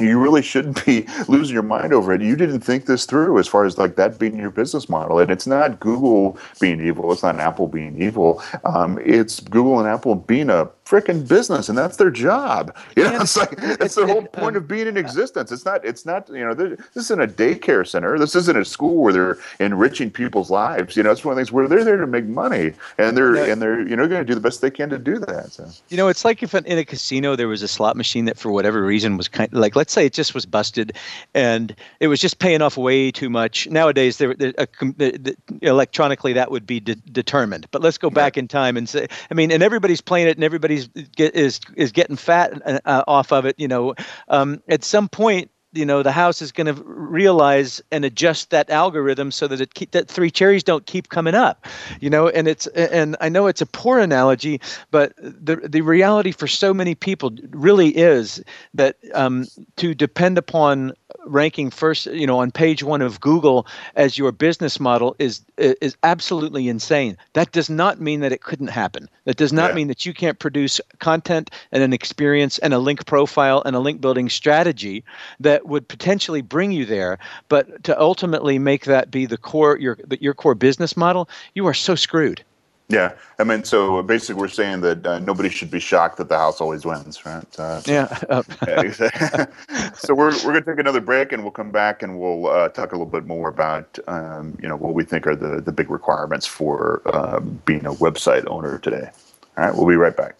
you 0.00 0.18
really 0.18 0.42
shouldn't 0.42 0.84
be 0.84 1.06
losing 1.28 1.54
your 1.54 1.62
mind 1.62 1.92
over 1.92 2.12
it. 2.12 2.22
You 2.22 2.36
didn't 2.36 2.60
think 2.60 2.86
this 2.86 3.04
through 3.04 3.38
as 3.38 3.48
far 3.48 3.64
as 3.64 3.78
like 3.78 3.96
that 3.96 4.18
being 4.18 4.38
your 4.38 4.50
business 4.50 4.88
model. 4.88 5.18
And 5.18 5.30
it's 5.30 5.46
not 5.46 5.80
Google 5.80 6.38
being 6.60 6.80
evil. 6.80 7.12
It's 7.12 7.22
not 7.22 7.38
Apple 7.38 7.68
being 7.68 8.00
evil. 8.00 8.42
Um, 8.64 8.98
it's 9.04 9.40
Google 9.40 9.78
and 9.78 9.88
Apple 9.88 10.14
being 10.14 10.50
a 10.50 10.66
freaking 10.88 11.26
business, 11.28 11.68
and 11.68 11.76
that's 11.76 11.96
their 11.96 12.10
job. 12.10 12.74
You 12.96 13.04
know, 13.04 13.20
it's 13.20 13.36
like 13.36 13.56
that's 13.78 13.94
the 13.94 14.06
whole 14.06 14.24
point 14.24 14.56
of 14.56 14.66
being 14.66 14.88
in 14.88 14.96
uh, 14.96 15.00
existence. 15.00 15.52
It's 15.52 15.64
not. 15.64 15.84
It's 15.84 16.04
not. 16.04 16.28
You 16.28 16.44
know, 16.44 16.54
this 16.54 16.96
isn't 16.96 17.20
a 17.20 17.28
daycare 17.28 17.86
center. 17.86 18.18
This 18.18 18.34
isn't 18.34 18.56
a 18.56 18.64
school 18.64 18.96
where 18.96 19.12
they're 19.12 19.38
enriching 19.60 20.10
people's 20.10 20.50
lives. 20.50 20.96
You 20.96 21.04
know, 21.04 21.12
it's 21.12 21.24
one 21.24 21.32
of 21.32 21.36
the 21.36 21.42
things 21.42 21.52
where 21.52 21.68
they're 21.68 21.84
there 21.84 21.98
to 21.98 22.08
make 22.08 22.24
money, 22.24 22.72
and 22.96 23.16
they're 23.16 23.36
yeah. 23.36 23.52
and 23.52 23.62
they're 23.62 23.86
you 23.86 23.94
know 23.94 24.08
going 24.08 24.20
to 24.20 24.24
do 24.24 24.34
the 24.34 24.40
best 24.40 24.62
they 24.62 24.70
can 24.70 24.90
to 24.90 24.98
do 24.98 25.18
that. 25.20 25.52
So. 25.52 25.68
You 25.90 25.96
know, 25.96 26.08
it's 26.08 26.24
like 26.24 26.42
if 26.42 26.54
in 26.54 26.78
a 26.78 26.84
casino 26.84 27.36
there 27.36 27.46
was 27.46 27.62
a 27.62 27.68
slot 27.68 27.96
machine 27.96 28.24
that 28.24 28.36
for 28.36 28.50
whatever 28.50 28.82
reason 28.82 29.16
was 29.16 29.28
kind 29.28 29.52
of 29.52 29.60
like 29.60 29.76
let's 29.76 29.92
say 29.92 30.06
it 30.06 30.12
just 30.12 30.34
was 30.34 30.44
busted, 30.44 30.96
and 31.34 31.76
it 32.00 32.08
was 32.08 32.20
just 32.20 32.40
paying 32.40 32.62
off 32.62 32.76
way 32.76 33.12
too 33.12 33.30
much. 33.30 33.68
Nowadays, 33.68 34.16
there, 34.16 34.34
there 34.34 34.54
a, 34.58 34.66
the, 34.80 35.16
the, 35.18 35.36
electronically 35.62 36.32
that 36.32 36.50
would 36.50 36.66
be 36.66 36.80
de- 36.80 36.96
determined. 36.96 37.68
But 37.70 37.82
let's 37.82 37.98
go 37.98 38.10
back 38.10 38.36
in 38.36 38.48
time 38.48 38.76
and 38.76 38.88
say, 38.88 39.06
I 39.30 39.34
mean, 39.34 39.52
and 39.52 39.62
everybody's 39.62 40.00
playing 40.00 40.26
it, 40.26 40.36
and 40.36 40.42
everybody's 40.42 40.77
get, 40.86 41.34
is 41.34 41.60
is 41.76 41.92
getting 41.92 42.16
fat 42.16 42.52
uh, 42.84 43.04
off 43.06 43.32
of 43.32 43.44
it. 43.46 43.56
You 43.58 43.68
know, 43.68 43.94
um, 44.28 44.62
at 44.68 44.84
some 44.84 45.08
point, 45.08 45.50
you 45.72 45.84
know 45.84 46.02
the 46.02 46.12
house 46.12 46.40
is 46.40 46.52
going 46.52 46.66
to 46.66 46.82
realize 46.84 47.82
and 47.90 48.04
adjust 48.04 48.50
that 48.50 48.70
algorithm 48.70 49.30
so 49.30 49.46
that 49.46 49.60
it 49.60 49.74
keep, 49.74 49.90
that 49.90 50.08
three 50.08 50.30
cherries 50.30 50.62
don't 50.62 50.86
keep 50.86 51.08
coming 51.08 51.34
up 51.34 51.66
you 52.00 52.08
know 52.08 52.28
and 52.28 52.48
it's 52.48 52.66
and 52.68 53.16
i 53.20 53.28
know 53.28 53.46
it's 53.46 53.60
a 53.60 53.66
poor 53.66 53.98
analogy 53.98 54.60
but 54.90 55.12
the 55.18 55.56
the 55.56 55.80
reality 55.80 56.32
for 56.32 56.46
so 56.46 56.72
many 56.72 56.94
people 56.94 57.32
really 57.50 57.88
is 57.96 58.42
that 58.74 58.96
um, 59.14 59.46
to 59.76 59.94
depend 59.94 60.38
upon 60.38 60.92
ranking 61.26 61.70
first, 61.70 62.06
you 62.06 62.26
know, 62.26 62.38
on 62.38 62.50
page 62.50 62.82
one 62.82 63.02
of 63.02 63.20
Google 63.20 63.66
as 63.96 64.18
your 64.18 64.32
business 64.32 64.80
model 64.80 65.14
is 65.18 65.42
is 65.56 65.96
absolutely 66.02 66.68
insane. 66.68 67.16
That 67.34 67.52
does 67.52 67.70
not 67.70 68.00
mean 68.00 68.20
that 68.20 68.32
it 68.32 68.42
couldn't 68.42 68.68
happen. 68.68 69.08
That 69.24 69.36
does 69.36 69.52
not 69.52 69.70
yeah. 69.70 69.76
mean 69.76 69.88
that 69.88 70.06
you 70.06 70.14
can't 70.14 70.38
produce 70.38 70.80
content 70.98 71.50
and 71.72 71.82
an 71.82 71.92
experience 71.92 72.58
and 72.58 72.74
a 72.74 72.78
link 72.78 73.06
profile 73.06 73.62
and 73.64 73.74
a 73.76 73.80
link 73.80 74.00
building 74.00 74.28
strategy 74.28 75.04
that 75.40 75.57
would 75.66 75.88
potentially 75.88 76.42
bring 76.42 76.72
you 76.72 76.84
there. 76.84 77.18
But 77.48 77.84
to 77.84 77.98
ultimately 77.98 78.58
make 78.58 78.84
that 78.84 79.10
be 79.10 79.26
the 79.26 79.38
core 79.38 79.78
your 79.78 79.98
your 80.20 80.34
core 80.34 80.54
business 80.54 80.96
model, 80.96 81.28
you 81.54 81.66
are 81.66 81.74
so 81.74 81.94
screwed. 81.94 82.42
Yeah, 82.90 83.12
I 83.38 83.44
mean, 83.44 83.64
so 83.64 84.02
basically, 84.02 84.40
we're 84.40 84.48
saying 84.48 84.80
that 84.80 85.06
uh, 85.06 85.18
nobody 85.18 85.50
should 85.50 85.70
be 85.70 85.78
shocked 85.78 86.16
that 86.16 86.30
the 86.30 86.38
house 86.38 86.58
always 86.58 86.86
wins, 86.86 87.26
right? 87.26 87.60
Uh, 87.60 87.82
so, 87.82 87.92
yeah. 87.92 88.18
yeah 88.66 89.46
so 89.94 90.14
we're 90.14 90.30
we're 90.36 90.52
going 90.52 90.64
to 90.64 90.70
take 90.72 90.80
another 90.80 91.02
break, 91.02 91.32
and 91.32 91.42
we'll 91.42 91.52
come 91.52 91.70
back 91.70 92.02
and 92.02 92.18
we'll 92.18 92.46
uh, 92.46 92.70
talk 92.70 92.92
a 92.92 92.94
little 92.94 93.04
bit 93.04 93.26
more 93.26 93.50
about 93.50 93.98
um, 94.08 94.56
you 94.62 94.66
know 94.66 94.76
what 94.76 94.94
we 94.94 95.04
think 95.04 95.26
are 95.26 95.36
the 95.36 95.60
the 95.60 95.72
big 95.72 95.90
requirements 95.90 96.46
for 96.46 97.02
um, 97.14 97.60
being 97.66 97.84
a 97.84 97.92
website 97.92 98.44
owner 98.46 98.78
today. 98.78 99.10
All 99.58 99.66
right, 99.66 99.74
we'll 99.74 99.86
be 99.86 99.96
right 99.96 100.16
back. 100.16 100.36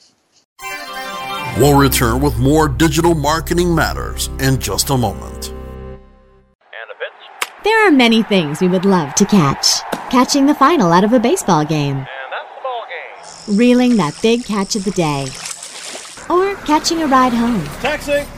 We'll 1.59 1.79
return 1.79 2.21
with 2.21 2.39
more 2.39 2.69
digital 2.69 3.15
marketing 3.15 3.75
matters 3.75 4.29
in 4.41 4.59
just 4.61 4.91
a 4.91 4.97
moment. 4.97 5.55
There 7.65 7.87
are 7.87 7.91
many 7.91 8.23
things 8.23 8.61
we 8.61 8.69
would 8.69 8.85
love 8.85 9.15
to 9.17 9.27
catch. 9.27 9.81
Catching 10.11 10.47
the 10.47 10.55
final 10.55 10.93
out 10.93 11.05
of 11.05 11.13
a 11.13 11.21
baseball 11.21 11.65
game 11.65 12.07
reeling 13.49 13.97
that 13.97 14.17
big 14.23 14.45
catch 14.45 14.77
of 14.77 14.85
the 14.85 14.91
day, 14.91 15.23
or 16.29 16.55
catching 16.67 17.03
a 17.03 17.07
ride 17.07 17.33
home. 17.33 17.65
Taxi! 17.81 18.38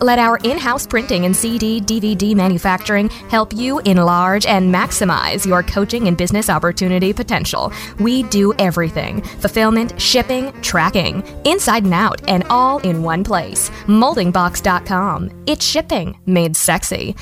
Let 0.00 0.18
our 0.18 0.38
in 0.44 0.58
house 0.58 0.86
printing 0.86 1.24
and 1.24 1.36
CD 1.36 1.80
DVD 1.80 2.34
manufacturing 2.34 3.08
help 3.08 3.52
you 3.52 3.78
enlarge 3.80 4.46
and 4.46 4.74
maximize 4.74 5.46
your 5.46 5.62
coaching 5.62 6.08
and 6.08 6.16
business 6.16 6.50
opportunity 6.50 7.12
potential. 7.12 7.72
We 7.98 8.22
do 8.24 8.52
everything 8.58 9.22
fulfillment, 9.22 10.00
shipping, 10.00 10.52
tracking, 10.62 11.22
inside 11.44 11.84
and 11.84 11.94
out, 11.94 12.20
and 12.28 12.44
all 12.50 12.78
in 12.80 13.02
one 13.02 13.24
place. 13.24 13.70
Moldingbox.com. 13.86 15.44
It's 15.46 15.64
shipping 15.64 16.18
made 16.26 16.56
sexy. 16.56 17.16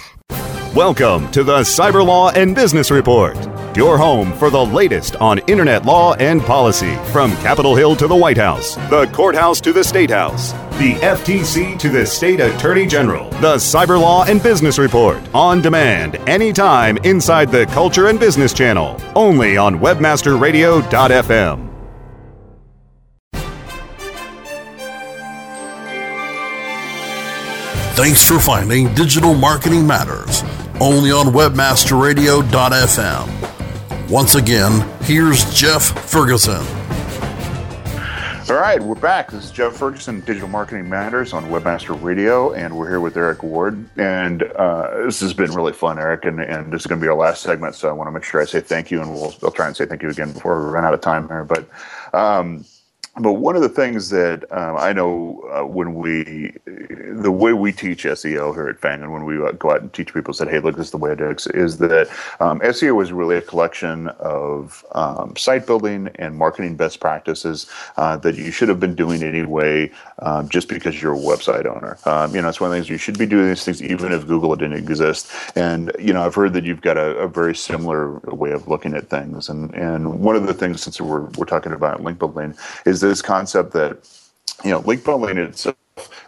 Welcome 0.75 1.31
to 1.33 1.43
the 1.43 1.61
Cyber 1.61 2.07
Law 2.07 2.31
and 2.31 2.55
Business 2.55 2.91
Report, 2.91 3.37
your 3.77 3.97
home 3.97 4.33
for 4.35 4.51
the 4.51 4.65
latest 4.65 5.17
on 5.17 5.39
internet 5.49 5.87
law 5.87 6.13
and 6.15 6.43
policy 6.43 6.95
from 7.11 7.33
Capitol 7.39 7.75
Hill 7.75 7.97
to 7.97 8.07
the 8.07 8.15
White 8.15 8.37
House, 8.37 8.75
the 8.91 9.09
courthouse 9.13 9.61
to 9.63 9.73
the 9.73 9.83
State 9.83 10.11
House, 10.11 10.53
the 10.79 10.95
FTC 10.95 11.79
to 11.79 11.89
the 11.89 12.07
State 12.07 12.41
Attorney 12.41 12.87
General. 12.87 13.29
The 13.31 13.57
Cyber 13.57 14.01
Law 14.01 14.25
and 14.25 14.43
Business 14.43 14.79
Report 14.79 15.21
on 15.35 15.61
demand 15.61 16.17
anytime 16.29 16.97
inside 16.99 17.51
the 17.51 17.67
Culture 17.67 18.09
and 18.09 18.19
Business 18.19 18.53
Channel, 18.53 19.01
only 19.15 19.57
on 19.57 19.79
WebmasterRadio.fm. 19.81 21.67
Thanks 27.95 28.27
for 28.27 28.39
finding 28.39 28.95
Digital 28.95 29.35
Marketing 29.35 29.85
Matters 29.85 30.45
only 30.81 31.11
on 31.11 31.27
webmasterradio.fm. 31.27 34.11
Once 34.11 34.37
again, 34.37 34.89
here's 35.03 35.53
Jeff 35.55 35.83
Ferguson. 36.09 36.65
All 38.51 38.57
right, 38.57 38.83
we're 38.83 38.95
back. 38.95 39.31
This 39.31 39.45
is 39.45 39.51
Jeff 39.51 39.75
Ferguson, 39.75 40.21
Digital 40.21 40.49
Marketing 40.49 40.89
Matters 40.89 41.35
on 41.35 41.45
Webmaster 41.51 42.03
Radio, 42.03 42.55
and 42.55 42.75
we're 42.75 42.89
here 42.89 42.99
with 43.01 43.15
Eric 43.15 43.43
Ward. 43.43 43.87
And 43.99 44.43
uh, 44.43 45.03
this 45.05 45.21
has 45.21 45.35
been 45.35 45.53
really 45.53 45.75
fun, 45.75 45.99
Eric, 45.99 46.25
and, 46.25 46.41
and 46.41 46.73
this 46.73 46.81
is 46.81 46.87
going 46.87 46.99
to 46.99 47.05
be 47.05 47.11
our 47.11 47.15
last 47.15 47.43
segment, 47.43 47.75
so 47.75 47.91
I 47.91 47.93
want 47.93 48.09
to 48.09 48.11
make 48.11 48.25
sure 48.25 48.41
I 48.41 48.47
say 48.47 48.61
thank 48.61 48.91
you, 48.91 49.03
and 49.03 49.13
we'll, 49.13 49.35
I'll 49.43 49.51
try 49.51 49.67
and 49.67 49.77
say 49.77 49.85
thank 49.85 50.03
you 50.03 50.09
again 50.09 50.33
before 50.33 50.65
we 50.65 50.71
run 50.71 50.87
out 50.87 50.95
of 50.95 51.03
time 51.03 51.29
here. 51.29 51.45
But 51.45 51.69
um, 52.15 52.65
but 53.21 53.35
one 53.35 53.57
of 53.57 53.63
the 53.63 53.69
things 53.69 54.11
that 54.11 54.45
um, 54.53 54.77
I 54.77 54.93
know 54.93 55.43
uh, 55.53 55.67
when 55.67 55.95
we, 55.95 56.53
the 56.67 57.31
way 57.31 57.53
we 57.53 57.73
teach 57.73 58.05
SEO 58.05 58.55
here 58.55 58.69
at 58.69 58.79
Fang, 58.79 59.03
and 59.03 59.13
when 59.13 59.25
we 59.25 59.43
uh, 59.43 59.53
go 59.53 59.73
out 59.73 59.81
and 59.81 59.93
teach 59.93 60.15
people, 60.15 60.33
said, 60.33 60.49
"Hey, 60.49 60.61
look, 60.61 60.77
this 60.77 60.87
is 60.87 60.91
the 60.93 60.99
way 60.99 61.13
it 61.13 61.21
is," 61.21 61.47
is 61.49 61.79
that 61.79 62.09
um, 62.41 62.61
SEO 62.61 63.03
is 63.03 63.13
really 63.13 63.37
a 63.37 63.41
collection 63.41 64.09
of 64.19 64.85
um, 64.93 65.35
site 65.37 65.67
building 65.67 66.09
and 66.17 66.37
marketing 66.37 66.77
best 66.77 67.01
practices 67.01 67.67
uh, 67.97 68.17
that 68.19 68.37
you 68.37 68.51
should 68.51 68.69
have 68.69 68.81
been 68.81 68.95
doing 68.95 69.23
anyway, 69.23 69.91
um, 70.21 70.49
just 70.49 70.69
because 70.69 71.01
you're 71.03 71.15
a 71.15 71.19
website 71.19 71.67
owner. 71.67 71.99
Um, 72.05 72.35
you 72.35 72.43
know, 72.43 72.49
it's 72.49 72.61
one 72.61 72.71
of 72.71 72.73
the 72.73 72.77
things 72.79 72.89
you 72.89 72.99
should 72.99 73.19
be 73.19 73.27
doing 73.27 73.49
these 73.49 73.65
things 73.65 73.83
even 73.83 74.13
if 74.13 74.27
Google 74.27 74.55
didn't 74.55 74.79
exist. 74.79 75.31
And 75.57 75.93
you 75.99 76.13
know, 76.13 76.25
I've 76.25 76.35
heard 76.35 76.53
that 76.53 76.65
you've 76.65 76.83
got 76.83 76.97
a, 76.97 77.17
a 77.19 77.29
very 77.29 77.55
similar 77.55 78.19
way 78.21 78.53
of 78.53 78.69
looking 78.69 78.95
at 78.95 79.09
things. 79.09 79.49
And 79.49 79.75
and 79.75 80.21
one 80.21 80.37
of 80.37 80.47
the 80.47 80.55
things, 80.55 80.83
since 80.83 81.01
we're 81.01 81.23
we're 81.37 81.47
talking 81.47 81.73
about 81.73 82.03
link 82.03 82.19
building, 82.19 82.55
is 82.87 83.01
this 83.09 83.23
concept 83.23 83.73
that 83.73 84.09
you 84.65 84.71
know 84.71 84.81
link 84.81 85.05
building 85.05 85.39
itself 85.39 85.77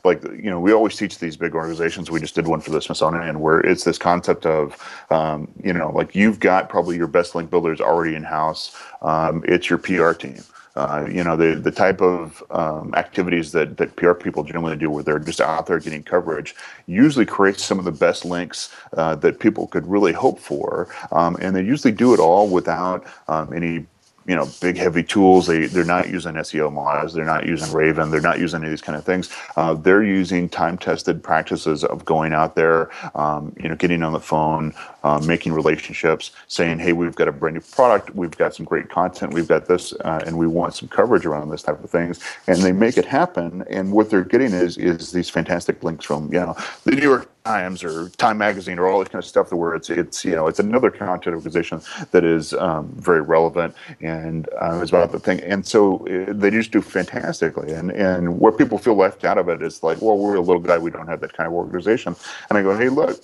like 0.04 0.22
you 0.24 0.50
know 0.50 0.58
we 0.58 0.72
always 0.72 0.96
teach 0.96 1.18
these 1.18 1.36
big 1.36 1.54
organizations 1.54 2.10
we 2.10 2.20
just 2.20 2.34
did 2.34 2.46
one 2.46 2.60
for 2.60 2.70
the 2.70 2.80
smithsonian 2.80 3.40
where 3.40 3.60
it's 3.60 3.84
this 3.84 3.98
concept 3.98 4.46
of 4.46 4.76
um, 5.10 5.48
you 5.62 5.72
know 5.72 5.90
like 5.90 6.14
you've 6.14 6.40
got 6.40 6.68
probably 6.68 6.96
your 6.96 7.06
best 7.06 7.34
link 7.34 7.50
builders 7.50 7.80
already 7.80 8.14
in 8.14 8.24
house 8.24 8.76
um, 9.02 9.44
it's 9.46 9.68
your 9.70 9.78
pr 9.78 10.12
team. 10.12 10.42
Uh, 10.76 11.04
you 11.10 11.24
know 11.24 11.36
the 11.36 11.56
the 11.56 11.70
type 11.70 12.00
of 12.00 12.44
um, 12.52 12.94
activities 12.94 13.50
that 13.50 13.76
that 13.76 13.96
PR 13.96 14.12
people 14.12 14.44
generally 14.44 14.76
do, 14.76 14.88
where 14.88 15.02
they're 15.02 15.18
just 15.18 15.40
out 15.40 15.66
there 15.66 15.80
getting 15.80 16.02
coverage, 16.02 16.54
usually 16.86 17.26
creates 17.26 17.64
some 17.64 17.80
of 17.80 17.84
the 17.84 17.90
best 17.90 18.24
links 18.24 18.72
uh, 18.96 19.16
that 19.16 19.40
people 19.40 19.66
could 19.66 19.84
really 19.86 20.12
hope 20.12 20.38
for, 20.38 20.88
um, 21.10 21.36
and 21.40 21.56
they 21.56 21.62
usually 21.62 21.92
do 21.92 22.14
it 22.14 22.20
all 22.20 22.48
without 22.48 23.04
um, 23.26 23.52
any 23.52 23.84
you 24.30 24.36
know 24.36 24.48
big 24.60 24.76
heavy 24.76 25.02
tools. 25.02 25.48
They 25.48 25.66
they're 25.66 25.84
not 25.84 26.08
using 26.08 26.34
SEOmoz 26.34 27.12
they're 27.12 27.24
not 27.24 27.46
using 27.46 27.72
raven. 27.72 28.10
They're 28.12 28.20
not 28.20 28.38
using 28.38 28.58
any 28.58 28.66
of 28.68 28.70
these 28.70 28.80
kind 28.80 28.96
of 28.96 29.04
things. 29.04 29.28
Uh, 29.56 29.74
they're 29.74 30.04
using 30.04 30.48
time 30.48 30.78
tested 30.78 31.20
practices 31.22 31.82
of 31.82 32.04
going 32.04 32.32
out 32.32 32.54
there 32.54 32.90
um, 33.16 33.52
you 33.60 33.68
know 33.68 33.74
getting 33.74 34.04
on 34.04 34.12
the 34.12 34.20
phone 34.20 34.72
uh, 35.02 35.18
making 35.26 35.52
relationships 35.52 36.30
saying 36.46 36.78
hey 36.78 36.92
we've 36.92 37.16
got 37.16 37.26
a 37.26 37.32
brand 37.32 37.54
new 37.54 37.60
product. 37.60 38.14
We've 38.14 38.36
got 38.36 38.54
some 38.54 38.64
great 38.64 38.88
content. 38.88 39.34
We've 39.34 39.48
got 39.48 39.66
this 39.66 39.92
uh, 40.04 40.22
and 40.24 40.38
we 40.38 40.46
want 40.46 40.74
some 40.74 40.88
coverage 40.88 41.26
around 41.26 41.50
this 41.50 41.62
type 41.62 41.82
of 41.82 41.90
things. 41.90 42.20
And 42.46 42.58
they 42.58 42.72
make 42.72 42.96
it 42.96 43.06
happen. 43.06 43.64
And 43.68 43.90
what 43.90 44.10
they're 44.10 44.24
getting 44.24 44.52
is 44.52 44.78
is 44.78 45.10
these 45.10 45.28
fantastic 45.28 45.82
links 45.82 46.04
from 46.04 46.32
you 46.32 46.38
know 46.40 46.56
the 46.84 46.92
new 46.92 47.02
york 47.02 47.28
Times 47.44 47.82
or 47.82 48.08
Time 48.10 48.38
Magazine 48.38 48.78
or 48.78 48.86
all 48.86 48.98
this 48.98 49.08
kind 49.08 49.22
of 49.22 49.28
stuff, 49.28 49.52
where 49.52 49.74
it's 49.74 49.90
it's 49.90 50.24
you 50.24 50.32
know 50.32 50.46
it's 50.46 50.58
another 50.58 50.90
content 50.90 51.34
organization 51.34 51.80
that 52.10 52.24
is 52.24 52.52
um, 52.54 52.88
very 52.96 53.20
relevant 53.22 53.74
and 54.00 54.48
uh, 54.60 54.80
is 54.82 54.90
about 54.90 55.12
the 55.12 55.18
thing, 55.18 55.40
and 55.40 55.66
so 55.66 56.06
uh, 56.06 56.32
they 56.32 56.50
just 56.50 56.70
do 56.70 56.80
fantastically. 56.80 57.72
And 57.72 57.90
and 57.92 58.40
where 58.40 58.52
people 58.52 58.78
feel 58.78 58.94
left 58.94 59.24
out 59.24 59.38
of 59.38 59.48
it 59.48 59.62
is 59.62 59.82
like, 59.82 60.00
well, 60.02 60.18
we're 60.18 60.36
a 60.36 60.40
little 60.40 60.60
guy, 60.60 60.78
we 60.78 60.90
don't 60.90 61.08
have 61.08 61.20
that 61.20 61.32
kind 61.32 61.46
of 61.46 61.54
organization. 61.54 62.14
And 62.48 62.58
I 62.58 62.62
go, 62.62 62.76
hey, 62.76 62.88
look, 62.88 63.22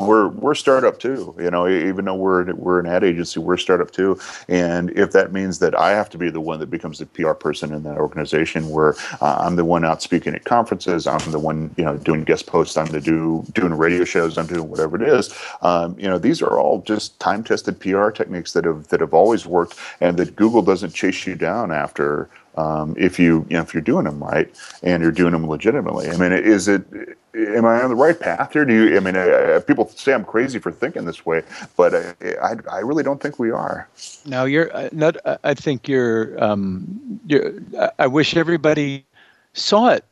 we're 0.00 0.28
we're 0.28 0.54
startup 0.54 0.98
too. 0.98 1.34
You 1.38 1.50
know, 1.50 1.68
even 1.68 2.04
though 2.04 2.14
we're 2.14 2.52
we're 2.54 2.80
an 2.80 2.86
ad 2.86 3.04
agency, 3.04 3.40
we're 3.40 3.56
startup 3.56 3.90
too. 3.90 4.18
And 4.48 4.90
if 4.90 5.12
that 5.12 5.32
means 5.32 5.58
that 5.60 5.74
I 5.78 5.90
have 5.90 6.08
to 6.10 6.18
be 6.18 6.30
the 6.30 6.40
one 6.40 6.58
that 6.60 6.70
becomes 6.70 6.98
the 6.98 7.06
PR 7.06 7.32
person 7.32 7.72
in 7.72 7.82
that 7.84 7.98
organization, 7.98 8.70
where 8.70 8.94
uh, 9.20 9.36
I'm 9.40 9.56
the 9.56 9.64
one 9.64 9.84
out 9.84 10.02
speaking 10.02 10.34
at 10.34 10.44
conferences, 10.44 11.06
I'm 11.06 11.30
the 11.30 11.38
one 11.38 11.74
you 11.76 11.84
know 11.84 11.96
doing 11.96 12.24
guest 12.24 12.46
posts, 12.46 12.76
I'm 12.76 12.86
the 12.86 13.00
do 13.00 13.44
doing 13.52 13.74
radio 13.74 14.04
shows, 14.04 14.38
I'm 14.38 14.46
doing 14.46 14.68
whatever 14.68 15.00
it 15.00 15.08
is. 15.08 15.34
Um, 15.62 15.98
you 15.98 16.08
know, 16.08 16.18
these 16.18 16.42
are 16.42 16.58
all 16.58 16.82
just 16.82 17.18
time 17.20 17.44
tested 17.44 17.78
PR 17.80 18.10
techniques 18.10 18.52
that 18.52 18.64
have 18.64 18.88
that 18.88 19.00
have 19.00 19.14
always 19.14 19.46
worked, 19.46 19.76
and 20.00 20.16
that 20.16 20.36
Google 20.36 20.62
doesn't 20.62 20.94
chase 20.94 21.26
you 21.26 21.36
down 21.36 21.72
after 21.72 22.30
um, 22.56 22.94
if 22.98 23.18
you, 23.18 23.46
you 23.48 23.56
know, 23.56 23.62
if 23.62 23.72
you're 23.74 23.82
doing 23.82 24.04
them 24.04 24.22
right 24.22 24.52
and 24.82 25.02
you're 25.02 25.12
doing 25.12 25.32
them 25.32 25.48
legitimately. 25.48 26.10
I 26.10 26.16
mean, 26.16 26.32
is 26.32 26.68
it? 26.68 26.84
Am 27.32 27.64
I 27.64 27.80
on 27.80 27.90
the 27.90 27.96
right 27.96 28.18
path 28.18 28.52
here? 28.52 28.64
Do 28.64 28.74
you? 28.74 28.96
I 28.96 29.00
mean, 29.00 29.16
uh, 29.16 29.60
people 29.66 29.88
say 29.88 30.12
I'm 30.12 30.24
crazy 30.24 30.58
for 30.58 30.72
thinking 30.72 31.04
this 31.04 31.24
way, 31.24 31.42
but 31.76 31.94
I, 31.94 32.14
I, 32.42 32.56
I 32.70 32.78
really 32.80 33.04
don't 33.04 33.22
think 33.22 33.38
we 33.38 33.50
are. 33.50 33.88
No, 34.26 34.44
you're 34.44 34.74
uh, 34.74 34.88
not. 34.92 35.16
Uh, 35.24 35.38
I 35.44 35.54
think 35.54 35.86
you're. 35.86 36.42
Um, 36.42 37.20
you're. 37.26 37.52
I 37.98 38.06
wish 38.08 38.36
everybody 38.36 39.04
saw 39.52 39.90
it 39.90 40.04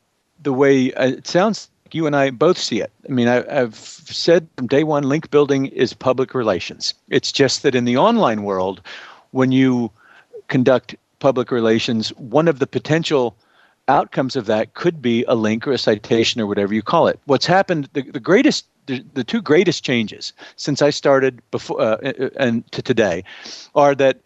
the 0.43 0.53
way 0.53 0.93
uh, 0.95 1.09
it 1.09 1.27
sounds. 1.27 1.69
You 1.91 2.07
and 2.07 2.15
I 2.15 2.31
both 2.31 2.59
see 2.59 2.81
it. 2.81 2.93
I 3.09 3.13
mean, 3.13 3.29
I, 3.29 3.63
I've 3.63 3.75
said 3.75 4.47
from 4.57 4.67
day 4.67 4.85
one, 4.85 5.05
link 5.05 5.31
building 5.31 5.67
is 5.67 5.95
public 5.95 6.35
relations. 6.35 6.95
It's 7.09 7.33
just 7.33 7.63
that 7.63 7.75
in 7.75 7.85
the 7.85 7.97
online 7.97 8.43
world, 8.43 8.83
when 9.31 9.53
you 9.53 9.91
conduct 10.49 10.95
public 11.19 11.51
relations, 11.51 12.11
one 12.11 12.49
of 12.49 12.59
the 12.59 12.67
potential 12.67 13.37
outcomes 13.89 14.37
of 14.37 14.47
that 14.47 14.75
could 14.75 15.01
be 15.01 15.25
a 15.25 15.35
link 15.35 15.67
or 15.67 15.73
a 15.73 15.79
citation 15.79 16.41
or 16.41 16.47
whatever 16.47 16.75
you 16.75 16.83
call 16.83 17.07
it. 17.07 17.19
What's 17.25 17.47
happened, 17.47 17.89
the, 17.95 18.03
the 18.03 18.21
greatest, 18.21 18.67
the, 18.87 19.05
the 19.15 19.25
two 19.25 19.43
greatest 19.43 19.85
changes 19.85 20.33
since 20.57 20.83
I 20.83 20.91
started 20.91 21.41
before 21.51 21.81
uh, 21.81 21.97
and 22.37 22.71
to 22.73 22.83
today 22.83 23.25
are 23.75 23.95
that 23.95 24.19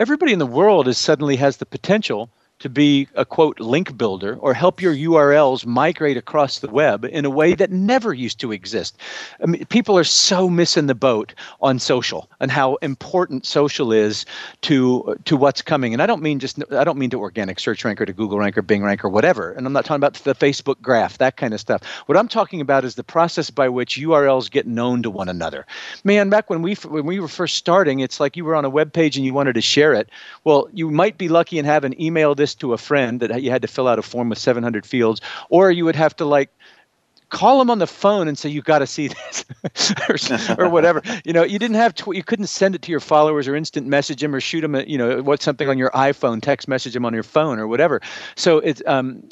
everybody 0.00 0.32
in 0.32 0.38
the 0.38 0.46
world 0.46 0.88
is 0.88 0.98
suddenly 0.98 1.36
has 1.36 1.58
the 1.58 1.66
potential 1.66 2.30
to 2.60 2.68
be 2.68 3.08
a 3.14 3.24
quote 3.24 3.60
link 3.60 3.96
builder 3.96 4.36
or 4.36 4.54
help 4.54 4.80
your 4.80 4.94
URLs 4.94 5.66
migrate 5.66 6.16
across 6.16 6.60
the 6.60 6.70
web 6.70 7.04
in 7.04 7.24
a 7.24 7.30
way 7.30 7.54
that 7.54 7.70
never 7.70 8.14
used 8.14 8.38
to 8.40 8.52
exist. 8.52 8.96
I 9.42 9.46
mean, 9.46 9.66
people 9.66 9.98
are 9.98 10.04
so 10.04 10.48
missing 10.48 10.86
the 10.86 10.94
boat 10.94 11.34
on 11.60 11.78
social 11.78 12.30
and 12.40 12.50
how 12.50 12.76
important 12.76 13.44
social 13.44 13.92
is 13.92 14.24
to 14.62 15.16
to 15.24 15.36
what's 15.36 15.62
coming. 15.62 15.92
And 15.92 16.00
I 16.00 16.06
don't 16.06 16.22
mean 16.22 16.38
just 16.38 16.62
I 16.72 16.84
don't 16.84 16.98
mean 16.98 17.10
to 17.10 17.20
organic 17.20 17.58
search 17.58 17.84
rank 17.84 18.00
or 18.00 18.06
to 18.06 18.12
Google 18.12 18.38
rank 18.38 18.56
or 18.56 18.62
Bing 18.62 18.82
rank 18.82 19.04
or 19.04 19.08
whatever. 19.08 19.52
And 19.52 19.66
I'm 19.66 19.72
not 19.72 19.84
talking 19.84 19.96
about 19.96 20.14
the 20.14 20.34
Facebook 20.34 20.80
graph, 20.80 21.18
that 21.18 21.36
kind 21.36 21.54
of 21.54 21.60
stuff. 21.60 21.82
What 22.06 22.16
I'm 22.16 22.28
talking 22.28 22.60
about 22.60 22.84
is 22.84 22.94
the 22.94 23.04
process 23.04 23.50
by 23.50 23.68
which 23.68 23.98
URLs 23.98 24.50
get 24.50 24.66
known 24.66 25.02
to 25.02 25.10
one 25.10 25.28
another. 25.28 25.66
Man, 26.04 26.30
back 26.30 26.48
when 26.48 26.62
we 26.62 26.74
when 26.74 27.04
we 27.04 27.20
were 27.20 27.28
first 27.28 27.56
starting, 27.56 28.00
it's 28.00 28.20
like 28.20 28.36
you 28.36 28.44
were 28.44 28.54
on 28.54 28.64
a 28.64 28.70
web 28.70 28.92
page 28.92 29.16
and 29.16 29.26
you 29.26 29.34
wanted 29.34 29.54
to 29.54 29.60
share 29.60 29.92
it. 29.92 30.08
Well, 30.44 30.68
you 30.72 30.90
might 30.90 31.18
be 31.18 31.28
lucky 31.28 31.58
and 31.58 31.66
have 31.66 31.84
an 31.84 32.00
email 32.00 32.34
this 32.44 32.54
to 32.56 32.74
a 32.74 32.78
friend 32.78 33.20
that 33.20 33.42
you 33.42 33.50
had 33.50 33.62
to 33.62 33.68
fill 33.68 33.88
out 33.88 33.98
a 33.98 34.02
form 34.02 34.28
with 34.28 34.38
700 34.38 34.84
fields, 34.84 35.22
or 35.48 35.70
you 35.70 35.86
would 35.86 35.96
have 35.96 36.14
to 36.16 36.26
like 36.26 36.50
call 37.30 37.58
them 37.58 37.70
on 37.70 37.78
the 37.78 37.86
phone 37.86 38.28
and 38.28 38.36
say 38.36 38.50
you've 38.50 38.66
got 38.66 38.80
to 38.80 38.86
see 38.86 39.08
this 39.08 39.44
or, 40.58 40.66
or, 40.66 40.68
whatever 40.68 41.02
you 41.24 41.32
know 41.32 41.42
you 41.42 41.58
didn't 41.58 41.74
have 41.74 41.94
tw- 41.94 42.14
you 42.14 42.22
couldn't 42.22 42.46
send 42.46 42.74
it 42.74 42.82
to 42.82 42.92
your 42.92 43.00
followers 43.00 43.48
or 43.48 43.56
instant 43.56 43.86
message 43.86 44.20
them 44.20 44.34
or 44.34 44.40
shoot 44.40 44.60
them 44.60 44.74
a, 44.74 44.82
you 44.84 44.98
know 44.98 45.20
what's 45.22 45.44
something 45.44 45.68
on 45.68 45.76
your 45.76 45.90
iphone 46.08 46.40
text 46.40 46.68
message 46.68 46.92
them 46.92 47.04
on 47.04 47.14
your 47.14 47.24
phone 47.24 47.58
or 47.58 47.66
whatever 47.66 48.00
so 48.36 48.58
it's 48.58 48.82
um 48.86 49.26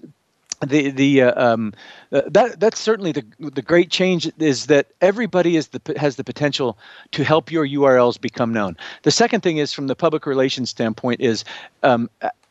the 0.67 0.91
the 0.91 1.23
uh, 1.23 1.53
um, 1.53 1.73
uh, 2.13 2.23
that 2.29 2.61
that's 2.61 2.79
certainly 2.79 3.13
the 3.13 3.25
the 3.39 3.63
great 3.63 3.91
change 3.91 4.31
is 4.39 4.67
that 4.67 4.87
everybody 5.01 5.57
is 5.57 5.69
the 5.69 5.81
has 5.97 6.17
the 6.17 6.25
potential 6.25 6.79
to 7.11 7.25
help 7.25 7.51
your 7.51 7.67
URLs 7.67 8.21
become 8.21 8.53
known. 8.53 8.77
The 9.03 9.11
second 9.11 9.41
thing 9.43 9.59
is 9.59 9.73
from 9.73 9.89
the 9.89 9.97
public 9.97 10.27
relations 10.27 10.71
standpoint 10.71 11.21
is 11.21 11.45
um, 11.83 12.09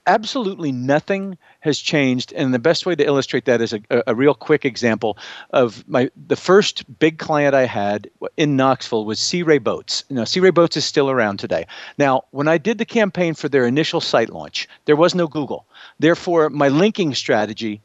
absolutely 0.07 0.71
nothing 0.71 1.37
has 1.59 1.77
changed 1.77 2.33
and 2.33 2.53
the 2.53 2.59
best 2.59 2.85
way 2.85 2.95
to 2.95 3.05
illustrate 3.05 3.45
that 3.45 3.61
is 3.61 3.73
a, 3.73 4.03
a, 4.07 4.15
real 4.15 4.33
quick 4.33 4.65
example 4.65 5.17
of 5.51 5.87
my 5.87 6.09
the 6.27 6.35
first 6.35 6.99
big 6.99 7.19
client 7.19 7.53
i 7.53 7.65
had 7.65 8.09
in 8.35 8.55
knoxville 8.55 9.05
was 9.05 9.19
sea 9.19 9.43
ray 9.43 9.59
boats. 9.59 10.03
Know 10.09 10.25
sea 10.25 10.39
ray 10.39 10.49
boats 10.49 10.75
is 10.75 10.85
still 10.85 11.09
around 11.09 11.37
today. 11.37 11.67
Now 11.97 12.23
when 12.31 12.47
i 12.47 12.57
did 12.57 12.79
the 12.79 12.85
campaign 12.85 13.35
for 13.35 13.47
their 13.47 13.67
initial 13.67 14.01
site 14.01 14.31
launch 14.31 14.67
there 14.85 14.95
was 14.95 15.13
no 15.13 15.27
google. 15.27 15.67
Therefore 15.99 16.49
my 16.49 16.69
linking 16.69 17.13
strategy 17.13 17.81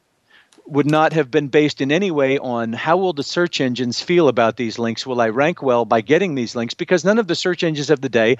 would 0.66 0.86
not 0.86 1.12
have 1.12 1.30
been 1.30 1.48
based 1.48 1.80
in 1.80 1.92
any 1.92 2.10
way 2.10 2.38
on 2.38 2.72
how 2.72 2.96
will 2.96 3.12
the 3.12 3.22
search 3.22 3.60
engines 3.60 4.00
feel 4.00 4.26
about 4.26 4.56
these 4.56 4.78
links? 4.78 5.06
Will 5.06 5.20
i 5.20 5.28
rank 5.28 5.62
well 5.62 5.84
by 5.84 6.00
getting 6.00 6.34
these 6.34 6.56
links? 6.56 6.74
Because 6.74 7.04
none 7.04 7.18
of 7.18 7.28
the 7.28 7.34
search 7.34 7.62
engines 7.62 7.90
of 7.90 8.00
the 8.00 8.08
day 8.08 8.36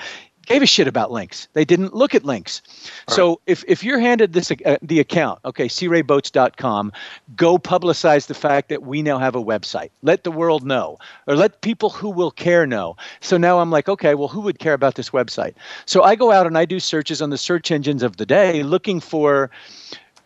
gave 0.46 0.62
a 0.62 0.66
shit 0.66 0.88
about 0.88 1.12
links. 1.12 1.48
They 1.52 1.64
didn't 1.64 1.94
look 1.94 2.14
at 2.14 2.24
links. 2.24 2.62
Right. 2.66 3.14
So 3.14 3.40
if, 3.46 3.64
if 3.68 3.84
you're 3.84 3.98
handed 3.98 4.32
this 4.32 4.50
uh, 4.50 4.78
the 4.80 5.00
account, 5.00 5.40
okay, 5.44 5.68
searayboats.com, 5.68 6.92
go 7.36 7.58
publicize 7.58 8.26
the 8.26 8.34
fact 8.34 8.68
that 8.70 8.82
we 8.82 9.02
now 9.02 9.18
have 9.18 9.34
a 9.34 9.42
website. 9.42 9.90
Let 10.02 10.24
the 10.24 10.30
world 10.30 10.64
know, 10.64 10.98
or 11.26 11.36
let 11.36 11.60
people 11.60 11.90
who 11.90 12.08
will 12.08 12.30
care 12.30 12.66
know. 12.66 12.96
So 13.20 13.36
now 13.36 13.58
I'm 13.58 13.70
like, 13.70 13.88
okay, 13.88 14.14
well, 14.14 14.28
who 14.28 14.40
would 14.40 14.58
care 14.58 14.74
about 14.74 14.94
this 14.94 15.10
website? 15.10 15.54
So 15.84 16.02
I 16.02 16.14
go 16.14 16.32
out 16.32 16.46
and 16.46 16.56
I 16.56 16.64
do 16.64 16.80
searches 16.80 17.20
on 17.20 17.30
the 17.30 17.38
search 17.38 17.70
engines 17.70 18.02
of 18.02 18.16
the 18.16 18.26
day, 18.26 18.62
looking 18.62 19.00
for 19.00 19.50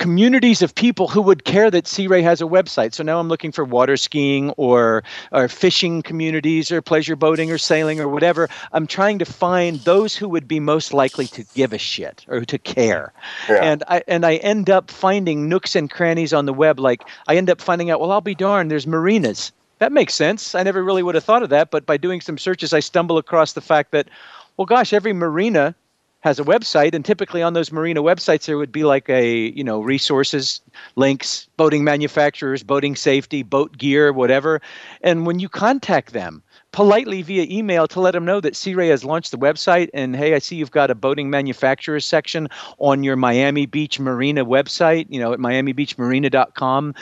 communities 0.00 0.62
of 0.62 0.74
people 0.74 1.08
who 1.08 1.20
would 1.20 1.44
care 1.44 1.70
that 1.70 1.86
Sea 1.86 2.06
Ray 2.06 2.22
has 2.22 2.40
a 2.40 2.46
website. 2.46 2.94
So 2.94 3.04
now 3.04 3.20
I'm 3.20 3.28
looking 3.28 3.52
for 3.52 3.64
water 3.64 3.98
skiing 3.98 4.48
or, 4.56 5.04
or 5.30 5.46
fishing 5.46 6.00
communities 6.00 6.72
or 6.72 6.80
pleasure 6.80 7.16
boating 7.16 7.52
or 7.52 7.58
sailing 7.58 8.00
or 8.00 8.08
whatever. 8.08 8.48
I'm 8.72 8.86
trying 8.86 9.18
to 9.18 9.26
find 9.26 9.78
those 9.80 10.16
who 10.16 10.26
would 10.30 10.48
be 10.48 10.58
most 10.58 10.94
likely 10.94 11.26
to 11.28 11.44
give 11.54 11.74
a 11.74 11.78
shit 11.78 12.24
or 12.28 12.46
to 12.46 12.58
care. 12.58 13.12
Yeah. 13.46 13.56
And 13.62 13.84
I 13.88 14.02
and 14.08 14.24
I 14.24 14.36
end 14.36 14.70
up 14.70 14.90
finding 14.90 15.50
nooks 15.50 15.76
and 15.76 15.90
crannies 15.90 16.32
on 16.32 16.46
the 16.46 16.54
web. 16.54 16.80
Like 16.80 17.04
I 17.28 17.36
end 17.36 17.50
up 17.50 17.60
finding 17.60 17.90
out, 17.90 18.00
well, 18.00 18.10
I'll 18.10 18.22
be 18.22 18.34
darned, 18.34 18.70
there's 18.70 18.86
marinas. 18.86 19.52
That 19.80 19.92
makes 19.92 20.14
sense. 20.14 20.54
I 20.54 20.62
never 20.62 20.82
really 20.82 21.02
would 21.02 21.14
have 21.14 21.24
thought 21.24 21.42
of 21.42 21.50
that, 21.50 21.70
but 21.70 21.84
by 21.84 21.98
doing 21.98 22.22
some 22.22 22.38
searches, 22.38 22.72
I 22.72 22.80
stumble 22.80 23.18
across 23.18 23.52
the 23.52 23.60
fact 23.60 23.90
that, 23.92 24.08
well, 24.56 24.66
gosh, 24.66 24.94
every 24.94 25.12
marina 25.12 25.74
has 26.20 26.38
a 26.38 26.44
website 26.44 26.94
and 26.94 27.04
typically 27.04 27.42
on 27.42 27.54
those 27.54 27.72
marina 27.72 28.02
websites 28.02 28.46
there 28.46 28.58
would 28.58 28.72
be 28.72 28.84
like 28.84 29.08
a 29.08 29.48
you 29.50 29.64
know 29.64 29.80
resources 29.80 30.60
links 30.96 31.48
boating 31.56 31.82
manufacturers 31.84 32.62
boating 32.62 32.94
safety 32.94 33.42
boat 33.42 33.76
gear 33.76 34.12
whatever 34.12 34.60
and 35.02 35.26
when 35.26 35.38
you 35.38 35.48
contact 35.48 36.12
them 36.12 36.42
politely 36.72 37.22
via 37.22 37.46
email 37.50 37.86
to 37.88 38.00
let 38.00 38.12
them 38.12 38.24
know 38.24 38.40
that 38.40 38.56
Sea 38.56 38.74
Ray 38.74 38.88
has 38.88 39.04
launched 39.04 39.30
the 39.30 39.38
website 39.38 39.88
and 39.92 40.14
hey, 40.14 40.34
I 40.34 40.38
see 40.38 40.56
you've 40.56 40.70
got 40.70 40.90
a 40.90 40.94
boating 40.94 41.30
manufacturers 41.30 42.06
section 42.06 42.48
on 42.78 43.02
your 43.02 43.16
Miami 43.16 43.66
Beach 43.66 43.98
Marina 43.98 44.44
website, 44.44 45.06
you 45.08 45.18
know, 45.18 45.32
at 45.32 45.38
miamibeachmarina.com. 45.38 46.94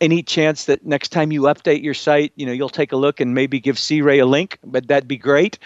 Any 0.00 0.22
chance 0.22 0.64
that 0.66 0.84
next 0.84 1.10
time 1.10 1.32
you 1.32 1.42
update 1.42 1.82
your 1.82 1.94
site, 1.94 2.32
you 2.36 2.44
know, 2.44 2.52
you'll 2.52 2.68
take 2.68 2.92
a 2.92 2.96
look 2.96 3.20
and 3.20 3.34
maybe 3.34 3.60
give 3.60 3.78
Sea 3.78 4.02
Ray 4.02 4.18
a 4.18 4.26
link, 4.26 4.58
but 4.64 4.88
that'd 4.88 5.08
be 5.08 5.16
great. 5.16 5.58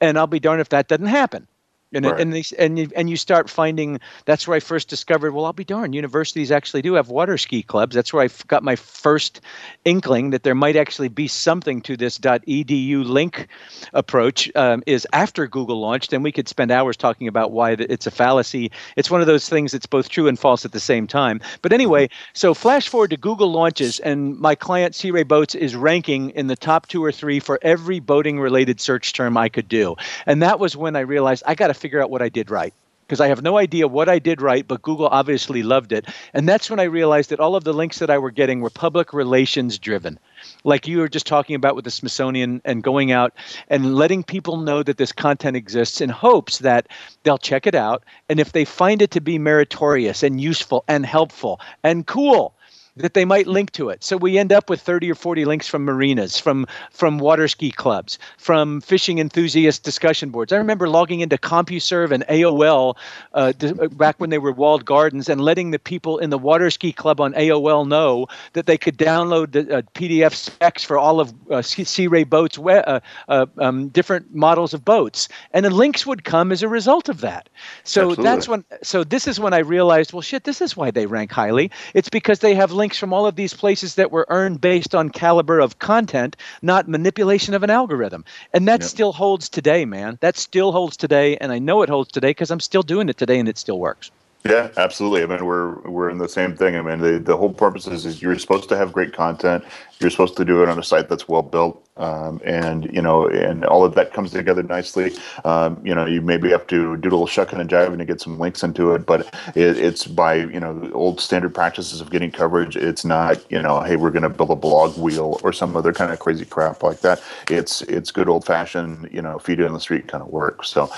And 0.00 0.18
I'll 0.18 0.26
be 0.26 0.40
darned 0.40 0.60
if 0.60 0.70
that 0.70 0.88
doesn't 0.88 1.06
happen 1.06 1.46
and 1.92 2.06
right. 2.06 2.20
and, 2.20 2.32
these, 2.32 2.52
and 2.52 2.78
you, 2.78 2.90
and 2.96 3.08
you 3.10 3.16
start 3.16 3.50
finding 3.50 4.00
that's 4.24 4.46
where 4.46 4.56
I 4.56 4.60
first 4.60 4.88
discovered. 4.88 5.32
Well, 5.32 5.44
I'll 5.44 5.52
be 5.52 5.64
darned, 5.64 5.94
universities 5.94 6.50
actually 6.50 6.82
do 6.82 6.94
have 6.94 7.08
water 7.08 7.38
ski 7.38 7.62
clubs. 7.62 7.94
That's 7.94 8.12
where 8.12 8.24
I 8.24 8.28
got 8.46 8.62
my 8.62 8.76
first 8.76 9.40
inkling 9.84 10.30
that 10.30 10.42
there 10.42 10.54
might 10.54 10.76
actually 10.76 11.08
be 11.08 11.28
something 11.28 11.80
to 11.82 11.96
this 11.96 12.18
.edu 12.18 13.04
link 13.04 13.48
approach. 13.92 14.50
Um, 14.54 14.82
is 14.86 15.06
after 15.12 15.46
Google 15.46 15.80
launched, 15.80 16.12
and 16.12 16.24
we 16.24 16.32
could 16.32 16.48
spend 16.48 16.70
hours 16.70 16.96
talking 16.96 17.28
about 17.28 17.52
why 17.52 17.72
it's 17.72 18.06
a 18.06 18.10
fallacy. 18.10 18.70
It's 18.96 19.10
one 19.10 19.20
of 19.20 19.26
those 19.26 19.48
things 19.48 19.72
that's 19.72 19.86
both 19.86 20.08
true 20.08 20.28
and 20.28 20.38
false 20.38 20.64
at 20.64 20.72
the 20.72 20.80
same 20.80 21.06
time. 21.06 21.40
But 21.62 21.72
anyway, 21.72 22.08
so 22.32 22.54
flash 22.54 22.88
forward 22.88 23.10
to 23.10 23.16
Google 23.16 23.50
launches, 23.50 24.00
and 24.00 24.38
my 24.38 24.54
client 24.54 24.94
Sea 24.94 25.10
Ray 25.10 25.22
Boats 25.22 25.54
is 25.54 25.74
ranking 25.76 26.30
in 26.30 26.46
the 26.46 26.56
top 26.56 26.88
two 26.88 27.04
or 27.04 27.12
three 27.12 27.40
for 27.40 27.58
every 27.62 28.00
boating 28.00 28.40
related 28.40 28.80
search 28.80 29.12
term 29.12 29.36
I 29.36 29.48
could 29.48 29.68
do, 29.68 29.96
and 30.26 30.42
that 30.42 30.58
was 30.58 30.76
when 30.76 30.96
I 30.96 31.00
realized 31.00 31.42
I 31.46 31.54
got 31.54 31.68
to 31.68 31.74
figure 31.82 32.00
out 32.00 32.10
what 32.10 32.22
I 32.22 32.28
did 32.28 32.50
right 32.50 32.72
because 33.12 33.20
I 33.20 33.28
have 33.28 33.42
no 33.42 33.58
idea 33.58 33.86
what 33.86 34.08
I 34.08 34.18
did 34.18 34.40
right, 34.40 34.66
but 34.66 34.80
Google 34.80 35.06
obviously 35.06 35.62
loved 35.62 35.92
it. 35.92 36.06
And 36.32 36.48
that's 36.48 36.70
when 36.70 36.80
I 36.80 36.84
realized 36.84 37.28
that 37.28 37.40
all 37.40 37.54
of 37.54 37.62
the 37.62 37.74
links 37.74 37.98
that 37.98 38.08
I 38.08 38.16
were 38.16 38.30
getting 38.30 38.62
were 38.62 38.70
public 38.70 39.12
relations 39.12 39.78
driven. 39.78 40.18
Like 40.64 40.88
you 40.88 40.96
were 40.96 41.10
just 41.10 41.26
talking 41.26 41.54
about 41.54 41.76
with 41.76 41.84
the 41.84 41.90
Smithsonian 41.90 42.62
and 42.64 42.82
going 42.82 43.12
out 43.12 43.34
and 43.68 43.96
letting 43.96 44.22
people 44.22 44.56
know 44.56 44.82
that 44.82 44.96
this 44.96 45.12
content 45.12 45.58
exists 45.58 46.00
in 46.00 46.08
hopes 46.08 46.60
that 46.60 46.86
they'll 47.22 47.36
check 47.36 47.66
it 47.66 47.74
out. 47.74 48.02
And 48.30 48.40
if 48.40 48.52
they 48.52 48.64
find 48.64 49.02
it 49.02 49.10
to 49.10 49.20
be 49.20 49.38
meritorious 49.38 50.22
and 50.22 50.40
useful 50.40 50.82
and 50.88 51.04
helpful 51.04 51.60
and 51.84 52.06
cool, 52.06 52.54
that 52.96 53.14
they 53.14 53.24
might 53.24 53.46
link 53.46 53.72
to 53.72 53.88
it. 53.88 54.04
So 54.04 54.16
we 54.16 54.36
end 54.36 54.52
up 54.52 54.68
with 54.68 54.80
30 54.80 55.10
or 55.10 55.14
40 55.14 55.44
links 55.46 55.66
from 55.66 55.84
marinas, 55.84 56.38
from 56.38 56.66
from 56.90 57.18
water 57.18 57.48
ski 57.48 57.70
clubs, 57.70 58.18
from 58.36 58.80
fishing 58.82 59.18
enthusiast 59.18 59.82
discussion 59.82 60.30
boards. 60.30 60.52
I 60.52 60.56
remember 60.58 60.88
logging 60.88 61.20
into 61.20 61.38
CompuServe 61.38 62.10
and 62.10 62.24
AOL 62.26 62.96
uh, 63.32 63.52
uh, 63.62 63.88
back 63.88 64.16
when 64.18 64.30
they 64.30 64.38
were 64.38 64.52
walled 64.52 64.84
gardens 64.84 65.28
and 65.28 65.40
letting 65.40 65.70
the 65.70 65.78
people 65.78 66.18
in 66.18 66.30
the 66.30 66.38
water 66.38 66.70
ski 66.70 66.92
club 66.92 67.20
on 67.20 67.32
AOL 67.32 67.88
know 67.88 68.26
that 68.52 68.66
they 68.66 68.76
could 68.76 68.98
download 68.98 69.52
the 69.52 69.78
uh, 69.78 69.82
PDF 69.94 70.34
specs 70.34 70.84
for 70.84 70.98
all 70.98 71.18
of 71.18 71.32
uh, 71.50 71.62
Sea 71.62 72.06
Ray 72.06 72.24
boats, 72.24 72.58
uh, 72.58 73.00
uh, 73.28 73.46
um, 73.58 73.88
different 73.88 74.34
models 74.34 74.74
of 74.74 74.84
boats, 74.84 75.28
and 75.52 75.64
the 75.64 75.70
links 75.70 76.06
would 76.06 76.24
come 76.24 76.52
as 76.52 76.62
a 76.62 76.68
result 76.68 77.08
of 77.08 77.22
that. 77.22 77.48
So 77.84 78.02
Absolutely. 78.02 78.24
that's 78.24 78.48
when. 78.48 78.64
So 78.82 79.02
this 79.02 79.26
is 79.26 79.40
when 79.40 79.54
I 79.54 79.58
realized, 79.58 80.12
well, 80.12 80.20
shit, 80.20 80.44
this 80.44 80.60
is 80.60 80.76
why 80.76 80.90
they 80.90 81.06
rank 81.06 81.32
highly. 81.32 81.70
It's 81.94 82.10
because 82.10 82.40
they 82.40 82.54
have 82.54 82.70
links 82.72 82.81
from 82.90 83.12
all 83.12 83.26
of 83.26 83.36
these 83.36 83.54
places 83.54 83.94
that 83.94 84.10
were 84.10 84.26
earned 84.28 84.60
based 84.60 84.94
on 84.94 85.10
caliber 85.10 85.60
of 85.60 85.78
content, 85.78 86.36
not 86.62 86.88
manipulation 86.88 87.54
of 87.54 87.62
an 87.62 87.70
algorithm. 87.70 88.24
And 88.52 88.66
that 88.68 88.80
yep. 88.80 88.88
still 88.88 89.12
holds 89.12 89.48
today, 89.48 89.84
man. 89.84 90.18
That 90.20 90.36
still 90.36 90.72
holds 90.72 90.96
today, 90.96 91.36
and 91.36 91.52
I 91.52 91.58
know 91.58 91.82
it 91.82 91.88
holds 91.88 92.10
today 92.10 92.30
because 92.30 92.50
I'm 92.50 92.60
still 92.60 92.82
doing 92.82 93.08
it 93.08 93.16
today, 93.16 93.38
and 93.38 93.48
it 93.48 93.58
still 93.58 93.78
works. 93.78 94.10
Yeah, 94.44 94.70
absolutely. 94.76 95.22
I 95.22 95.26
mean, 95.26 95.44
we're 95.44 95.74
we're 95.88 96.10
in 96.10 96.18
the 96.18 96.28
same 96.28 96.56
thing. 96.56 96.74
I 96.76 96.82
mean, 96.82 96.98
the, 96.98 97.20
the 97.20 97.36
whole 97.36 97.52
purpose 97.52 97.86
is, 97.86 98.04
is 98.04 98.20
you're 98.20 98.36
supposed 98.38 98.68
to 98.70 98.76
have 98.76 98.92
great 98.92 99.12
content. 99.12 99.64
You're 100.02 100.10
supposed 100.10 100.36
to 100.36 100.44
do 100.44 100.62
it 100.62 100.68
on 100.68 100.78
a 100.78 100.82
site 100.82 101.08
that's 101.08 101.28
well 101.28 101.42
built, 101.42 101.86
um, 101.96 102.40
and 102.44 102.92
you 102.92 103.00
know, 103.00 103.28
and 103.28 103.64
all 103.64 103.84
of 103.84 103.94
that 103.94 104.12
comes 104.12 104.32
together 104.32 104.62
nicely. 104.62 105.12
Um, 105.44 105.80
you 105.84 105.94
know, 105.94 106.06
you 106.06 106.20
maybe 106.20 106.50
have 106.50 106.66
to 106.68 106.96
do 106.96 107.08
a 107.08 107.10
little 107.10 107.26
shucking 107.26 107.60
and 107.60 107.70
jiving 107.70 107.98
to 107.98 108.04
get 108.04 108.20
some 108.20 108.38
links 108.38 108.62
into 108.62 108.94
it, 108.94 109.06
but 109.06 109.20
it, 109.54 109.78
it's 109.78 110.06
by 110.06 110.34
you 110.34 110.60
know 110.60 110.90
old 110.92 111.20
standard 111.20 111.54
practices 111.54 112.00
of 112.00 112.10
getting 112.10 112.30
coverage. 112.30 112.76
It's 112.76 113.04
not 113.04 113.44
you 113.50 113.62
know, 113.62 113.80
hey, 113.80 113.96
we're 113.96 114.10
going 114.10 114.22
to 114.22 114.28
build 114.28 114.50
a 114.50 114.56
blog 114.56 114.96
wheel 114.98 115.40
or 115.42 115.52
some 115.52 115.76
other 115.76 115.92
kind 115.92 116.12
of 116.12 116.18
crazy 116.18 116.44
crap 116.44 116.82
like 116.82 117.00
that. 117.00 117.22
It's 117.48 117.82
it's 117.82 118.10
good 118.10 118.28
old 118.28 118.44
fashioned 118.44 119.08
you 119.12 119.22
know 119.22 119.38
feet 119.38 119.60
in 119.60 119.72
the 119.72 119.80
street 119.80 120.08
kind 120.08 120.22
of 120.22 120.28
work. 120.28 120.64
So 120.64 120.90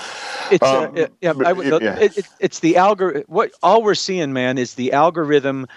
it's 0.51 0.63
uh, 0.63 0.87
um, 0.87 0.97
uh, 0.97 1.07
yeah, 1.21 1.33
I 1.45 1.53
would, 1.53 1.81
yeah. 1.81 1.99
It, 1.99 2.17
it, 2.17 2.27
it's 2.39 2.59
the 2.59 2.77
algorithm. 2.77 3.23
What 3.27 3.51
all 3.61 3.83
we're 3.83 3.95
seeing, 3.95 4.33
man, 4.33 4.57
is 4.57 4.75
the 4.75 4.93
algorithm 4.93 5.67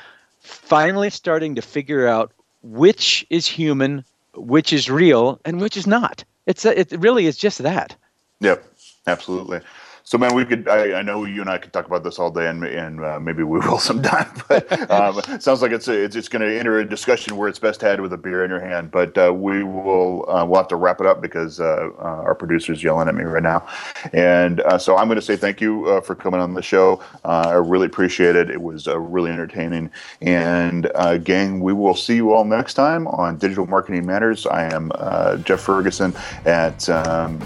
finally 0.40 1.10
starting 1.10 1.54
to 1.56 1.62
figure 1.62 2.06
out 2.06 2.32
which 2.62 3.26
is 3.30 3.46
human, 3.46 4.04
which 4.34 4.72
is 4.72 4.90
real, 4.90 5.40
and 5.44 5.60
which 5.60 5.76
is 5.76 5.86
not. 5.86 6.24
It's 6.46 6.64
a, 6.64 6.78
it 6.78 6.92
really 6.98 7.26
is 7.26 7.36
just 7.36 7.58
that. 7.58 7.94
Yep, 8.40 8.64
absolutely. 9.06 9.60
So, 10.08 10.16
man, 10.16 10.34
we 10.34 10.46
could. 10.46 10.66
I, 10.68 11.00
I, 11.00 11.02
know 11.02 11.26
you 11.26 11.42
and 11.42 11.50
I 11.50 11.58
could 11.58 11.70
talk 11.70 11.84
about 11.84 12.02
this 12.02 12.18
all 12.18 12.30
day, 12.30 12.48
and, 12.48 12.64
and 12.64 13.04
uh, 13.04 13.20
maybe 13.20 13.42
we 13.42 13.58
will 13.68 13.78
sometime. 13.78 14.26
But 14.48 14.90
um, 14.90 15.20
sounds 15.38 15.60
like 15.60 15.72
it's 15.72 15.86
a, 15.88 16.04
it's, 16.04 16.16
it's 16.16 16.30
going 16.30 16.40
to 16.40 16.58
enter 16.58 16.78
a 16.78 16.88
discussion 16.88 17.36
where 17.36 17.46
it's 17.46 17.58
best 17.58 17.82
had 17.82 18.00
with 18.00 18.14
a 18.14 18.16
beer 18.16 18.42
in 18.42 18.50
your 18.50 18.60
hand. 18.60 18.90
But 18.90 19.18
uh, 19.18 19.34
we 19.34 19.62
will 19.62 20.24
uh, 20.30 20.46
we'll 20.46 20.60
have 20.60 20.68
to 20.68 20.76
wrap 20.76 21.02
it 21.02 21.06
up 21.06 21.20
because 21.20 21.60
uh, 21.60 21.90
uh, 21.98 22.02
our 22.02 22.34
producer's 22.34 22.82
yelling 22.82 23.06
at 23.06 23.14
me 23.14 23.24
right 23.24 23.42
now. 23.42 23.68
And 24.14 24.60
uh, 24.60 24.78
so 24.78 24.96
I'm 24.96 25.08
going 25.08 25.16
to 25.16 25.22
say 25.22 25.36
thank 25.36 25.60
you 25.60 26.00
for 26.00 26.14
coming 26.14 26.40
on 26.40 26.54
the 26.54 26.62
show. 26.62 27.02
I 27.26 27.52
really 27.56 27.84
appreciate 27.84 28.34
it. 28.34 28.48
It 28.48 28.62
was 28.62 28.86
really 28.86 29.30
entertaining. 29.30 29.90
And 30.22 30.90
gang, 31.22 31.60
we 31.60 31.74
will 31.74 31.94
see 31.94 32.16
you 32.16 32.32
all 32.32 32.46
next 32.46 32.72
time 32.72 33.06
on 33.08 33.36
Digital 33.36 33.66
Marketing 33.66 34.06
Matters. 34.06 34.46
I 34.46 34.72
am 34.72 34.90
Jeff 35.44 35.60
Ferguson 35.60 36.14
at. 36.46 36.88
Um, 36.88 37.38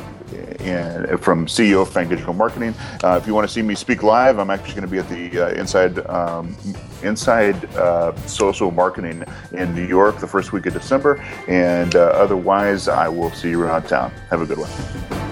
and 0.62 1.20
from 1.20 1.46
CEO 1.46 1.82
of 1.82 1.92
Fang 1.92 2.08
Digital 2.08 2.34
Marketing. 2.34 2.74
Uh, 3.02 3.18
if 3.20 3.26
you 3.26 3.34
want 3.34 3.46
to 3.46 3.52
see 3.52 3.62
me 3.62 3.74
speak 3.74 4.02
live, 4.02 4.38
I'm 4.38 4.50
actually 4.50 4.74
going 4.74 4.84
to 4.84 4.90
be 4.90 4.98
at 4.98 5.08
the 5.08 5.46
uh, 5.46 5.60
Inside 5.60 6.06
um, 6.06 6.56
Inside 7.02 7.64
uh, 7.76 8.14
Social 8.26 8.70
Marketing 8.70 9.24
in 9.52 9.74
New 9.74 9.86
York 9.86 10.18
the 10.18 10.28
first 10.28 10.52
week 10.52 10.66
of 10.66 10.72
December, 10.72 11.20
and 11.48 11.96
uh, 11.96 12.00
otherwise, 12.14 12.88
I 12.88 13.08
will 13.08 13.30
see 13.32 13.50
you 13.50 13.62
around 13.62 13.84
town. 13.84 14.10
Have 14.30 14.42
a 14.42 14.46
good 14.46 14.58
one. 14.58 15.32